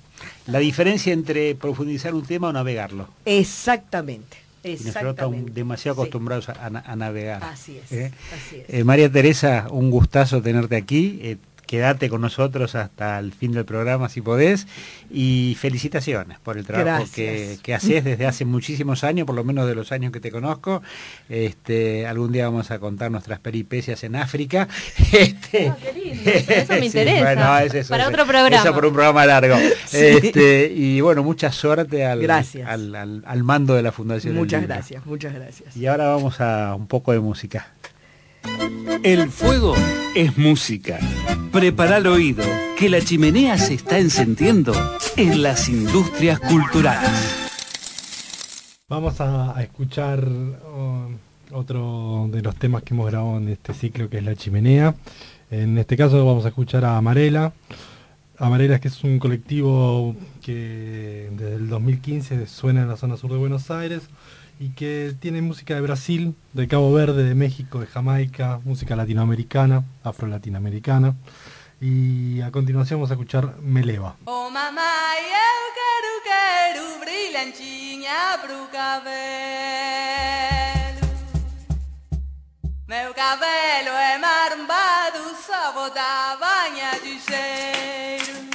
La 0.46 0.60
diferencia 0.60 1.12
entre 1.12 1.54
profundizar 1.54 2.14
un 2.14 2.24
tema 2.24 2.48
o 2.48 2.52
navegarlo. 2.52 3.08
Exactamente. 3.24 4.38
Exactamente. 4.62 4.88
nosotros 4.88 5.14
estamos 5.14 5.54
demasiado 5.54 6.00
acostumbrados 6.00 6.48
a, 6.48 6.96
navegar. 6.96 7.42
Así 7.44 7.78
es. 7.78 7.92
¿eh? 7.92 8.12
Así 8.34 8.56
es. 8.56 8.64
Eh, 8.68 8.84
María 8.84 9.10
Teresa, 9.10 9.68
un 9.70 9.90
gustazo 9.90 10.42
tenerte 10.42 10.76
aquí. 10.76 11.18
Eh, 11.22 11.36
quédate 11.66 12.08
con 12.08 12.20
nosotros 12.20 12.74
hasta 12.74 13.18
el 13.18 13.32
fin 13.32 13.52
del 13.52 13.64
programa 13.64 14.08
si 14.08 14.20
podés 14.20 14.66
y 15.10 15.56
felicitaciones 15.58 16.38
por 16.38 16.58
el 16.58 16.64
trabajo 16.64 17.04
que, 17.14 17.58
que, 17.62 17.74
haces 17.74 18.04
desde 18.04 18.26
hace 18.26 18.44
muchísimos 18.44 19.04
años, 19.04 19.26
por 19.26 19.34
lo 19.34 19.44
menos 19.44 19.66
de 19.66 19.74
los 19.74 19.92
años 19.92 20.12
que 20.12 20.20
te 20.20 20.30
conozco. 20.30 20.82
Este, 21.28 22.06
algún 22.06 22.32
día 22.32 22.44
vamos 22.44 22.70
a 22.70 22.78
contar 22.78 23.10
nuestras 23.10 23.40
peripecias 23.40 24.02
en 24.04 24.16
África. 24.16 24.68
Este, 25.16 25.68
ah, 25.68 25.76
qué 25.80 25.92
lindo, 25.92 26.30
eso 26.30 26.72
me 26.74 26.86
interesa. 26.86 27.88
Para 27.88 28.08
otro 28.08 28.26
programa. 28.26 28.62
Eso 28.62 28.74
por 28.74 28.84
un 28.86 28.92
programa 28.92 29.24
largo. 29.24 29.56
Este, 29.92 30.72
y 30.74 31.00
bueno, 31.00 31.22
mucha 31.22 31.50
suerte 31.52 32.04
al, 32.04 32.28
al, 32.28 33.22
al, 33.24 33.42
mando 33.44 33.74
de 33.74 33.82
la 33.82 33.92
Fundación. 33.92 34.34
Muchas 34.34 34.62
gracias, 34.62 35.06
muchas 35.06 35.32
gracias. 35.32 35.76
Y 35.76 35.86
ahora 35.86 36.08
vamos 36.08 36.40
a 36.40 36.74
un 36.74 36.86
poco 36.86 37.12
de 37.12 37.20
música. 37.20 37.72
El 39.02 39.30
fuego 39.30 39.74
es 40.14 40.36
música. 40.36 40.98
Prepara 41.52 41.98
el 41.98 42.06
oído, 42.06 42.44
que 42.78 42.88
la 42.88 43.00
chimenea 43.00 43.56
se 43.58 43.74
está 43.74 43.98
encendiendo 43.98 44.72
en 45.16 45.42
las 45.42 45.68
industrias 45.68 46.40
culturales. 46.40 47.46
Vamos 48.88 49.20
a, 49.20 49.54
escuchar 49.62 50.28
oh, 50.28 51.08
otro 51.52 52.28
de 52.30 52.42
los 52.42 52.56
temas 52.56 52.82
que 52.82 52.94
hemos 52.94 53.10
grabado 53.10 53.38
en 53.38 53.48
este 53.48 53.74
ciclo, 53.74 54.08
que 54.08 54.18
es 54.18 54.24
la 54.24 54.34
chimenea. 54.34 54.94
En 55.50 55.78
este 55.78 55.96
caso 55.96 56.24
vamos 56.24 56.44
a 56.44 56.48
escuchar 56.48 56.84
a 56.84 56.96
Amarela. 56.96 57.52
Amarela 58.38 58.80
que 58.80 58.88
es 58.88 59.04
un 59.04 59.18
colectivo 59.18 60.14
que 60.42 61.30
desde 61.32 61.54
el 61.54 61.68
2015 61.68 62.46
suena 62.46 62.82
en 62.82 62.88
la 62.88 62.96
zona 62.96 63.16
sur 63.16 63.30
de 63.30 63.38
Buenos 63.38 63.70
Aires 63.70 64.02
y 64.58 64.70
que 64.70 65.14
tiene 65.18 65.42
música 65.42 65.74
de 65.74 65.80
Brasil, 65.80 66.34
de 66.52 66.68
Cabo 66.68 66.92
Verde, 66.92 67.24
de 67.24 67.34
México, 67.34 67.80
de 67.80 67.86
Jamaica, 67.86 68.60
música 68.64 68.96
latinoamericana, 68.96 69.84
afro-latinoamericana. 70.02 71.14
Y 71.80 72.40
a 72.40 72.50
continuación 72.50 72.98
vamos 72.98 73.10
a 73.10 73.14
escuchar 73.14 73.56
Meleva. 73.60 74.16
Oh 74.24 74.48
mamá, 74.50 75.14
eu 75.18 75.74
quero, 75.78 76.22
quero 76.24 77.00
brilhantinha 77.00 78.38
pro 78.42 78.66
cabelo. 78.72 78.96
Meu 82.88 83.12
cabelo 83.12 83.90
é 83.90 84.16
marumbado, 84.16 85.18
só 85.46 85.72
vou 85.74 85.90
dar 85.92 86.38
banha 86.38 86.92
de 87.02 87.20
cheiro. 87.20 88.46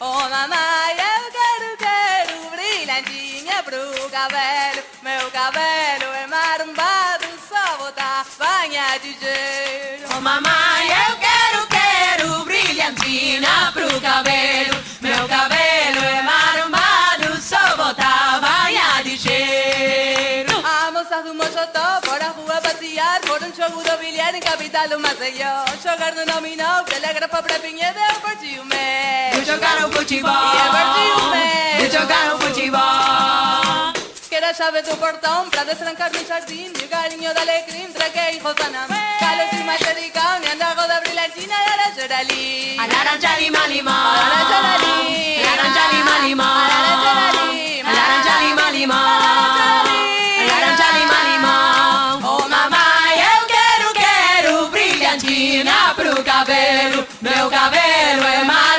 Oh 0.00 0.28
mamãe, 0.28 0.96
eu 0.98 1.13
pro 3.64 4.10
cabelo. 4.10 4.82
Meu 5.02 5.30
cabelo 5.30 6.12
é 6.14 6.26
marumbado, 6.26 7.26
só 7.48 7.78
botar 7.78 8.26
banha 8.38 8.98
de 8.98 9.12
gelo. 9.14 9.33
jogo 23.64 23.82
do 23.82 23.96
bilhar 23.98 24.34
em 24.34 24.40
capital 24.40 24.88
do 24.88 25.00
Maceió. 25.00 25.64
Jogar 25.82 26.14
no 26.14 26.26
nominal, 26.26 26.84
telegrafa 26.84 27.42
pra 27.42 27.58
Pinha 27.58 27.92
deu 27.92 28.20
Bartiumé. 28.20 29.30
De 29.34 29.44
jogar 29.44 29.86
o 29.86 29.92
futebol. 29.92 30.30
E 30.30 30.56
é 30.56 30.70
Bartiumé. 30.76 31.76
De 31.78 31.90
jogar 31.96 32.34
o 32.34 32.38
futebol. 32.38 33.92
Quero 34.28 34.46
a 34.46 34.54
chave 34.54 34.82
do 34.82 34.96
portão 34.96 35.48
pra 35.48 35.64
destrancar 35.64 36.10
no 36.12 36.26
jardim. 36.26 36.72
E 36.80 36.84
o 36.84 36.88
galinho 36.88 37.32
da 37.32 37.40
alecrim, 37.40 37.86
traguei 37.92 38.38
Rosanam. 38.40 38.86
Calo 39.20 39.48
de 39.50 39.64
manjericão, 39.64 40.42
e 40.42 40.52
andago 40.52 40.86
da 40.86 41.00
brilhantina, 41.00 41.54
laranja 41.68 42.08
da 42.08 42.22
li. 42.22 42.76
Laranja 42.76 43.38
lima. 43.38 43.58
Laranja. 43.60 44.58
Laranja. 44.60 44.94
Laranja. 45.46 45.84
Laranja. 47.84 48.34
Laranja. 48.86 50.23
Meu 57.24 57.48
cabelo 57.48 58.22
é 58.22 58.44
marumbado 58.44 58.73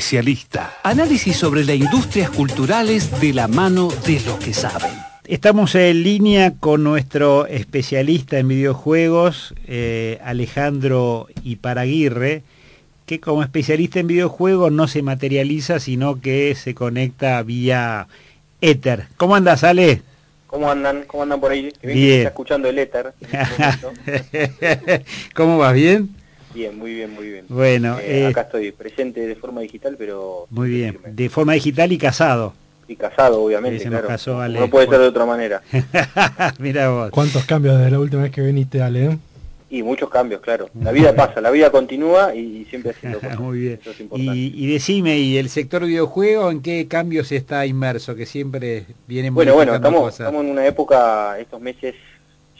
especialista. 0.00 0.78
Análisis 0.82 1.36
sobre 1.36 1.62
las 1.62 1.76
industrias 1.76 2.30
culturales 2.30 3.20
de 3.20 3.34
la 3.34 3.48
mano 3.48 3.90
de 4.06 4.18
los 4.20 4.38
que 4.38 4.54
saben. 4.54 4.90
Estamos 5.26 5.74
en 5.74 6.02
línea 6.02 6.54
con 6.58 6.82
nuestro 6.82 7.46
especialista 7.46 8.38
en 8.38 8.48
videojuegos, 8.48 9.54
eh, 9.68 10.18
Alejandro 10.24 11.28
Iparaguirre, 11.44 12.42
que 13.04 13.20
como 13.20 13.42
especialista 13.42 14.00
en 14.00 14.06
videojuegos 14.06 14.72
no 14.72 14.88
se 14.88 15.02
materializa, 15.02 15.80
sino 15.80 16.18
que 16.18 16.54
se 16.54 16.74
conecta 16.74 17.42
vía 17.42 18.08
éter. 18.62 19.06
¿Cómo 19.18 19.36
andas, 19.36 19.64
Ale? 19.64 20.00
¿Cómo 20.46 20.70
andan? 20.70 21.04
¿Cómo 21.06 21.24
andan 21.24 21.40
por 21.40 21.52
ahí? 21.52 21.70
Que 21.78 21.88
bien. 21.88 21.98
que 21.98 22.16
está 22.16 22.28
escuchando 22.30 22.68
el 22.70 22.78
éter. 22.78 23.12
en 23.20 23.40
este 23.40 23.86
momento. 24.66 25.04
¿Cómo 25.34 25.58
vas? 25.58 25.74
¿Bien? 25.74 26.08
Bien, 26.54 26.78
muy 26.78 26.94
bien, 26.94 27.12
muy 27.14 27.28
bien. 27.30 27.44
Bueno, 27.48 27.98
Eh, 27.98 28.22
eh, 28.22 28.26
acá 28.26 28.42
estoy 28.42 28.72
presente 28.72 29.26
de 29.26 29.36
forma 29.36 29.60
digital, 29.60 29.96
pero 29.98 30.46
muy 30.50 30.68
bien. 30.70 30.98
De 31.06 31.28
forma 31.28 31.52
digital 31.54 31.92
y 31.92 31.98
casado. 31.98 32.54
y 32.88 32.96
casado, 32.96 33.42
obviamente, 33.42 33.78
se 33.78 33.88
claro. 33.88 34.08
casó 34.08 34.32
Como 34.32 34.42
Ale. 34.42 34.58
no 34.60 34.68
puede 34.68 34.88
ser 34.88 34.98
de 34.98 35.06
otra 35.06 35.24
manera. 35.24 35.62
Mira 36.58 36.88
vos. 36.90 37.10
¿Cuántos 37.10 37.44
cambios 37.44 37.78
desde 37.78 37.90
la 37.92 38.00
última 38.00 38.22
vez 38.22 38.32
que 38.32 38.40
viniste, 38.42 38.82
Ale? 38.82 39.04
eh? 39.06 39.18
Y 39.72 39.84
muchos 39.84 40.10
cambios, 40.10 40.40
claro. 40.40 40.68
La 40.82 40.90
vida 40.90 41.14
pasa, 41.14 41.40
la 41.40 41.52
vida 41.52 41.70
continúa 41.70 42.34
y, 42.34 42.40
y 42.40 42.64
siempre 42.64 42.90
haciendo 42.90 43.20
cosas. 43.20 43.38
Muy 43.38 43.58
bien. 43.60 43.78
Eso 43.80 43.92
es 43.92 44.00
importante. 44.00 44.36
Y, 44.36 44.52
y 44.56 44.72
decime, 44.72 45.18
¿y 45.20 45.38
el 45.38 45.48
sector 45.48 45.84
videojuego 45.86 46.50
en 46.50 46.60
qué 46.60 46.88
cambios 46.88 47.30
está 47.30 47.64
inmerso? 47.66 48.16
Que 48.16 48.26
siempre 48.26 48.86
viene 49.06 49.30
Bueno, 49.30 49.54
bueno, 49.54 49.72
estamos, 49.76 50.00
cosas. 50.00 50.20
estamos 50.26 50.44
en 50.44 50.50
una 50.50 50.66
época, 50.66 51.38
estos 51.38 51.60
meses, 51.60 51.94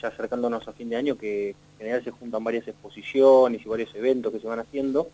ya 0.01 0.07
acercándonos 0.07 0.65
a 0.65 0.71
fin 0.71 0.89
de 0.89 0.95
año, 0.95 1.17
que 1.17 1.53
general 1.81 2.03
se 2.03 2.11
juntan 2.11 2.43
varias 2.43 2.67
exposiciones 2.67 3.61
y 3.65 3.69
varios 3.69 3.93
eventos 3.95 4.31
que 4.31 4.39
se 4.39 4.47
van 4.47 4.59
haciendo. 4.59 5.09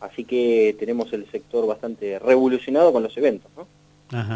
Así 0.00 0.24
que 0.24 0.76
tenemos 0.78 1.12
el 1.12 1.28
sector 1.30 1.66
bastante 1.66 2.18
revolucionado 2.18 2.92
con 2.92 3.02
los 3.02 3.16
eventos, 3.16 3.50
¿no? 3.56 3.66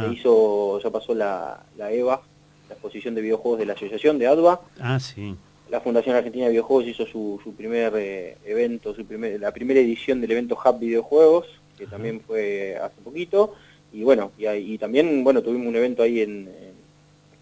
Se 0.08 0.12
hizo, 0.12 0.80
ya 0.80 0.90
pasó 0.90 1.14
la, 1.14 1.62
la 1.78 1.90
EVA, 1.92 2.20
la 2.68 2.74
exposición 2.74 3.14
de 3.14 3.22
videojuegos 3.22 3.58
de 3.60 3.66
la 3.66 3.72
asociación 3.74 4.18
de 4.18 4.26
ADVA. 4.26 4.60
Ah, 4.80 4.98
sí. 5.00 5.34
La 5.70 5.80
Fundación 5.80 6.14
Argentina 6.14 6.44
de 6.44 6.50
Videojuegos 6.50 6.86
hizo 6.86 7.06
su, 7.06 7.40
su 7.42 7.54
primer 7.54 7.94
eh, 7.96 8.36
evento, 8.44 8.94
su 8.94 9.06
primer, 9.06 9.40
la 9.40 9.50
primera 9.52 9.80
edición 9.80 10.20
del 10.20 10.32
evento 10.32 10.58
Hub 10.62 10.78
Videojuegos, 10.78 11.46
que 11.78 11.86
también 11.86 12.20
fue 12.20 12.76
hace 12.76 13.00
poquito. 13.02 13.54
Y 13.94 14.02
bueno, 14.02 14.32
y, 14.36 14.46
y 14.46 14.76
también 14.78 15.24
bueno 15.24 15.42
tuvimos 15.42 15.68
un 15.68 15.76
evento 15.76 16.02
ahí 16.02 16.20
en, 16.20 16.48
en- 16.48 16.72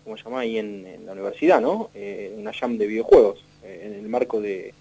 ¿cómo 0.05 0.17
se 0.17 0.23
llama? 0.25 0.41
Ahí 0.41 0.59
en, 0.59 0.87
en 0.87 1.07
la 1.07 1.13
universidad, 1.13 1.61
¿no? 1.61 1.91
Eh, 1.95 2.33
una 2.39 2.53
jam 2.53 2.79
de 2.79 2.87
videojuegos, 2.87 3.41
en 3.63 3.95
el 3.95 4.09
marco 4.09 4.41
de, 4.41 4.73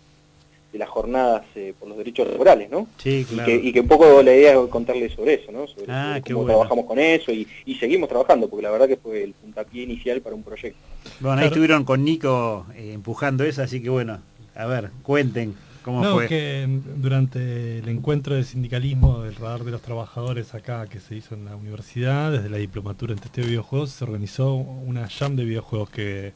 de 0.72 0.78
las 0.80 0.90
jornadas 0.90 1.44
eh, 1.56 1.74
por 1.80 1.90
los 1.90 1.98
derechos 1.98 2.28
laborales, 2.30 2.70
¿no? 2.70 2.88
Sí, 2.98 3.22
Y 3.30 3.34
claro. 3.36 3.46
que, 3.48 3.56
y 3.56 3.74
que 3.74 3.80
un 3.82 3.88
poco 3.88 4.22
la 4.22 4.34
idea 4.36 4.54
es 4.62 4.68
contarles 4.70 5.14
sobre 5.14 5.36
eso, 5.36 5.52
¿no? 5.52 5.68
Sobre, 5.68 5.86
Ah, 5.90 6.20
sobre 6.20 6.22
cómo 6.34 6.44
bueno. 6.44 6.58
trabajamos 6.58 6.86
con 6.86 7.00
eso 7.00 7.32
y, 7.32 7.48
y 7.66 7.76
seguimos 7.76 8.08
trabajando, 8.10 8.48
porque 8.48 8.64
la 8.64 8.72
verdad 8.72 8.88
que 8.88 8.98
fue 8.98 9.24
el 9.24 9.34
puntapié 9.34 9.84
inicial 9.84 10.22
para 10.22 10.36
un 10.36 10.44
proyecto. 10.44 10.80
Bueno, 11.20 11.32
ahí 11.34 11.38
Claro. 11.40 11.48
estuvieron 11.48 11.84
con 11.86 12.04
Nico 12.04 12.66
eh, 12.76 12.92
empujando 12.94 13.44
eso, 13.44 13.62
así 13.64 13.82
que 13.82 13.90
bueno, 13.90 14.20
a 14.56 14.66
ver, 14.68 14.92
cuenten 15.04 15.56
cómo 15.84 16.04
No, 16.04 16.14
fue. 16.16 16.28
que 16.28 16.68
mm, 16.68 17.02
durante 17.02 17.80
el 17.80 17.90
encuentro 17.90 18.36
de 18.36 18.44
sindicalismo 18.44 19.22
del 19.24 19.36
radar 19.38 19.64
de 19.64 19.72
los 19.72 19.82
trabajadores 19.82 20.54
acá 20.54 20.86
que 20.88 21.00
se 21.00 21.16
hizo 21.16 21.34
en 21.34 21.46
la 21.46 21.56
universidad, 21.56 22.32
desde 22.32 22.50
la 22.50 22.58
diplomatura 22.58 23.14
en 23.14 23.20
testeo 23.20 23.44
de 23.46 23.50
videojuegos, 23.52 23.90
se 23.92 24.04
organizó 24.04 24.54
una 24.54 25.08
jam 25.10 25.36
de 25.36 25.46
videojuegos 25.46 25.90
que, 25.90 26.34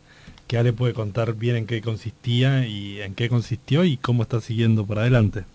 que 0.54 0.60
Ale 0.60 0.72
puede 0.72 0.94
contar 0.94 1.34
bien 1.34 1.56
en 1.56 1.66
qué 1.66 1.82
consistía 1.82 2.68
y 2.68 3.02
en 3.02 3.16
qué 3.16 3.28
consistió 3.28 3.84
y 3.86 3.98
cómo 3.98 4.22
está 4.22 4.40
siguiendo 4.40 4.86
por 4.86 5.00
adelante. 5.00 5.46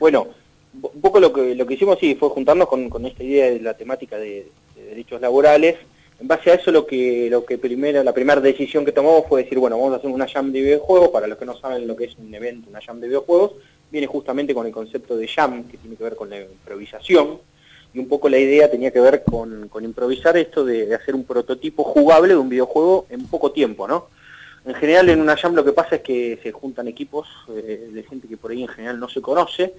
Bueno, 0.00 0.28
un 0.80 1.00
poco 1.02 1.20
lo 1.20 1.30
que, 1.30 1.54
lo 1.54 1.66
que 1.66 1.74
hicimos 1.74 1.98
sí 2.00 2.14
fue 2.14 2.30
juntarnos 2.30 2.68
con, 2.68 2.88
con 2.88 3.04
esta 3.04 3.22
idea 3.22 3.50
de 3.50 3.60
la 3.60 3.74
temática 3.74 4.16
de, 4.16 4.46
de 4.74 4.82
derechos 4.82 5.20
laborales. 5.20 5.76
En 6.18 6.26
base 6.26 6.50
a 6.50 6.54
eso 6.54 6.72
lo 6.72 6.86
que, 6.86 7.28
lo 7.28 7.44
que 7.44 7.58
primero, 7.58 8.02
la 8.02 8.14
primera 8.14 8.40
decisión 8.40 8.86
que 8.86 8.92
tomamos 8.92 9.24
fue 9.28 9.42
decir, 9.42 9.58
bueno, 9.58 9.76
vamos 9.76 9.92
a 9.92 9.96
hacer 9.96 10.08
una 10.08 10.26
jam 10.26 10.52
de 10.52 10.62
videojuegos, 10.62 11.10
para 11.10 11.26
los 11.26 11.36
que 11.36 11.44
no 11.44 11.58
saben 11.58 11.86
lo 11.86 11.94
que 11.94 12.06
es 12.06 12.16
un 12.16 12.34
evento, 12.34 12.70
una 12.70 12.80
jam 12.80 13.00
de 13.00 13.08
videojuegos, 13.08 13.56
viene 13.92 14.06
justamente 14.06 14.54
con 14.54 14.64
el 14.64 14.72
concepto 14.72 15.18
de 15.18 15.28
jam, 15.28 15.64
que 15.64 15.76
tiene 15.76 15.96
que 15.96 16.04
ver 16.04 16.16
con 16.16 16.30
la 16.30 16.40
improvisación, 16.40 17.40
y 17.94 17.98
un 17.98 18.08
poco 18.08 18.28
la 18.28 18.38
idea 18.38 18.70
tenía 18.70 18.90
que 18.90 19.00
ver 19.00 19.24
con, 19.24 19.70
improvisar 19.82 20.36
esto 20.36 20.64
de, 20.64 20.86
de 20.86 20.94
hacer 20.94 21.14
un 21.14 21.24
prototipo 21.24 21.84
jugable 21.84 22.34
de 22.34 22.40
un 22.40 22.48
videojuego 22.48 23.06
en 23.10 23.26
poco 23.26 23.52
tiempo, 23.52 23.88
¿no? 23.88 24.08
En 24.68 24.74
general 24.74 25.08
en 25.08 25.20
una 25.20 25.34
jam 25.34 25.54
lo 25.54 25.64
que 25.64 25.72
pasa 25.72 25.96
es 25.96 26.02
que 26.02 26.38
se 26.42 26.52
juntan 26.52 26.88
equipos 26.88 27.26
eh, 27.48 27.88
de 27.90 28.02
gente 28.02 28.28
que 28.28 28.36
por 28.36 28.50
ahí 28.50 28.62
en 28.62 28.68
general 28.68 29.00
no 29.00 29.08
se 29.08 29.22
conoce 29.22 29.72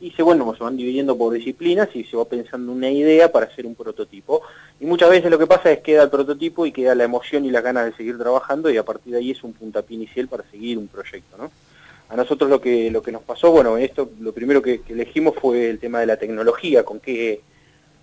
y 0.00 0.10
se, 0.10 0.22
bueno, 0.22 0.54
se 0.54 0.62
van 0.62 0.76
dividiendo 0.76 1.16
por 1.16 1.32
disciplinas 1.32 1.88
y 1.94 2.04
se 2.04 2.16
va 2.16 2.26
pensando 2.26 2.70
una 2.70 2.90
idea 2.90 3.32
para 3.32 3.46
hacer 3.46 3.64
un 3.64 3.74
prototipo. 3.74 4.42
Y 4.80 4.84
muchas 4.84 5.08
veces 5.08 5.30
lo 5.30 5.38
que 5.38 5.46
pasa 5.46 5.70
es 5.70 5.78
que 5.78 5.92
queda 5.92 6.02
el 6.02 6.10
prototipo 6.10 6.66
y 6.66 6.72
queda 6.72 6.94
la 6.94 7.04
emoción 7.04 7.46
y 7.46 7.50
las 7.50 7.62
ganas 7.62 7.86
de 7.86 7.96
seguir 7.96 8.18
trabajando 8.18 8.68
y 8.68 8.76
a 8.76 8.84
partir 8.84 9.12
de 9.12 9.20
ahí 9.20 9.30
es 9.30 9.42
un 9.42 9.54
puntapié 9.54 9.96
inicial 9.96 10.28
para 10.28 10.44
seguir 10.50 10.76
un 10.76 10.88
proyecto, 10.88 11.38
¿no? 11.38 11.50
A 12.10 12.16
nosotros 12.16 12.50
lo 12.50 12.60
que, 12.60 12.90
lo 12.90 13.02
que 13.02 13.12
nos 13.12 13.22
pasó, 13.22 13.50
bueno, 13.50 13.78
esto 13.78 14.10
lo 14.20 14.34
primero 14.34 14.60
que, 14.60 14.82
que 14.82 14.92
elegimos 14.92 15.36
fue 15.40 15.70
el 15.70 15.78
tema 15.78 16.00
de 16.00 16.06
la 16.06 16.18
tecnología, 16.18 16.84
con 16.84 17.00
qué, 17.00 17.40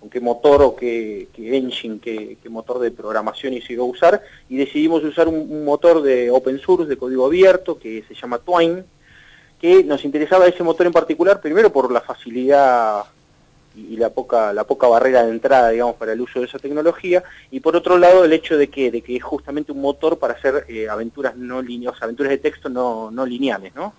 con 0.02 0.10
qué 0.10 0.20
motor 0.20 0.62
o 0.62 0.74
qué, 0.74 1.28
engine, 1.36 2.00
qué, 2.00 2.36
motor 2.50 2.80
de 2.80 2.90
programación 2.90 3.54
a 3.54 3.82
usar, 3.84 4.20
y 4.48 4.56
decidimos 4.56 5.04
usar 5.04 5.28
un, 5.28 5.36
un 5.36 5.64
motor 5.64 6.02
de 6.02 6.28
open 6.28 6.58
source, 6.58 6.88
de 6.88 6.96
código 6.96 7.24
abierto, 7.24 7.78
que 7.78 8.02
se 8.08 8.14
llama 8.14 8.38
Twine, 8.38 8.82
que 9.60 9.84
nos 9.84 10.04
interesaba 10.04 10.48
ese 10.48 10.64
motor 10.64 10.86
en 10.86 10.92
particular, 10.92 11.40
primero 11.40 11.72
por 11.72 11.92
la 11.92 12.00
facilidad 12.00 13.04
y 13.76 13.96
la 13.96 14.10
poca, 14.10 14.52
la 14.52 14.64
poca 14.64 14.88
barrera 14.88 15.22
de 15.22 15.30
entrada, 15.30 15.70
digamos, 15.70 15.94
para 15.94 16.14
el 16.14 16.20
uso 16.20 16.40
de 16.40 16.46
esa 16.46 16.58
tecnología, 16.58 17.22
y 17.52 17.60
por 17.60 17.76
otro 17.76 17.96
lado 17.96 18.24
el 18.24 18.32
hecho 18.32 18.58
de 18.58 18.68
que, 18.68 18.90
de 18.90 19.02
que 19.02 19.14
es 19.14 19.22
justamente 19.22 19.70
un 19.70 19.80
motor 19.80 20.18
para 20.18 20.34
hacer 20.34 20.64
eh, 20.68 20.88
aventuras 20.88 21.36
no 21.36 21.62
lineales, 21.62 22.02
aventuras 22.02 22.30
de 22.30 22.38
texto 22.38 22.68
no, 22.68 23.12
no 23.12 23.24
lineales, 23.24 23.72
¿no? 23.76 23.94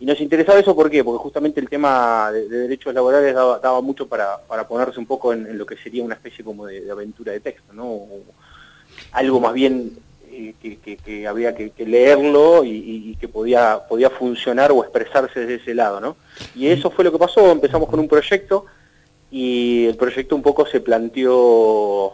Y 0.00 0.06
nos 0.06 0.20
interesaba 0.20 0.58
eso 0.58 0.74
¿por 0.74 0.90
qué? 0.90 1.04
Porque 1.04 1.22
justamente 1.22 1.60
el 1.60 1.68
tema 1.68 2.30
de, 2.32 2.48
de 2.48 2.58
derechos 2.58 2.92
laborales 2.92 3.34
daba, 3.34 3.58
daba 3.60 3.80
mucho 3.80 4.06
para, 4.08 4.38
para 4.46 4.66
ponerse 4.66 4.98
un 4.98 5.06
poco 5.06 5.32
en, 5.32 5.46
en 5.46 5.56
lo 5.56 5.64
que 5.66 5.76
sería 5.76 6.02
una 6.02 6.14
especie 6.14 6.44
como 6.44 6.66
de, 6.66 6.80
de 6.80 6.90
aventura 6.90 7.32
de 7.32 7.40
texto, 7.40 7.72
¿no? 7.72 7.84
O 7.86 8.22
algo 9.12 9.40
más 9.40 9.54
bien 9.54 9.92
eh, 10.30 10.54
que, 10.60 10.78
que- 10.78 10.96
que 10.96 11.26
había 11.28 11.54
que, 11.54 11.70
que 11.70 11.86
leerlo 11.86 12.64
y, 12.64 13.16
que 13.20 13.28
podía, 13.28 13.80
podía 13.88 14.10
funcionar 14.10 14.72
o 14.72 14.82
expresarse 14.82 15.40
desde 15.40 15.54
ese 15.62 15.74
lado, 15.74 16.00
¿no? 16.00 16.16
Y 16.56 16.66
eso 16.68 16.90
fue 16.90 17.04
lo 17.04 17.12
que 17.12 17.18
pasó, 17.18 17.50
empezamos 17.52 17.88
con 17.88 18.00
un 18.00 18.08
proyecto 18.08 18.66
y 19.30 19.86
el 19.86 19.96
proyecto 19.96 20.34
un 20.36 20.42
poco 20.42 20.66
se 20.66 20.80
planteó 20.80 22.12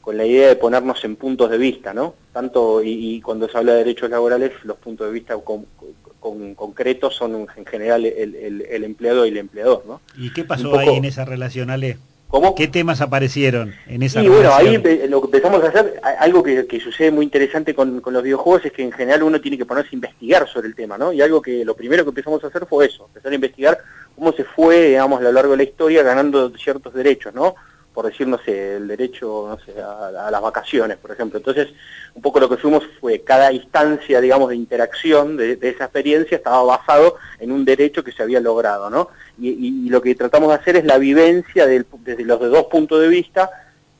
con 0.00 0.16
la 0.16 0.24
idea 0.24 0.48
de 0.48 0.56
ponernos 0.56 1.04
en 1.04 1.16
puntos 1.16 1.50
de 1.50 1.58
vista, 1.58 1.92
¿no? 1.92 2.14
Tanto, 2.32 2.82
y, 2.82 3.16
y 3.16 3.20
cuando 3.20 3.48
se 3.48 3.58
habla 3.58 3.72
de 3.72 3.78
derechos 3.78 4.08
laborales, 4.10 4.52
los 4.64 4.78
puntos 4.78 5.06
de 5.06 5.12
vista 5.12 5.36
con- 5.36 5.66
con- 5.76 5.88
concretos 6.20 7.14
son 7.14 7.46
en 7.56 7.66
general 7.66 8.04
el, 8.06 8.34
el- 8.34 8.62
el 8.62 8.84
empleado 8.84 9.24
y 9.26 9.30
el 9.30 9.36
empleador, 9.38 9.84
¿no? 9.86 10.00
¿Y 10.16 10.32
qué 10.32 10.44
pasó 10.44 10.70
poco- 10.70 10.78
ahí 10.78 10.96
en 10.96 11.04
esa 11.04 11.24
relación, 11.24 11.70
Ale? 11.70 11.98
¿Cómo? 12.28 12.54
¿Qué 12.54 12.68
temas 12.68 13.00
aparecieron 13.00 13.74
en 13.86 14.02
esa 14.02 14.22
Y 14.22 14.28
bueno, 14.28 14.52
ahí 14.54 14.76
lo 15.08 15.20
que 15.22 15.26
empezamos 15.28 15.64
a 15.64 15.68
hacer, 15.68 15.98
algo 16.18 16.42
que, 16.42 16.66
que 16.66 16.78
sucede 16.78 17.10
muy 17.10 17.24
interesante 17.24 17.72
con, 17.74 18.02
con 18.02 18.12
los 18.12 18.22
videojuegos 18.22 18.66
es 18.66 18.72
que 18.72 18.82
en 18.82 18.92
general 18.92 19.22
uno 19.22 19.40
tiene 19.40 19.56
que 19.56 19.64
ponerse 19.64 19.88
a 19.92 19.94
investigar 19.94 20.46
sobre 20.46 20.68
el 20.68 20.74
tema, 20.74 20.98
¿no? 20.98 21.10
Y 21.10 21.22
algo 21.22 21.40
que 21.40 21.64
lo 21.64 21.74
primero 21.74 22.04
que 22.04 22.10
empezamos 22.10 22.44
a 22.44 22.48
hacer 22.48 22.66
fue 22.66 22.84
eso, 22.84 23.06
empezar 23.06 23.32
a 23.32 23.34
investigar 23.34 23.78
cómo 24.14 24.32
se 24.32 24.44
fue, 24.44 24.88
digamos, 24.88 25.20
a 25.20 25.22
lo 25.22 25.32
largo 25.32 25.52
de 25.52 25.56
la 25.58 25.62
historia 25.62 26.02
ganando 26.02 26.50
ciertos 26.58 26.92
derechos, 26.92 27.32
¿no? 27.32 27.54
Por 27.98 28.06
decir, 28.06 28.28
no 28.28 28.38
sé, 28.44 28.76
el 28.76 28.86
derecho, 28.86 29.46
no 29.48 29.58
sé, 29.58 29.72
a, 29.82 30.30
las 30.30 30.40
vacaciones, 30.40 30.98
por 30.98 31.10
ejemplo. 31.10 31.36
Entonces, 31.36 31.66
un 32.14 32.22
poco 32.22 32.38
lo 32.38 32.48
que 32.48 32.56
fuimos 32.56 32.84
fue 33.00 33.22
cada 33.22 33.52
instancia, 33.52 34.20
digamos, 34.20 34.50
de 34.50 34.54
interacción 34.54 35.36
de, 35.36 35.56
de 35.56 35.70
esa 35.70 35.86
experiencia 35.86 36.36
estaba 36.36 36.62
basado 36.62 37.16
en 37.40 37.50
un 37.50 37.64
derecho 37.64 38.04
que 38.04 38.12
se 38.12 38.22
había 38.22 38.38
logrado, 38.38 38.88
¿no? 38.88 39.08
Y, 39.36 39.48
y- 39.48 39.86
y 39.86 39.88
lo 39.88 40.00
que 40.00 40.14
tratamos 40.14 40.50
de 40.50 40.54
hacer 40.54 40.76
es 40.76 40.84
la 40.84 40.96
vivencia 40.96 41.66
del- 41.66 41.86
desde 42.04 42.24
los 42.24 42.38
de 42.38 42.46
dos 42.46 42.66
puntos 42.66 43.00
de 43.00 43.08
vista, 43.08 43.50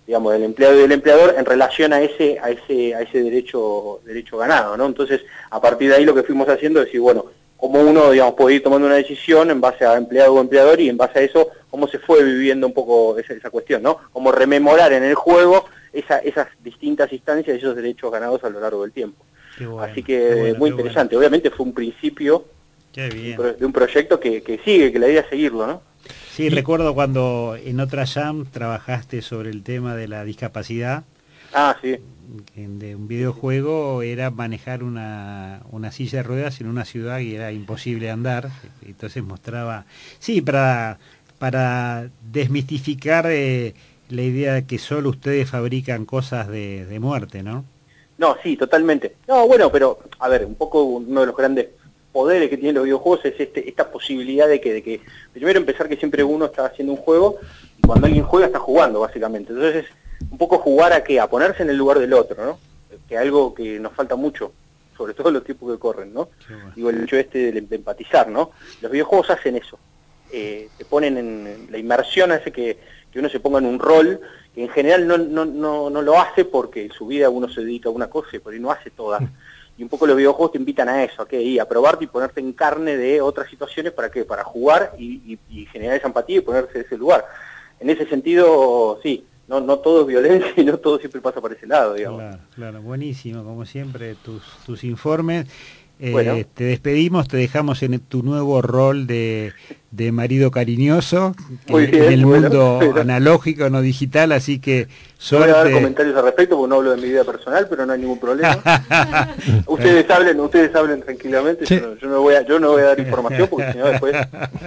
digamos, 0.07 0.32
del 0.32 0.44
empleado 0.44 0.76
y 0.76 0.82
del 0.82 0.92
empleador 0.92 1.34
en 1.36 1.44
relación 1.44 1.92
a 1.92 2.01
ese, 2.01 2.38
a 2.40 2.51
ese, 2.51 2.94
a 2.94 3.01
ese 3.01 3.20
derecho, 3.20 3.99
derecho 4.05 4.36
ganado, 4.38 4.76
¿no? 4.76 4.86
Entonces, 4.86 5.22
a 5.51 5.61
partir 5.61 5.90
de 5.90 5.96
ahí 5.96 6.05
lo 6.05 6.14
que 6.14 6.22
fuimos 6.22 6.49
haciendo 6.49 6.78
es 6.78 6.86
decir, 6.86 7.01
bueno, 7.01 7.24
cómo 7.59 7.80
uno, 7.80 8.11
digamos, 8.12 8.34
puede 8.34 8.56
ir 8.56 8.62
tomando 8.62 8.86
una 8.86 8.96
decisión 8.96 9.50
en 9.50 9.61
base 9.61 9.84
a 9.84 9.96
empleado 9.96 10.32
o 10.34 10.40
empleador 10.40 10.80
y 10.80 10.88
en 10.88 10.96
base 10.96 11.18
a 11.18 11.22
eso, 11.22 11.48
cómo 11.70 11.86
se 11.88 11.98
fue 11.98 12.24
viviendo 12.24 12.66
un 12.66 12.72
poco 12.72 13.18
esa, 13.18 13.34
esa 13.34 13.50
cuestión, 13.50 13.82
¿no? 13.82 13.98
Como 14.12 14.32
rememorar 14.32 14.92
en 14.92 15.04
el 15.04 15.14
juego 15.14 15.66
esa- 15.92 16.18
esas 16.20 16.48
distintas 16.64 17.12
instancias 17.12 17.56
y 17.56 17.59
esos 17.59 17.76
derechos 17.76 18.11
ganados 18.11 18.42
a 18.44 18.48
lo 18.50 18.61
largo 18.61 18.82
del 18.82 18.92
tiempo. 18.92 19.24
Bueno, 19.59 19.82
Así 19.82 20.02
que 20.02 20.34
bueno, 20.34 20.59
muy 20.59 20.70
interesante. 20.70 21.16
Obviamente 21.16 21.50
fue 21.50 21.66
un 21.66 21.74
principio 21.74 22.44
de 23.59 23.66
un 23.66 23.72
proyecto 23.72 24.18
que, 24.20 24.42
que 24.42 24.59
sigue, 24.59 24.92
que 24.92 24.98
la 24.98 25.09
idea 25.09 25.20
es 25.22 25.28
seguirlo, 25.28 25.66
¿no? 25.66 25.82
Sí, 26.30 26.48
recuerdo 26.50 26.94
cuando 26.94 27.56
en 27.62 27.80
otra 27.80 28.06
jam 28.06 28.46
trabajaste 28.46 29.20
sobre 29.22 29.50
el 29.50 29.64
tema 29.64 29.96
de 29.96 30.06
la 30.06 30.22
discapacidad. 30.24 31.02
Ah, 31.52 31.76
sí. 31.82 31.96
De 32.54 32.94
un 32.94 33.08
videojuego 33.08 34.02
era 34.02 34.30
manejar 34.30 34.82
una, 34.82 35.62
una 35.70 35.92
silla 35.92 36.18
de 36.18 36.22
ruedas 36.24 36.60
en 36.60 36.66
una 36.66 36.84
ciudad 36.84 37.18
que 37.18 37.36
era 37.36 37.52
imposible 37.52 38.10
andar. 38.10 38.50
Entonces 38.86 39.22
mostraba, 39.22 39.86
sí, 40.18 40.40
para 40.40 40.98
para 41.38 42.10
desmistificar 42.32 43.26
eh, 43.28 43.74
la 44.10 44.22
idea 44.22 44.54
de 44.54 44.66
que 44.66 44.78
solo 44.78 45.10
ustedes 45.10 45.48
fabrican 45.48 46.04
cosas 46.04 46.48
de, 46.48 46.84
de 46.86 47.00
muerte, 47.00 47.42
¿no? 47.42 47.64
No, 48.18 48.36
sí, 48.42 48.56
totalmente. 48.56 49.14
No, 49.28 49.46
bueno, 49.46 49.70
pero, 49.70 50.00
a 50.18 50.28
ver, 50.28 50.44
un 50.44 50.56
poco 50.56 50.82
uno 50.82 51.20
de 51.20 51.26
los 51.26 51.36
grandes 51.36 51.68
poderes 52.12 52.50
que 52.50 52.56
tienen 52.56 52.74
los 52.74 52.84
videojuegos 52.84 53.24
es 53.26 53.38
este, 53.38 53.68
esta 53.68 53.90
posibilidad 53.90 54.48
de 54.48 54.60
que, 54.60 54.72
de 54.72 54.82
que, 54.82 55.00
primero 55.32 55.60
empezar 55.60 55.88
que 55.88 55.96
siempre 55.96 56.24
uno 56.24 56.46
está 56.46 56.66
haciendo 56.66 56.92
un 56.92 56.98
juego, 56.98 57.36
y 57.76 57.82
cuando 57.82 58.06
alguien 58.06 58.24
juega 58.24 58.46
está 58.46 58.58
jugando, 58.58 59.00
básicamente. 59.00 59.52
Entonces 59.52 59.84
es 59.84 59.90
un 60.30 60.38
poco 60.38 60.58
jugar 60.58 60.92
a 60.92 61.02
qué, 61.04 61.20
a 61.20 61.28
ponerse 61.28 61.62
en 61.62 61.70
el 61.70 61.76
lugar 61.76 61.98
del 61.98 62.12
otro, 62.12 62.44
¿no? 62.44 62.58
Que 63.08 63.16
algo 63.16 63.54
que 63.54 63.78
nos 63.78 63.92
falta 63.92 64.16
mucho, 64.16 64.52
sobre 64.96 65.14
todo 65.14 65.30
los 65.30 65.44
tiempos 65.44 65.72
que 65.72 65.78
corren, 65.78 66.12
¿no? 66.12 66.28
Digo, 66.74 66.90
el 66.90 67.04
hecho 67.04 67.16
este 67.16 67.52
de, 67.52 67.74
empatizar, 67.76 68.28
¿no? 68.28 68.50
Los 68.80 68.90
videojuegos 68.90 69.30
hacen 69.30 69.56
eso. 69.56 69.78
Eh, 70.30 70.68
te 70.76 70.84
ponen 70.84 71.16
en, 71.16 71.68
la 71.70 71.78
inmersión, 71.78 72.32
hace 72.32 72.52
que, 72.52 72.78
que 73.10 73.18
uno 73.18 73.28
se 73.28 73.40
ponga 73.40 73.58
en 73.58 73.66
un 73.66 73.78
rol 73.78 74.20
que 74.54 74.62
en 74.62 74.68
general 74.70 75.06
no, 75.06 75.16
no, 75.16 75.44
no, 75.44 75.88
no 75.88 76.02
lo 76.02 76.18
hace 76.18 76.44
porque 76.44 76.84
en 76.84 76.92
su 76.92 77.06
vida 77.06 77.30
uno 77.30 77.48
se 77.48 77.62
dedica 77.62 77.88
a 77.88 77.92
una 77.92 78.08
cosa 78.10 78.36
y 78.36 78.38
por 78.40 78.52
ahí 78.52 78.60
no 78.60 78.70
hace 78.70 78.90
todas. 78.90 79.22
Y 79.78 79.82
un 79.84 79.88
poco 79.88 80.08
los 80.08 80.16
videojuegos 80.16 80.52
te 80.52 80.58
invitan 80.58 80.88
a 80.88 81.04
eso, 81.04 81.22
a 81.22 81.28
que 81.28 81.40
y 81.40 81.58
a 81.60 81.68
probarte 81.68 82.04
y 82.04 82.08
ponerte 82.08 82.40
en 82.40 82.52
carne 82.52 82.96
de 82.96 83.20
otras 83.20 83.48
situaciones 83.48 83.92
para 83.92 84.10
qué, 84.10 84.24
para 84.24 84.42
jugar 84.42 84.94
y, 84.98 85.38
y- 85.48 85.60
y 85.60 85.66
generar 85.66 85.96
esa 85.96 86.08
empatía 86.08 86.38
y 86.38 86.40
ponerse 86.40 86.78
en 86.80 86.84
ese 86.84 86.96
lugar. 86.98 87.24
En 87.78 87.88
ese 87.88 88.04
sentido, 88.06 88.98
sí, 89.04 89.24
no, 89.49 89.61
no 89.61 89.78
todo 89.78 90.03
es 90.03 90.07
violencia 90.07 90.53
y 90.57 90.64
no 90.64 90.78
todo 90.78 90.99
siempre 90.99 91.20
pasa 91.20 91.40
por 91.40 91.53
ese 91.53 91.66
lado, 91.66 91.94
digamos. 91.94 92.20
Claro, 92.20 92.38
claro, 92.55 92.82
buenísimo, 92.82 93.42
como 93.42 93.64
siempre, 93.64 94.14
tus, 94.14 94.42
tus 94.66 94.84
informes. 94.84 95.46
Eh, 96.01 96.12
Bueno. 96.12 96.36
Te 96.55 96.64
despedimos, 96.64 97.26
te 97.28 97.36
dejamos 97.36 97.82
en 97.82 97.99
tu 97.99 98.22
nuevo 98.22 98.62
rol 98.62 99.09
de, 99.09 99.53
de 99.90 100.12
marido 100.12 100.53
cariñoso 100.53 101.34
Muy 101.66 101.86
en, 101.86 101.90
bien, 101.90 102.05
en 102.05 102.12
el 102.12 102.24
bueno, 102.24 102.42
mundo 102.51 102.76
pero- 102.80 103.01
analógico, 103.01 103.68
no 103.68 103.80
digital, 103.80 104.30
así 104.30 104.61
que 104.61 104.86
No 105.32 105.38
voy 105.38 105.49
a 105.49 105.53
dar 105.53 105.57
suerte. 105.62 105.72
comentarios 105.72 106.16
al 106.16 106.22
respecto 106.24 106.57
porque 106.57 106.68
no 106.70 106.76
hablo 106.76 106.90
de 106.92 106.99
mi 106.99 107.09
vida 107.09 107.24
personal, 107.24 107.66
pero 107.68 107.84
no 107.84 107.92
hay 107.94 107.99
ningún 108.01 108.20
problema. 108.20 108.57
ustedes 109.66 110.09
hablen, 110.11 110.38
ustedes 110.40 110.72
hablen 110.74 111.03
tranquilamente, 111.03 111.66
Sí. 111.66 111.80
yo, 111.80 111.88
no, 111.88 111.96
yo 111.96 112.09
no 112.09 112.20
voy 112.22 112.34
a, 112.34 112.46
yo 112.46 112.59
no 112.61 112.70
voy 112.70 112.82
a 112.82 112.86
dar 112.86 113.01
información 113.07 113.49
porque 113.51 113.72
si 113.72 113.78
no 113.78 113.86
después 113.88 114.14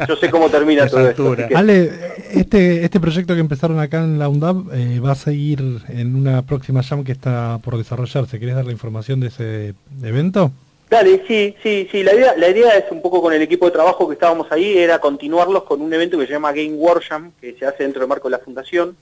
yo 0.09 0.15
sé 0.17 0.29
cómo 0.29 0.49
termina 0.49 0.87
todo 0.87 1.09
esto. 1.09 1.35
que- 1.35 1.55
Ale, 1.55 1.91
este, 2.31 2.83
este 2.83 2.99
proyecto 2.99 3.33
que 3.35 3.39
empezaron 3.39 3.79
acá 3.79 4.03
en 4.03 4.19
la 4.19 4.27
UNDAP 4.27 4.57
eh, 4.73 4.99
va 4.99 5.13
a 5.13 5.15
seguir 5.15 5.63
en 5.87 6.15
una 6.15 6.41
próxima 6.41 6.83
jam 6.83 7.03
que 7.05 7.13
está 7.13 7.57
por 7.63 7.77
desarrollarse. 7.77 8.39
¿Querés 8.39 8.55
dar 8.55 8.65
la 8.65 8.71
información 8.73 9.21
de 9.21 9.27
ese 9.27 9.73
evento? 10.03 10.51
Dale, 10.91 11.23
sí, 11.25 11.55
sí, 11.63 11.87
sí. 11.89 12.03
La 12.03 12.13
idea, 12.13 12.35
la 12.35 12.49
idea 12.49 12.77
es 12.77 12.91
un 12.91 13.01
poco 13.01 13.21
con 13.21 13.31
el 13.31 13.41
equipo 13.41 13.65
de 13.65 13.71
trabajo 13.71 14.09
que 14.09 14.15
estábamos 14.15 14.51
ahí, 14.51 14.77
era 14.77 14.99
continuarlos 14.99 15.63
con 15.63 15.81
un 15.81 15.93
evento 15.93 16.19
que 16.19 16.27
se 16.27 16.33
llama 16.33 16.51
Game 16.51 16.73
Workshop, 16.73 17.31
que 17.39 17.55
se 17.57 17.65
hace 17.65 17.83
dentro 17.83 18.01
del 18.01 18.09
marco 18.09 18.27
de 18.27 18.31
la 18.31 18.43
fundación, 18.43 18.97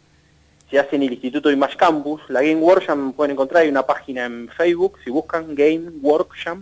se 0.69 0.77
hace 0.77 0.97
en 0.97 1.01
el 1.01 1.13
Instituto 1.13 1.49
Image 1.49 1.77
Campus. 1.77 2.21
La 2.27 2.43
Game 2.43 2.57
Workshop 2.57 3.15
pueden 3.15 3.31
encontrar, 3.31 3.63
hay 3.63 3.69
una 3.69 3.87
página 3.87 4.25
en 4.25 4.49
Facebook, 4.49 4.99
si 5.03 5.09
buscan 5.09 5.55
Game 5.55 5.89
Workshop, 6.03 6.59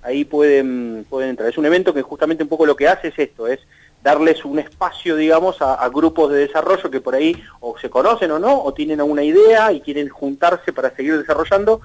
ahí 0.00 0.24
pueden, 0.24 1.04
pueden 1.10 1.28
entrar. 1.28 1.50
Es 1.50 1.58
un 1.58 1.66
evento 1.66 1.92
que 1.92 2.00
justamente 2.00 2.42
un 2.42 2.48
poco 2.48 2.64
lo 2.64 2.74
que 2.74 2.88
hace 2.88 3.08
es 3.08 3.18
esto, 3.18 3.48
es 3.48 3.60
darles 4.02 4.42
un 4.42 4.58
espacio, 4.58 5.16
digamos, 5.16 5.60
a, 5.60 5.74
a 5.74 5.90
grupos 5.90 6.32
de 6.32 6.46
desarrollo 6.46 6.90
que 6.90 7.02
por 7.02 7.14
ahí 7.14 7.36
o 7.60 7.78
se 7.78 7.90
conocen 7.90 8.30
o 8.30 8.38
no, 8.38 8.62
o 8.64 8.72
tienen 8.72 9.00
alguna 9.00 9.22
idea 9.22 9.70
y 9.70 9.82
quieren 9.82 10.08
juntarse 10.08 10.72
para 10.72 10.96
seguir 10.96 11.18
desarrollando. 11.18 11.82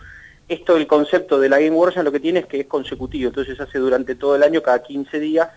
Esto, 0.48 0.78
el 0.78 0.88
concepto 0.88 1.40
de 1.40 1.50
la 1.50 1.60
Game 1.60 1.72
Workshop 1.72 2.04
lo 2.04 2.12
que 2.12 2.22
tiene 2.22 2.40
es 2.40 2.46
que 2.46 2.62
es 2.62 2.68
consecutivo, 2.68 3.28
entonces 3.30 3.58
se 3.58 3.64
hace 3.64 3.80
durante 3.80 4.16
todo 4.16 4.36
el 4.36 4.44
año, 4.44 4.62
cada 4.62 4.82
15 4.82 5.20
días, 5.20 5.50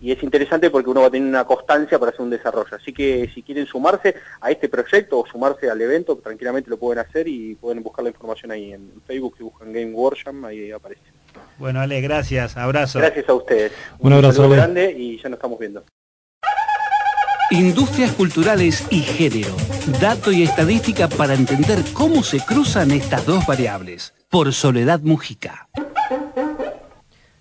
y 0.00 0.12
es 0.12 0.22
interesante 0.22 0.70
porque 0.70 0.90
uno 0.90 1.00
va 1.00 1.08
a 1.08 1.10
tener 1.10 1.28
una 1.28 1.44
constancia 1.44 1.98
para 1.98 2.10
hacer 2.10 2.22
un 2.22 2.30
desarrollo. 2.30 2.76
Así 2.76 2.92
que 2.92 3.28
si 3.34 3.42
quieren 3.42 3.66
sumarse 3.66 4.14
a 4.40 4.50
este 4.50 4.68
proyecto 4.68 5.18
o 5.18 5.26
sumarse 5.26 5.68
al 5.68 5.80
evento, 5.80 6.16
tranquilamente 6.16 6.70
lo 6.70 6.78
pueden 6.78 7.04
hacer 7.04 7.26
y 7.26 7.54
pueden 7.56 7.82
buscar 7.82 8.04
la 8.04 8.10
información 8.10 8.52
ahí 8.52 8.72
en 8.72 8.92
Facebook, 9.06 9.34
si 9.38 9.42
buscan 9.42 9.72
Game 9.72 9.92
Workshop, 9.92 10.44
ahí 10.44 10.70
aparece. 10.70 11.02
Bueno, 11.58 11.80
Ale, 11.80 12.00
gracias, 12.00 12.56
abrazo. 12.56 12.98
Gracias 12.98 13.28
a 13.28 13.34
ustedes. 13.34 13.72
Un 13.98 14.12
abrazo, 14.12 14.42
saludo 14.42 14.54
Ale. 14.54 14.62
grande 14.62 14.92
y 14.92 15.16
ya 15.16 15.28
nos 15.28 15.38
estamos 15.38 15.58
viendo. 15.58 15.84
Industrias 17.50 18.12
culturales 18.12 18.86
y 18.90 19.00
género. 19.00 19.56
Dato 20.00 20.30
y 20.30 20.42
estadística 20.42 21.08
para 21.08 21.32
entender 21.32 21.78
cómo 21.94 22.22
se 22.22 22.40
cruzan 22.40 22.90
estas 22.90 23.24
dos 23.24 23.46
variables. 23.46 24.12
Por 24.28 24.52
Soledad 24.52 25.00
Mujica. 25.00 25.68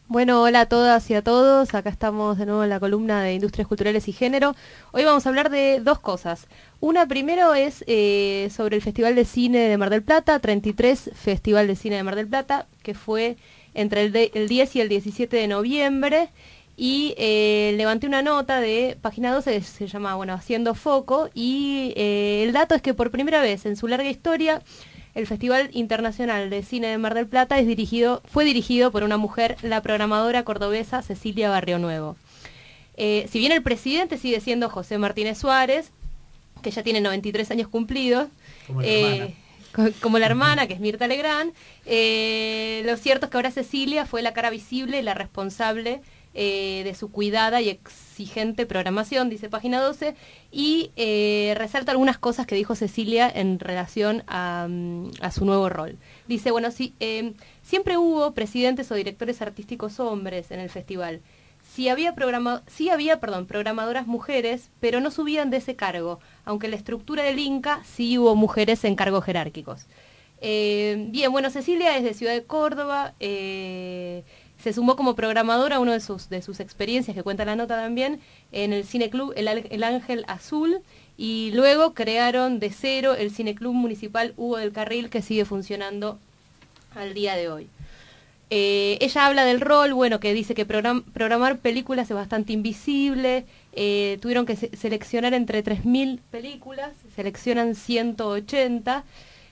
Bueno, 0.07 0.41
hola 0.41 0.61
a 0.61 0.65
todas 0.67 1.09
y 1.09 1.15
a 1.15 1.21
todos. 1.21 1.73
Acá 1.75 1.89
estamos 1.89 2.37
de 2.37 2.45
nuevo 2.45 2.63
en 2.63 2.69
la 2.69 2.79
columna 2.79 3.21
de 3.21 3.33
Industrias 3.33 3.67
Culturales 3.67 4.07
y 4.07 4.13
Género. 4.13 4.55
Hoy 4.93 5.03
vamos 5.03 5.25
a 5.25 5.29
hablar 5.29 5.49
de 5.49 5.81
dos 5.81 5.99
cosas. 5.99 6.47
Una 6.79 7.05
primero 7.05 7.53
es 7.53 7.83
eh, 7.87 8.49
sobre 8.55 8.77
el 8.77 8.81
Festival 8.81 9.15
de 9.15 9.25
Cine 9.25 9.57
de 9.59 9.77
Mar 9.77 9.89
del 9.89 10.01
Plata, 10.01 10.39
33 10.39 11.11
Festival 11.13 11.67
de 11.67 11.75
Cine 11.75 11.97
de 11.97 12.03
Mar 12.03 12.15
del 12.15 12.27
Plata, 12.27 12.67
que 12.83 12.93
fue 12.93 13.35
entre 13.73 14.03
el, 14.03 14.13
de- 14.13 14.31
el 14.33 14.47
10 14.47 14.77
y 14.77 14.81
el 14.81 14.87
17 14.87 15.35
de 15.35 15.47
noviembre. 15.49 16.29
Y 16.77 17.15
eh, 17.17 17.73
levanté 17.75 18.07
una 18.07 18.21
nota 18.21 18.61
de 18.61 18.97
página 19.01 19.33
12 19.33 19.51
que 19.51 19.61
se 19.61 19.87
llama, 19.87 20.15
bueno, 20.15 20.33
Haciendo 20.33 20.73
Foco. 20.73 21.29
Y 21.33 21.91
eh, 21.97 22.43
el 22.47 22.53
dato 22.53 22.75
es 22.75 22.81
que 22.81 22.93
por 22.93 23.11
primera 23.11 23.41
vez 23.41 23.65
en 23.65 23.75
su 23.75 23.87
larga 23.89 24.09
historia 24.09 24.61
el 25.17 25.25
Festival 25.25 25.71
Internacional 25.73 26.51
de 26.51 26.61
Cine 26.61 26.89
de 26.89 26.99
Mar 26.99 27.15
del 27.15 27.25
Plata 27.25 27.57
es 27.57 27.65
dirigido, 27.65 28.21
fue 28.25 28.45
dirigido 28.45 28.91
por 28.91 29.01
una 29.01 29.17
mujer, 29.17 29.57
la 29.63 29.81
programadora 29.81 30.43
cordobesa 30.43 31.01
Cecilia 31.01 31.49
Barrio 31.49 31.79
Nuevo. 31.79 32.15
Eh, 32.97 33.27
si 33.31 33.39
bien 33.39 33.51
el 33.51 33.63
presidente 33.63 34.19
sigue 34.19 34.39
siendo 34.41 34.69
José 34.69 34.99
Martínez 34.99 35.39
Suárez, 35.39 35.89
que 36.61 36.69
ya 36.69 36.83
tiene 36.83 37.01
93 37.01 37.49
años 37.49 37.67
cumplidos, 37.67 38.27
Como 38.67 38.81
la 38.81 38.87
eh, 38.87 39.35
hermana. 39.73 39.91
como 40.01 40.19
la 40.19 40.25
hermana, 40.27 40.67
que 40.67 40.75
es 40.75 40.79
Mirta 40.79 41.07
Legrand, 41.07 41.51
eh, 41.87 42.83
lo 42.85 42.95
cierto 42.95 43.25
es 43.25 43.31
que 43.31 43.37
ahora 43.37 43.49
Cecilia 43.49 44.05
fue 44.05 44.21
la 44.21 44.33
cara 44.33 44.51
visible 44.51 44.99
y 44.99 45.01
la 45.01 45.15
responsable 45.15 46.01
eh, 46.39 46.83
de 46.83 46.93
su 46.93 47.09
cuidada 47.09 47.61
y 47.61 47.69
exigente 47.69 48.67
programación, 48.67 49.27
dice 49.27 49.49
página 49.49 49.81
12, 49.81 50.13
y 50.51 50.91
eh, 50.95 51.55
resalta 51.57 51.91
algunas 51.91 52.19
cosas 52.19 52.45
que 52.45 52.53
dijo 52.53 52.75
Cecilia 52.75 53.27
en 53.27 53.57
relación 53.57 54.23
a, 54.27 54.67
mm, 54.69 55.13
su 55.31 55.45
nuevo 55.45 55.67
rol. 55.67 55.97
Dice, 56.27 56.51
bueno, 56.51 56.69
sí, 56.69 56.93
eh, 56.99 57.33
siempre 57.63 57.97
hubo 57.97 58.35
presidentes 58.35 58.91
o 58.91 58.93
directores 58.93 59.41
artísticos 59.41 59.99
hombres 59.99 60.51
en 60.51 60.59
el 60.59 60.69
festival. 60.69 61.21
Sí 61.73 61.89
había, 61.89 62.13
había 62.91 63.19
perdón, 63.19 63.47
programadoras 63.47 64.05
mujeres, 64.05 64.69
pero 64.79 65.01
no 65.01 65.09
subían 65.09 65.49
de 65.49 65.57
ese 65.57 65.75
cargo, 65.75 66.19
aunque 66.45 66.67
la 66.67 66.75
estructura 66.75 67.23
del 67.23 67.39
Inca 67.39 67.81
sí 67.83 68.19
hubo 68.19 68.35
mujeres 68.35 68.83
en 68.83 68.95
cargos 68.95 69.25
jerárquicos. 69.25 69.87
Eh, 70.39 71.07
bien, 71.09 71.31
bueno, 71.31 71.49
Cecilia 71.49 71.97
es 71.97 72.03
de 72.03 72.13
Ciudad 72.13 72.33
de 72.33 72.43
Córdoba, 72.43 73.15
se 74.67 74.73
sumó 74.73 74.97
como 74.97 75.15
programadora, 75.15 75.79
una 75.79 75.93
de 75.93 76.01
sus, 76.01 76.27
de 76.27 76.41
sus 76.41 76.59
experiencias 76.59 77.15
que 77.15 77.23
cuenta 77.23 77.45
la 77.45 77.55
nota 77.55 77.77
también, 77.81 78.19
en 78.51 78.73
el 78.73 78.83
Cineclub 78.83 79.31
el, 79.37 79.47
el 79.47 79.83
Ángel 79.85 80.25
Azul, 80.27 80.79
y 81.17 81.51
luego 81.53 81.93
crearon 81.93 82.59
de 82.59 82.69
cero 82.69 83.15
el 83.15 83.31
Cineclub 83.31 83.73
Municipal 83.73 84.33
Hugo 84.35 84.57
del 84.57 84.73
Carril, 84.73 85.09
que 85.09 85.21
sigue 85.21 85.45
funcionando 85.45 86.19
al 86.95 87.13
día 87.13 87.37
de 87.37 87.47
hoy. 87.49 87.69
Eh, 88.49 88.97
ella 89.01 89.25
habla 89.25 89.45
del 89.45 89.61
rol, 89.61 89.93
bueno, 89.93 90.19
que 90.19 90.33
dice 90.33 90.53
que 90.53 90.65
program- 90.67 91.03
programar 91.13 91.59
películas 91.59 92.09
es 92.09 92.15
bastante 92.15 92.51
invisible, 92.53 93.45
eh, 93.73 94.17
tuvieron 94.21 94.45
que 94.45 94.55
se- 94.57 94.75
seleccionar 94.75 95.33
entre 95.33 95.63
3.000 95.63 96.19
películas, 96.29 96.91
seleccionan 97.15 97.73
180, 97.75 99.03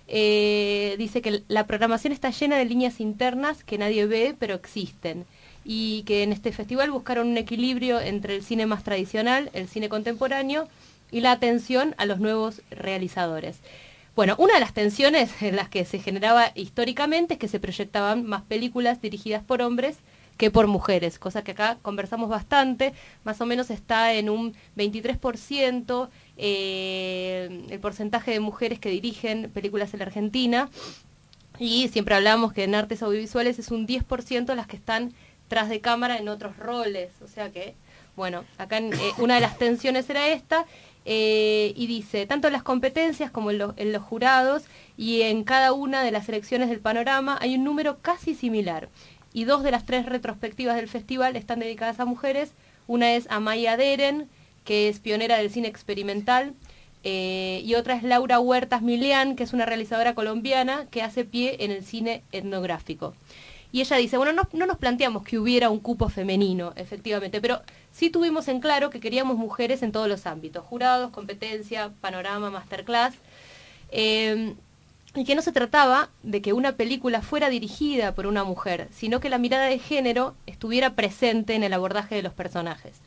eh, 0.08 0.96
dice 0.98 1.22
que 1.22 1.44
la 1.48 1.66
programación 1.66 2.14
está 2.14 2.30
llena 2.30 2.58
de 2.58 2.66
líneas 2.66 3.00
internas 3.00 3.64
que 3.64 3.78
nadie 3.78 4.06
ve, 4.06 4.36
pero 4.38 4.56
existen, 4.56 5.26
y 5.64 6.04
que 6.04 6.24
en 6.24 6.32
este 6.32 6.52
festival 6.52 6.92
buscaron 6.92 7.28
un 7.28 7.38
equilibrio 7.38 8.00
entre 8.00 8.36
el 8.36 8.44
cine 8.44 8.66
más 8.66 8.84
tradicional, 8.84 9.50
el 9.54 9.68
cine 9.68 9.90
contemporáneo, 9.90 10.68
y 11.12 11.22
la 11.22 11.32
atención 11.32 11.96
a 11.98 12.06
los 12.06 12.20
nuevos 12.20 12.62
realizadores. 12.72 13.60
Bueno, 14.16 14.36
una 14.38 14.54
de 14.54 14.60
las 14.60 14.74
tensiones 14.74 15.32
en 15.42 15.56
las 15.56 15.70
que 15.70 15.86
se 15.86 16.00
generaba 16.00 16.52
históricamente 16.56 17.34
es 17.36 17.40
que 17.40 17.48
se 17.48 17.60
proyectaban 17.60 18.26
más 18.26 18.44
películas 18.44 19.02
dirigidas 19.02 19.44
por 19.44 19.62
hombres 19.62 19.98
que 20.38 20.52
por 20.52 20.68
mujeres, 20.68 21.18
cosa 21.18 21.44
que 21.44 21.52
acá 21.52 21.78
conversamos 21.82 22.30
bastante, 22.30 22.94
más 23.24 23.40
o 23.40 23.46
menos 23.46 23.70
está 23.70 24.14
en 24.14 24.30
un 24.30 24.54
23% 24.76 26.10
eh, 26.38 27.66
el 27.70 27.80
porcentaje 27.80 28.32
de 28.32 28.40
mujeres 28.40 28.80
que 28.80 28.90
dirigen 28.90 29.50
películas 29.52 29.94
en 29.94 30.00
la 30.00 30.06
Argentina, 30.06 30.70
y 31.60 31.88
siempre 31.88 32.16
hablamos 32.16 32.54
que 32.54 32.64
en 32.64 32.76
artes 32.76 33.02
audiovisuales 33.02 33.60
es 33.60 33.72
un 33.72 33.88
10% 33.88 34.54
las 34.56 34.68
que 34.68 34.76
están 34.76 35.14
tras 35.48 35.70
de 35.70 35.80
cámara 35.80 36.18
en 36.18 36.28
otros 36.28 36.58
roles, 36.58 37.12
o 37.24 37.28
sea 37.28 37.52
que, 37.52 37.76
bueno, 38.16 38.44
acá 38.58 38.80
eh, 38.80 38.92
una 39.18 39.36
de 39.36 39.42
las 39.42 39.58
tensiones 39.58 40.10
era 40.10 40.28
esta, 40.28 40.66
eh, 41.06 41.74
y 41.76 41.86
dice, 41.86 42.26
tanto 42.26 42.48
en 42.48 42.54
las 42.54 42.64
competencias 42.64 43.30
como 43.30 43.52
en, 43.52 43.62
en 43.78 43.92
los 43.92 44.02
jurados 44.02 44.64
y 44.98 45.22
en 45.22 45.44
cada 45.44 45.72
una 45.72 46.04
de 46.04 46.10
las 46.12 46.26
selecciones 46.26 46.70
del 46.70 46.80
panorama 46.80 47.38
hay 47.40 47.56
un 47.56 47.64
número 47.64 48.00
casi 48.02 48.34
similar. 48.34 48.90
Y 49.32 49.44
dos 49.44 49.64
de 49.64 49.72
las 49.72 49.86
tres 49.86 50.06
retrospectivas 50.06 50.78
del 50.78 50.88
festival 50.88 51.36
están 51.36 51.60
dedicadas 51.60 52.00
a 52.00 52.06
mujeres. 52.06 52.54
Una 52.88 53.14
es 53.16 53.28
a 53.30 53.40
Maya 53.40 53.78
Deren, 53.78 54.30
que 54.66 54.90
es 54.90 55.00
pionera 55.00 55.38
del 55.38 55.50
cine 55.50 55.68
experimental. 55.70 56.54
eh, 57.04 57.62
y 57.64 57.76
otra 57.76 57.96
es 57.96 58.04
Laura 58.04 58.40
Huertas 58.40 58.82
Milian, 58.82 59.36
que 59.36 59.44
es 59.44 59.54
una 59.54 59.66
realizadora 59.66 60.16
colombiana 60.16 60.88
que 60.92 61.04
hace 61.04 61.24
pie 61.24 61.58
en 61.64 61.72
el 61.72 61.86
cine 61.86 62.24
etnográfico. 62.32 63.14
Y 63.72 63.82
ella 63.82 63.98
dice, 63.98 64.18
bueno, 64.18 64.34
no, 64.34 64.48
no 64.54 64.66
nos 64.66 64.78
planteamos 64.78 65.24
que 65.24 65.38
hubiera 65.38 65.70
un 65.70 65.80
cupo 65.80 66.10
femenino, 66.10 66.74
efectivamente, 66.76 67.42
pero 67.42 67.62
sí 67.92 68.10
tuvimos 68.10 68.48
en 68.48 68.60
claro 68.60 68.90
que 68.90 69.00
queríamos 69.00 69.38
mujeres 69.38 69.84
en 69.84 69.92
todos 69.92 70.08
los 70.08 70.26
ámbitos, 70.26 70.66
jurados, 70.66 71.12
competencia, 71.12 71.92
panorama, 72.02 72.50
masterclass. 72.50 73.14
Eh, 73.92 74.56
y 75.16 75.24
que 75.24 75.36
no 75.36 75.42
se 75.42 75.52
trataba 75.54 76.10
de 76.24 76.42
que 76.42 76.54
una 76.54 76.74
película 76.74 77.22
fuera 77.22 77.50
dirigida 77.50 78.14
por 78.14 78.28
una 78.28 78.44
mujer, 78.44 78.90
sino 78.92 79.20
que 79.20 79.30
la 79.30 79.38
mirada 79.38 79.66
de 79.66 79.80
género 79.80 80.36
estuviera 80.46 80.94
presente 80.96 81.56
en 81.56 81.64
el 81.64 81.74
abordaje 81.74 82.16
de 82.16 82.22
los 82.22 82.34
personajes. 82.34 82.98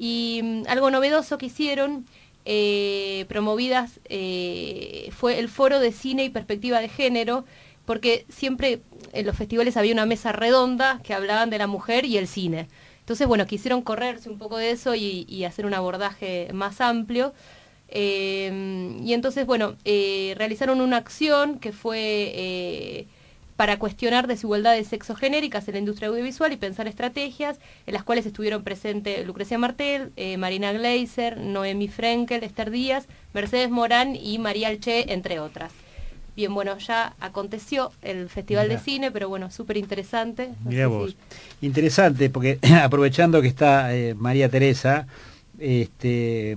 Y 0.00 0.40
mm, 0.42 0.62
algo 0.66 0.90
novedoso 0.90 1.36
que 1.36 1.46
hicieron, 1.46 2.06
eh, 2.46 3.26
promovidas, 3.28 4.00
eh, 4.06 5.10
fue 5.12 5.38
el 5.38 5.50
foro 5.50 5.78
de 5.78 5.92
cine 5.92 6.24
y 6.24 6.30
perspectiva 6.30 6.80
de 6.80 6.88
género, 6.88 7.44
porque 7.84 8.24
siempre 8.30 8.80
en 9.12 9.26
los 9.26 9.36
festivales 9.36 9.76
había 9.76 9.92
una 9.92 10.06
mesa 10.06 10.32
redonda 10.32 11.00
que 11.04 11.12
hablaban 11.12 11.50
de 11.50 11.58
la 11.58 11.66
mujer 11.66 12.06
y 12.06 12.16
el 12.16 12.28
cine. 12.28 12.66
Entonces, 13.00 13.26
bueno, 13.26 13.46
quisieron 13.46 13.82
correrse 13.82 14.30
un 14.30 14.38
poco 14.38 14.56
de 14.56 14.70
eso 14.70 14.94
y, 14.94 15.44
hacer 15.44 15.66
un 15.66 15.74
abordaje 15.74 16.48
más 16.54 16.80
amplio. 16.80 17.34
Eh, 17.88 18.96
y 19.04 19.12
entonces, 19.12 19.44
bueno, 19.44 19.76
realizaron 19.84 20.80
una 20.80 20.96
acción 20.96 21.58
que 21.58 21.72
fue 21.72 23.06
para 23.60 23.78
cuestionar 23.78 24.26
desigualdades 24.26 24.88
sexogenéricas 24.88 25.68
en 25.68 25.74
la 25.74 25.80
industria 25.80 26.08
audiovisual 26.08 26.50
y 26.50 26.56
pensar 26.56 26.88
estrategias, 26.88 27.58
en 27.86 27.92
las 27.92 28.04
cuales 28.04 28.24
estuvieron 28.24 28.64
presentes 28.64 29.26
Lucrecia 29.26 29.58
Martel, 29.58 30.12
eh, 30.16 30.38
Marina 30.38 30.72
Gleiser, 30.72 31.36
Noemi 31.36 31.86
Frenkel, 31.88 32.42
Esther 32.42 32.70
Díaz, 32.70 33.06
Mercedes 33.34 33.68
Morán 33.68 34.16
y 34.16 34.38
María 34.38 34.68
Alche, 34.68 35.12
entre 35.12 35.40
otras. 35.40 35.72
Bien, 36.34 36.54
bueno, 36.54 36.78
ya 36.78 37.14
aconteció 37.20 37.92
el 38.00 38.30
Festival 38.30 38.68
Mirá. 38.68 38.78
de 38.78 38.82
Cine, 38.82 39.10
pero 39.10 39.28
bueno, 39.28 39.50
súper 39.50 39.76
interesante. 39.76 40.48
No 40.64 40.70
Mira 40.70 40.86
vos. 40.86 41.10
si- 41.60 41.66
Interesante, 41.66 42.30
porque 42.30 42.58
aprovechando 42.82 43.42
que 43.42 43.48
está 43.48 43.94
eh, 43.94 44.14
María 44.14 44.48
Teresa, 44.48 45.06
este, 45.58 46.56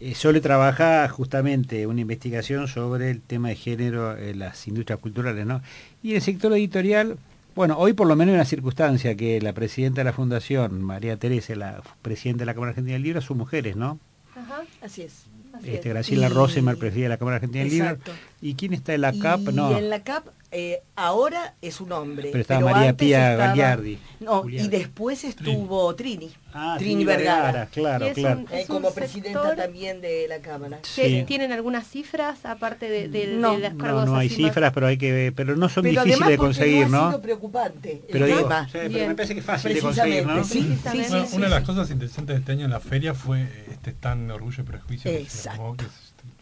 eh, 0.00 0.14
Sole 0.14 0.40
trabaja 0.40 1.08
justamente 1.08 1.86
una 1.86 2.00
investigación 2.00 2.68
sobre 2.68 3.10
el 3.10 3.20
tema 3.20 3.48
de 3.48 3.56
género 3.56 4.16
en 4.16 4.38
las 4.38 4.66
industrias 4.68 4.98
culturales, 5.00 5.46
¿no? 5.46 5.62
Y 6.02 6.10
en 6.10 6.16
el 6.16 6.22
sector 6.22 6.52
editorial, 6.52 7.16
bueno, 7.54 7.78
hoy 7.78 7.92
por 7.94 8.06
lo 8.06 8.16
menos 8.16 8.32
hay 8.32 8.36
una 8.36 8.44
circunstancia 8.44 9.14
que 9.16 9.40
la 9.40 9.52
presidenta 9.52 10.00
de 10.00 10.04
la 10.04 10.12
Fundación, 10.12 10.82
María 10.82 11.16
Teresa, 11.16 11.54
la 11.54 11.82
presidenta 12.02 12.40
de 12.42 12.46
la 12.46 12.54
Cámara 12.54 12.70
Argentina 12.70 12.94
del 12.94 13.02
Libro, 13.02 13.20
son 13.22 13.38
mujeres, 13.38 13.76
¿no? 13.76 13.98
Ajá, 14.36 14.62
Así 14.82 15.00
es. 15.02 15.24
así 15.54 15.70
Este, 15.70 15.88
es. 15.88 15.94
Graciela 15.94 16.26
Y- 16.26 16.30
Rosemer, 16.30 16.76
presidenta 16.76 17.04
de 17.04 17.08
la 17.08 17.16
Cámara 17.16 17.36
Argentina 17.36 17.64
del 17.64 17.72
Libro. 17.72 17.96
¿Y 18.42 18.54
quién 18.54 18.74
está 18.74 18.94
en 18.94 19.00
la 19.00 19.12
CAP? 19.12 19.40
Y 19.50 19.52
No. 19.54 19.76
en 19.76 19.88
la 19.90 20.02
CAP 20.02 20.26
eh, 20.52 20.80
ahora 20.94 21.54
es 21.60 21.80
un 21.80 21.90
hombre. 21.92 22.28
Pero 22.30 22.40
estaba 22.42 22.70
María 22.70 22.90
antes 22.90 23.06
Pía 23.06 23.32
estaba- 23.32 23.46
Gagliardi. 23.48 23.98
No, 24.20 24.42
Julián. 24.42 24.64
y 24.64 24.68
después 24.68 25.24
estuvo 25.24 25.94
Trini. 25.96 26.32
Ah, 26.54 26.76
Trini 26.78 27.04
Vergara. 27.04 27.66
claro, 27.66 28.06
claro. 28.14 28.38
un- 28.40 28.46
eh, 28.52 28.60
Es 28.60 28.66
como 28.66 28.92
presidenta 28.92 29.42
sector- 29.42 29.56
también 29.56 30.00
de 30.00 30.26
la 30.28 30.38
Cámara. 30.38 30.78
¿Qué- 30.94 31.08
Sí. 31.18 31.24
¿Tienen 31.26 31.50
algunas 31.52 31.86
cifras 31.88 32.44
aparte 32.46 32.88
de, 32.88 33.08
de- 33.08 33.26
de 33.26 33.36
No, 33.36 33.58
las 33.58 33.74
No, 33.74 33.84
cargos 33.84 34.06
no 34.06 34.16
hay 34.16 34.28
así 34.28 34.40
más- 34.42 34.50
cifras, 34.52 34.72
pero 34.72 34.86
hay 34.86 34.96
que 34.98 35.12
ver, 35.12 35.32
pero 35.34 35.56
no 35.56 35.68
son 35.68 35.82
Pero 35.82 36.04
difíciles 36.04 36.28
de 36.28 36.38
conseguir, 36.38 36.88
no 36.88 36.98
ha 36.98 37.00
¿no? 37.02 37.08
sido 37.10 37.22
preocupante 37.22 37.92
el 37.92 38.12
Pero 38.12 38.26
digo, 38.26 38.38
sí, 38.48 38.66
pero 38.72 39.08
me 39.08 39.14
parece 39.14 39.34
que 39.34 39.40
es 39.40 39.46
fácil 39.46 39.74
de 39.74 39.80
conseguir, 39.80 40.26
¿no? 40.26 40.44
Sí, 40.44 40.62
sí, 40.62 40.78
Una, 41.08 41.26
sí, 41.26 41.36
una 41.36 41.44
de 41.46 41.50
las 41.50 41.64
cosas 41.64 41.90
interesantes 41.90 42.34
de 42.36 42.40
este 42.40 42.52
año 42.52 42.64
en 42.66 42.70
la 42.70 42.80
feria 42.80 43.14
fue 43.14 43.42
eh, 43.42 43.66
este 43.72 43.90
stand 43.90 44.30
Orgullo 44.30 44.62
y 44.62 44.66
Prejuicio, 44.66 45.10
que 45.10 45.16
se 45.18 45.22
Exacto. 45.24 45.58
llamó, 45.62 45.76
que 45.76 45.84
es 45.84 45.90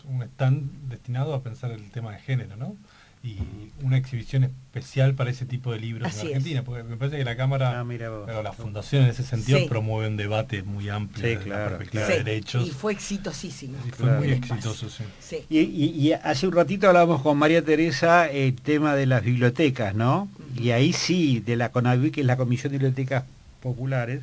un 0.09 0.22
stand 0.22 0.70
destinado 0.88 1.34
a 1.34 1.42
pensar 1.42 1.70
el 1.70 1.90
tema 1.90 2.12
de 2.12 2.18
género, 2.20 2.57
¿no? 2.57 2.76
Y 3.22 3.38
una 3.82 3.96
exhibición 3.96 4.44
especial 4.44 5.14
para 5.14 5.30
ese 5.30 5.46
tipo 5.46 5.72
de 5.72 5.78
libros 5.80 6.07
Así 6.09 6.20
en 6.20 6.26
es. 6.26 6.32
Argentina, 6.34 6.62
porque 6.62 6.82
me 6.82 6.96
parece 6.98 7.16
que 7.16 7.24
la 7.24 7.36
Cámara, 7.36 7.80
Ah, 7.80 7.82
mira 7.84 8.11
vos. 8.11 8.24
pero 8.26 8.42
la 8.42 8.52
Fundación 8.52 9.05
en 9.05 9.09
ese 9.11 9.22
sentido 9.22 9.61
Sí. 9.61 9.66
promueve 9.66 10.09
un 10.09 10.18
debate 10.18 10.62
muy 10.62 10.90
amplio 10.90 11.26
Sí, 11.26 11.42
claro, 11.42 11.62
la 11.62 11.68
perspectiva 11.78 12.05
claro. 12.05 12.18
de 12.18 12.24
derechos. 12.24 12.66
Y 12.68 12.70
fue 12.70 12.92
exitosísimo. 12.92 13.78
y 13.86 13.90
fue 13.90 14.05
claro. 14.09 14.18
muy 14.20 14.30
exitoso, 14.30 14.90
sí. 14.90 15.05
Sí. 15.20 15.38
Y, 15.48 15.61
y- 15.61 16.09
y 16.09 16.12
hace 16.12 16.46
un 16.46 16.52
ratito 16.52 16.86
hablábamos 16.86 17.22
con 17.22 17.38
María 17.38 17.64
Teresa 17.64 18.28
el 18.30 18.55
tema 18.57 18.94
de 18.94 19.07
las 19.07 19.24
bibliotecas, 19.24 19.94
¿no? 19.94 20.28
Y 20.55 20.72
ahí 20.72 20.92
sí, 20.92 21.40
de 21.40 21.57
la 21.57 21.70
CONAVI, 21.70 22.11
que 22.11 22.20
es 22.20 22.26
la 22.26 22.36
Comisión 22.36 22.72
de 22.72 22.78
Bibliotecas 22.78 23.24
Populares, 23.62 24.20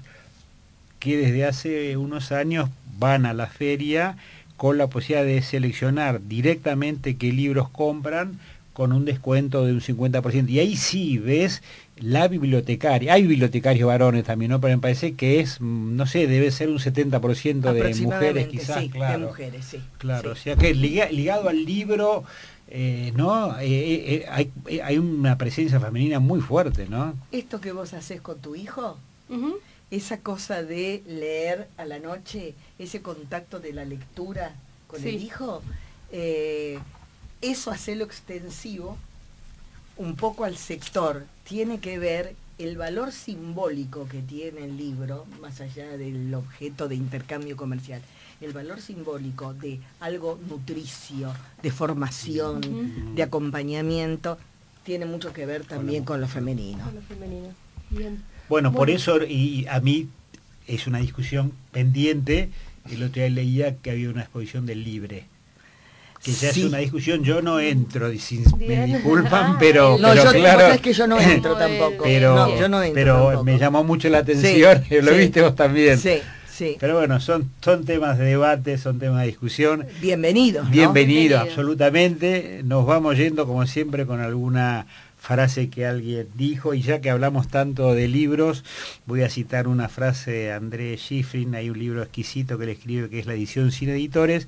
que 0.99 1.17
desde 1.17 1.45
hace 1.45 1.97
unos 1.97 2.32
años 2.32 2.69
van 2.99 3.25
a 3.25 3.34
la 3.34 3.47
feria 3.47 4.15
con 4.62 4.78
la 4.78 4.86
posibilidad 4.91 5.26
de 5.26 5.41
seleccionar 5.41 6.22
directamente 6.28 7.18
qué 7.18 7.34
libros 7.34 7.68
compran 7.70 8.38
con 8.74 8.93
un 8.93 9.05
descuento 9.05 9.66
de 9.66 9.74
un 9.74 9.82
50%. 9.82 10.47
Y 10.49 10.59
ahí 10.59 10.78
sí 10.78 11.18
ves 11.18 11.64
la 11.97 12.28
bibliotecaria. 12.28 13.14
Hay 13.14 13.24
bibliotecarios 13.26 13.88
varones 13.88 14.24
también, 14.24 14.51
¿no? 14.51 14.62
Pero 14.62 14.78
me 14.78 14.82
parece 14.84 15.14
que 15.16 15.39
es, 15.39 15.59
mm, 15.62 15.95
no 15.95 16.05
sé, 16.05 16.28
debe 16.28 16.51
ser 16.51 16.70
un 16.70 16.78
70% 16.78 17.74
de 17.74 17.95
mujeres 18.05 18.47
quizás, 18.49 18.84
sí, 18.84 18.89
claro. 18.89 19.20
de 19.22 19.26
mujeres, 19.26 19.66
sí. 19.66 19.80
Claro, 19.97 20.36
sí. 20.36 20.39
o 20.41 20.43
sea 20.43 20.55
que 20.57 20.76
liga- 20.76 21.09
ligado 21.09 21.49
al 21.49 21.66
libro, 21.66 22.24
eh, 22.68 23.12
¿no? 23.16 23.57
Eh, 23.59 23.66
eh, 23.66 24.26
hay, 24.30 24.51
eh, 24.68 24.84
hay 24.84 24.99
una 24.99 25.39
presencia 25.39 25.80
femenina 25.80 26.20
muy 26.20 26.39
fuerte, 26.39 26.86
¿no? 26.88 27.16
Esto 27.32 27.59
que 27.59 27.72
vos 27.72 27.95
haces 27.95 28.22
con 28.22 28.38
tu 28.38 28.55
hijo. 28.55 28.99
Esa 29.92 30.20
cosa 30.20 30.64
de 30.64 31.04
leer 31.06 31.68
a 31.78 31.86
la 31.86 32.00
noche, 32.00 32.56
ese 32.80 33.02
contacto 33.02 33.60
de 33.60 33.74
la 33.74 33.86
lectura 33.86 34.56
con 34.88 35.02
Sí. 35.02 35.10
el 35.10 35.22
hijo, 35.24 35.62
eh, 36.12 36.80
eso 37.42 37.72
hacerlo 37.72 38.06
extensivo 38.06 38.98
un 39.98 40.16
poco 40.16 40.46
al 40.46 40.58
sector. 40.58 41.26
Tiene 41.44 41.80
que 41.80 42.00
ver 42.00 42.36
el 42.58 42.78
valor 42.78 43.12
simbólico 43.12 44.08
que 44.08 44.22
tiene 44.22 44.66
el 44.66 44.78
libro, 44.78 45.26
más 45.42 45.62
allá 45.62 45.98
del 45.98 46.34
objeto 46.34 46.88
de 46.88 46.96
intercambio 46.96 47.58
comercial, 47.58 48.02
el 48.39 48.54
valor 48.54 48.82
simbólico 48.82 49.54
de 49.54 49.80
algo 50.00 50.39
nutricio, 50.48 51.34
de 51.62 51.72
formación, 51.72 53.16
de 53.16 53.24
acompañamiento, 53.24 54.38
tiene 54.84 55.06
mucho 55.06 55.34
que 55.34 55.46
ver 55.46 55.66
también 55.66 56.04
con 56.04 56.22
lo 56.22 56.28
femenino. 56.28 56.84
Con 56.86 56.96
lo 56.96 57.02
femenino. 57.02 57.50
Bien. 57.89 58.24
Bueno, 58.52 58.74
por 58.74 58.89
eso, 58.89 59.24
y 59.26 59.66
a 59.70 59.80
mí 59.80 60.10
es 60.68 60.86
una 60.86 60.99
discusión 60.99 61.54
pendiente, 61.72 62.49
el 62.91 63.02
otro 63.02 63.22
día 63.22 63.30
leía 63.30 63.78
que 63.78 63.91
había 63.91 64.10
una 64.10 64.24
exposición 64.24 64.66
del 64.66 64.84
libre. 64.84 65.24
Que 66.22 66.34
ya 66.34 66.52
Sí. 66.52 66.60
es 66.64 66.68
una 66.68 66.80
discusión, 66.80 67.24
yo 67.24 67.41
no 67.41 67.62
entro, 67.62 68.12
y 68.12 68.20
sin- 68.20 68.43
me 68.60 68.86
disculpan, 68.88 69.56
pero, 69.60 69.97
No, 69.97 70.10
pero 70.10 70.26
yo, 70.26 70.32
claro, 70.34 70.60
sabés 70.60 70.82
que 70.82 70.91
yo 70.91 71.08
no 71.08 71.18
entro 71.22 71.56
tampoco. 71.56 72.04
pero, 72.04 72.36
no, 72.36 72.60
yo 72.60 72.68
no 72.68 72.84
entro 72.84 72.93
pero 72.93 73.16
tampoco. 73.24 73.43
me 73.45 73.58
llamó 73.58 73.84
mucho 73.86 74.10
la 74.10 74.18
atención, 74.18 74.84
Sí, 74.89 74.95
lo 75.02 75.14
sí. 75.14 75.18
viste 75.18 75.41
vos 75.41 75.56
también. 75.56 75.97
Sí, 75.97 76.18
sí. 76.52 76.76
Pero 76.78 76.97
bueno, 76.97 77.22
son, 77.22 77.49
son 77.62 77.86
temas 77.86 78.18
de 78.18 78.26
debate, 78.26 78.78
son 78.78 78.99
temas 78.99 79.22
de 79.22 79.28
discusión. 79.28 79.86
Bienvenidos. 80.02 80.66
¿no? 80.66 80.72
Bienvenido, 80.72 81.14
Bienvenido. 81.14 81.39
absolutamente. 81.39 82.62
Nos 82.66 82.86
vamos 82.86 83.16
yendo, 83.16 83.47
como 83.47 83.66
siempre, 83.66 84.06
con 84.06 84.20
alguna 84.20 84.88
frase 85.22 85.69
que 85.69 85.86
alguien 85.86 86.28
dijo. 86.34 86.74
Y 86.74 86.82
ya 86.82 86.99
que 86.99 87.11
hablamos 87.11 87.47
tanto 87.47 87.93
de 87.93 88.07
libros, 88.07 88.65
voy 89.05 89.22
a 89.22 89.30
citar 89.30 89.67
una 89.67 89.88
frase 89.88 90.32
de 90.32 90.51
André 90.51 90.97
Schifrin. 90.97 91.53
Hay 91.55 91.69
un 91.69 91.78
libro 91.78 92.01
exquisito 92.01 92.57
que 92.57 92.65
le 92.65 92.72
escribe, 92.74 93.09
que 93.09 93.19
es 93.19 93.28
la 93.28 93.36
edición 93.36 93.72
sin 93.72 93.89
editores, 93.89 94.47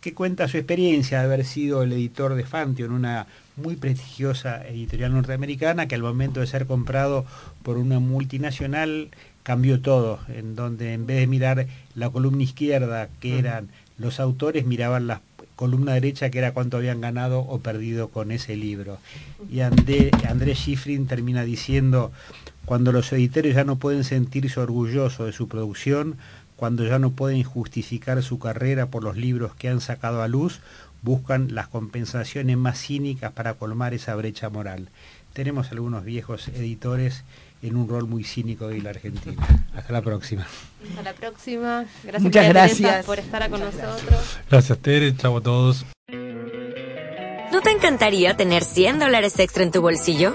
que 0.00 0.14
cuenta 0.14 0.46
su 0.46 0.56
experiencia 0.56 1.18
de 1.18 1.24
haber 1.24 1.44
sido 1.44 1.82
el 1.82 1.92
editor 1.92 2.34
de 2.34 2.44
Fantion, 2.44 2.92
una 2.92 3.26
muy 3.56 3.74
prestigiosa 3.74 4.66
editorial 4.66 5.12
norteamericana, 5.12 5.88
que 5.88 5.96
al 5.96 6.02
momento 6.02 6.40
de 6.40 6.46
ser 6.46 6.66
comprado 6.66 7.26
por 7.64 7.76
una 7.76 7.98
multinacional 7.98 9.10
cambió 9.42 9.80
todo, 9.80 10.20
en 10.28 10.54
donde 10.54 10.92
en 10.92 11.06
vez 11.06 11.18
de 11.18 11.26
mirar 11.26 11.66
la 11.94 12.10
columna 12.10 12.42
izquierda, 12.42 13.08
que 13.20 13.38
eran 13.38 13.68
los 13.98 14.20
autores, 14.20 14.64
miraban 14.64 15.06
la 15.06 15.22
columna 15.56 15.94
derecha, 15.94 16.30
que 16.30 16.38
era 16.38 16.52
cuánto 16.52 16.76
habían 16.76 17.00
ganado 17.00 17.40
o 17.40 17.60
perdido 17.60 18.08
con 18.08 18.30
ese 18.30 18.56
libro. 18.56 18.98
Y 19.50 19.60
André, 19.60 20.10
Andrés 20.28 20.58
Schifrin 20.58 21.06
termina 21.06 21.44
diciendo, 21.44 22.12
cuando 22.64 22.92
los 22.92 23.12
editores 23.12 23.54
ya 23.54 23.64
no 23.64 23.76
pueden 23.76 24.04
sentirse 24.04 24.60
orgullosos 24.60 25.26
de 25.26 25.32
su 25.32 25.48
producción, 25.48 26.16
cuando 26.56 26.84
ya 26.84 26.98
no 26.98 27.10
pueden 27.10 27.42
justificar 27.42 28.22
su 28.22 28.38
carrera 28.38 28.86
por 28.86 29.02
los 29.02 29.16
libros 29.16 29.54
que 29.54 29.68
han 29.68 29.80
sacado 29.80 30.22
a 30.22 30.28
luz, 30.28 30.60
buscan 31.02 31.54
las 31.54 31.68
compensaciones 31.68 32.56
más 32.56 32.78
cínicas 32.80 33.32
para 33.32 33.54
colmar 33.54 33.92
esa 33.92 34.14
brecha 34.14 34.48
moral. 34.48 34.88
Tenemos 35.34 35.72
algunos 35.72 36.04
viejos 36.04 36.48
editores 36.48 37.24
en 37.64 37.76
un 37.76 37.88
rol 37.88 38.06
muy 38.06 38.24
cínico 38.24 38.68
de 38.68 38.80
la 38.82 38.90
Argentina. 38.90 39.42
Hasta 39.74 39.92
la 39.92 40.02
próxima. 40.02 40.46
Hasta 40.88 41.02
la 41.02 41.12
próxima. 41.14 41.84
Gracias, 42.02 42.22
Muchas 42.22 42.48
gracias. 42.48 43.06
por 43.06 43.18
estar 43.18 43.48
con 43.50 43.60
Muchas 43.60 43.74
nosotros. 43.76 44.38
Gracias 44.50 44.78
Tere, 44.78 45.16
chao 45.16 45.38
a 45.38 45.40
todos. 45.40 45.86
¿No 47.52 47.60
te 47.62 47.70
encantaría 47.70 48.36
tener 48.36 48.64
100 48.64 48.98
dólares 48.98 49.38
extra 49.38 49.62
en 49.62 49.70
tu 49.70 49.80
bolsillo? 49.80 50.34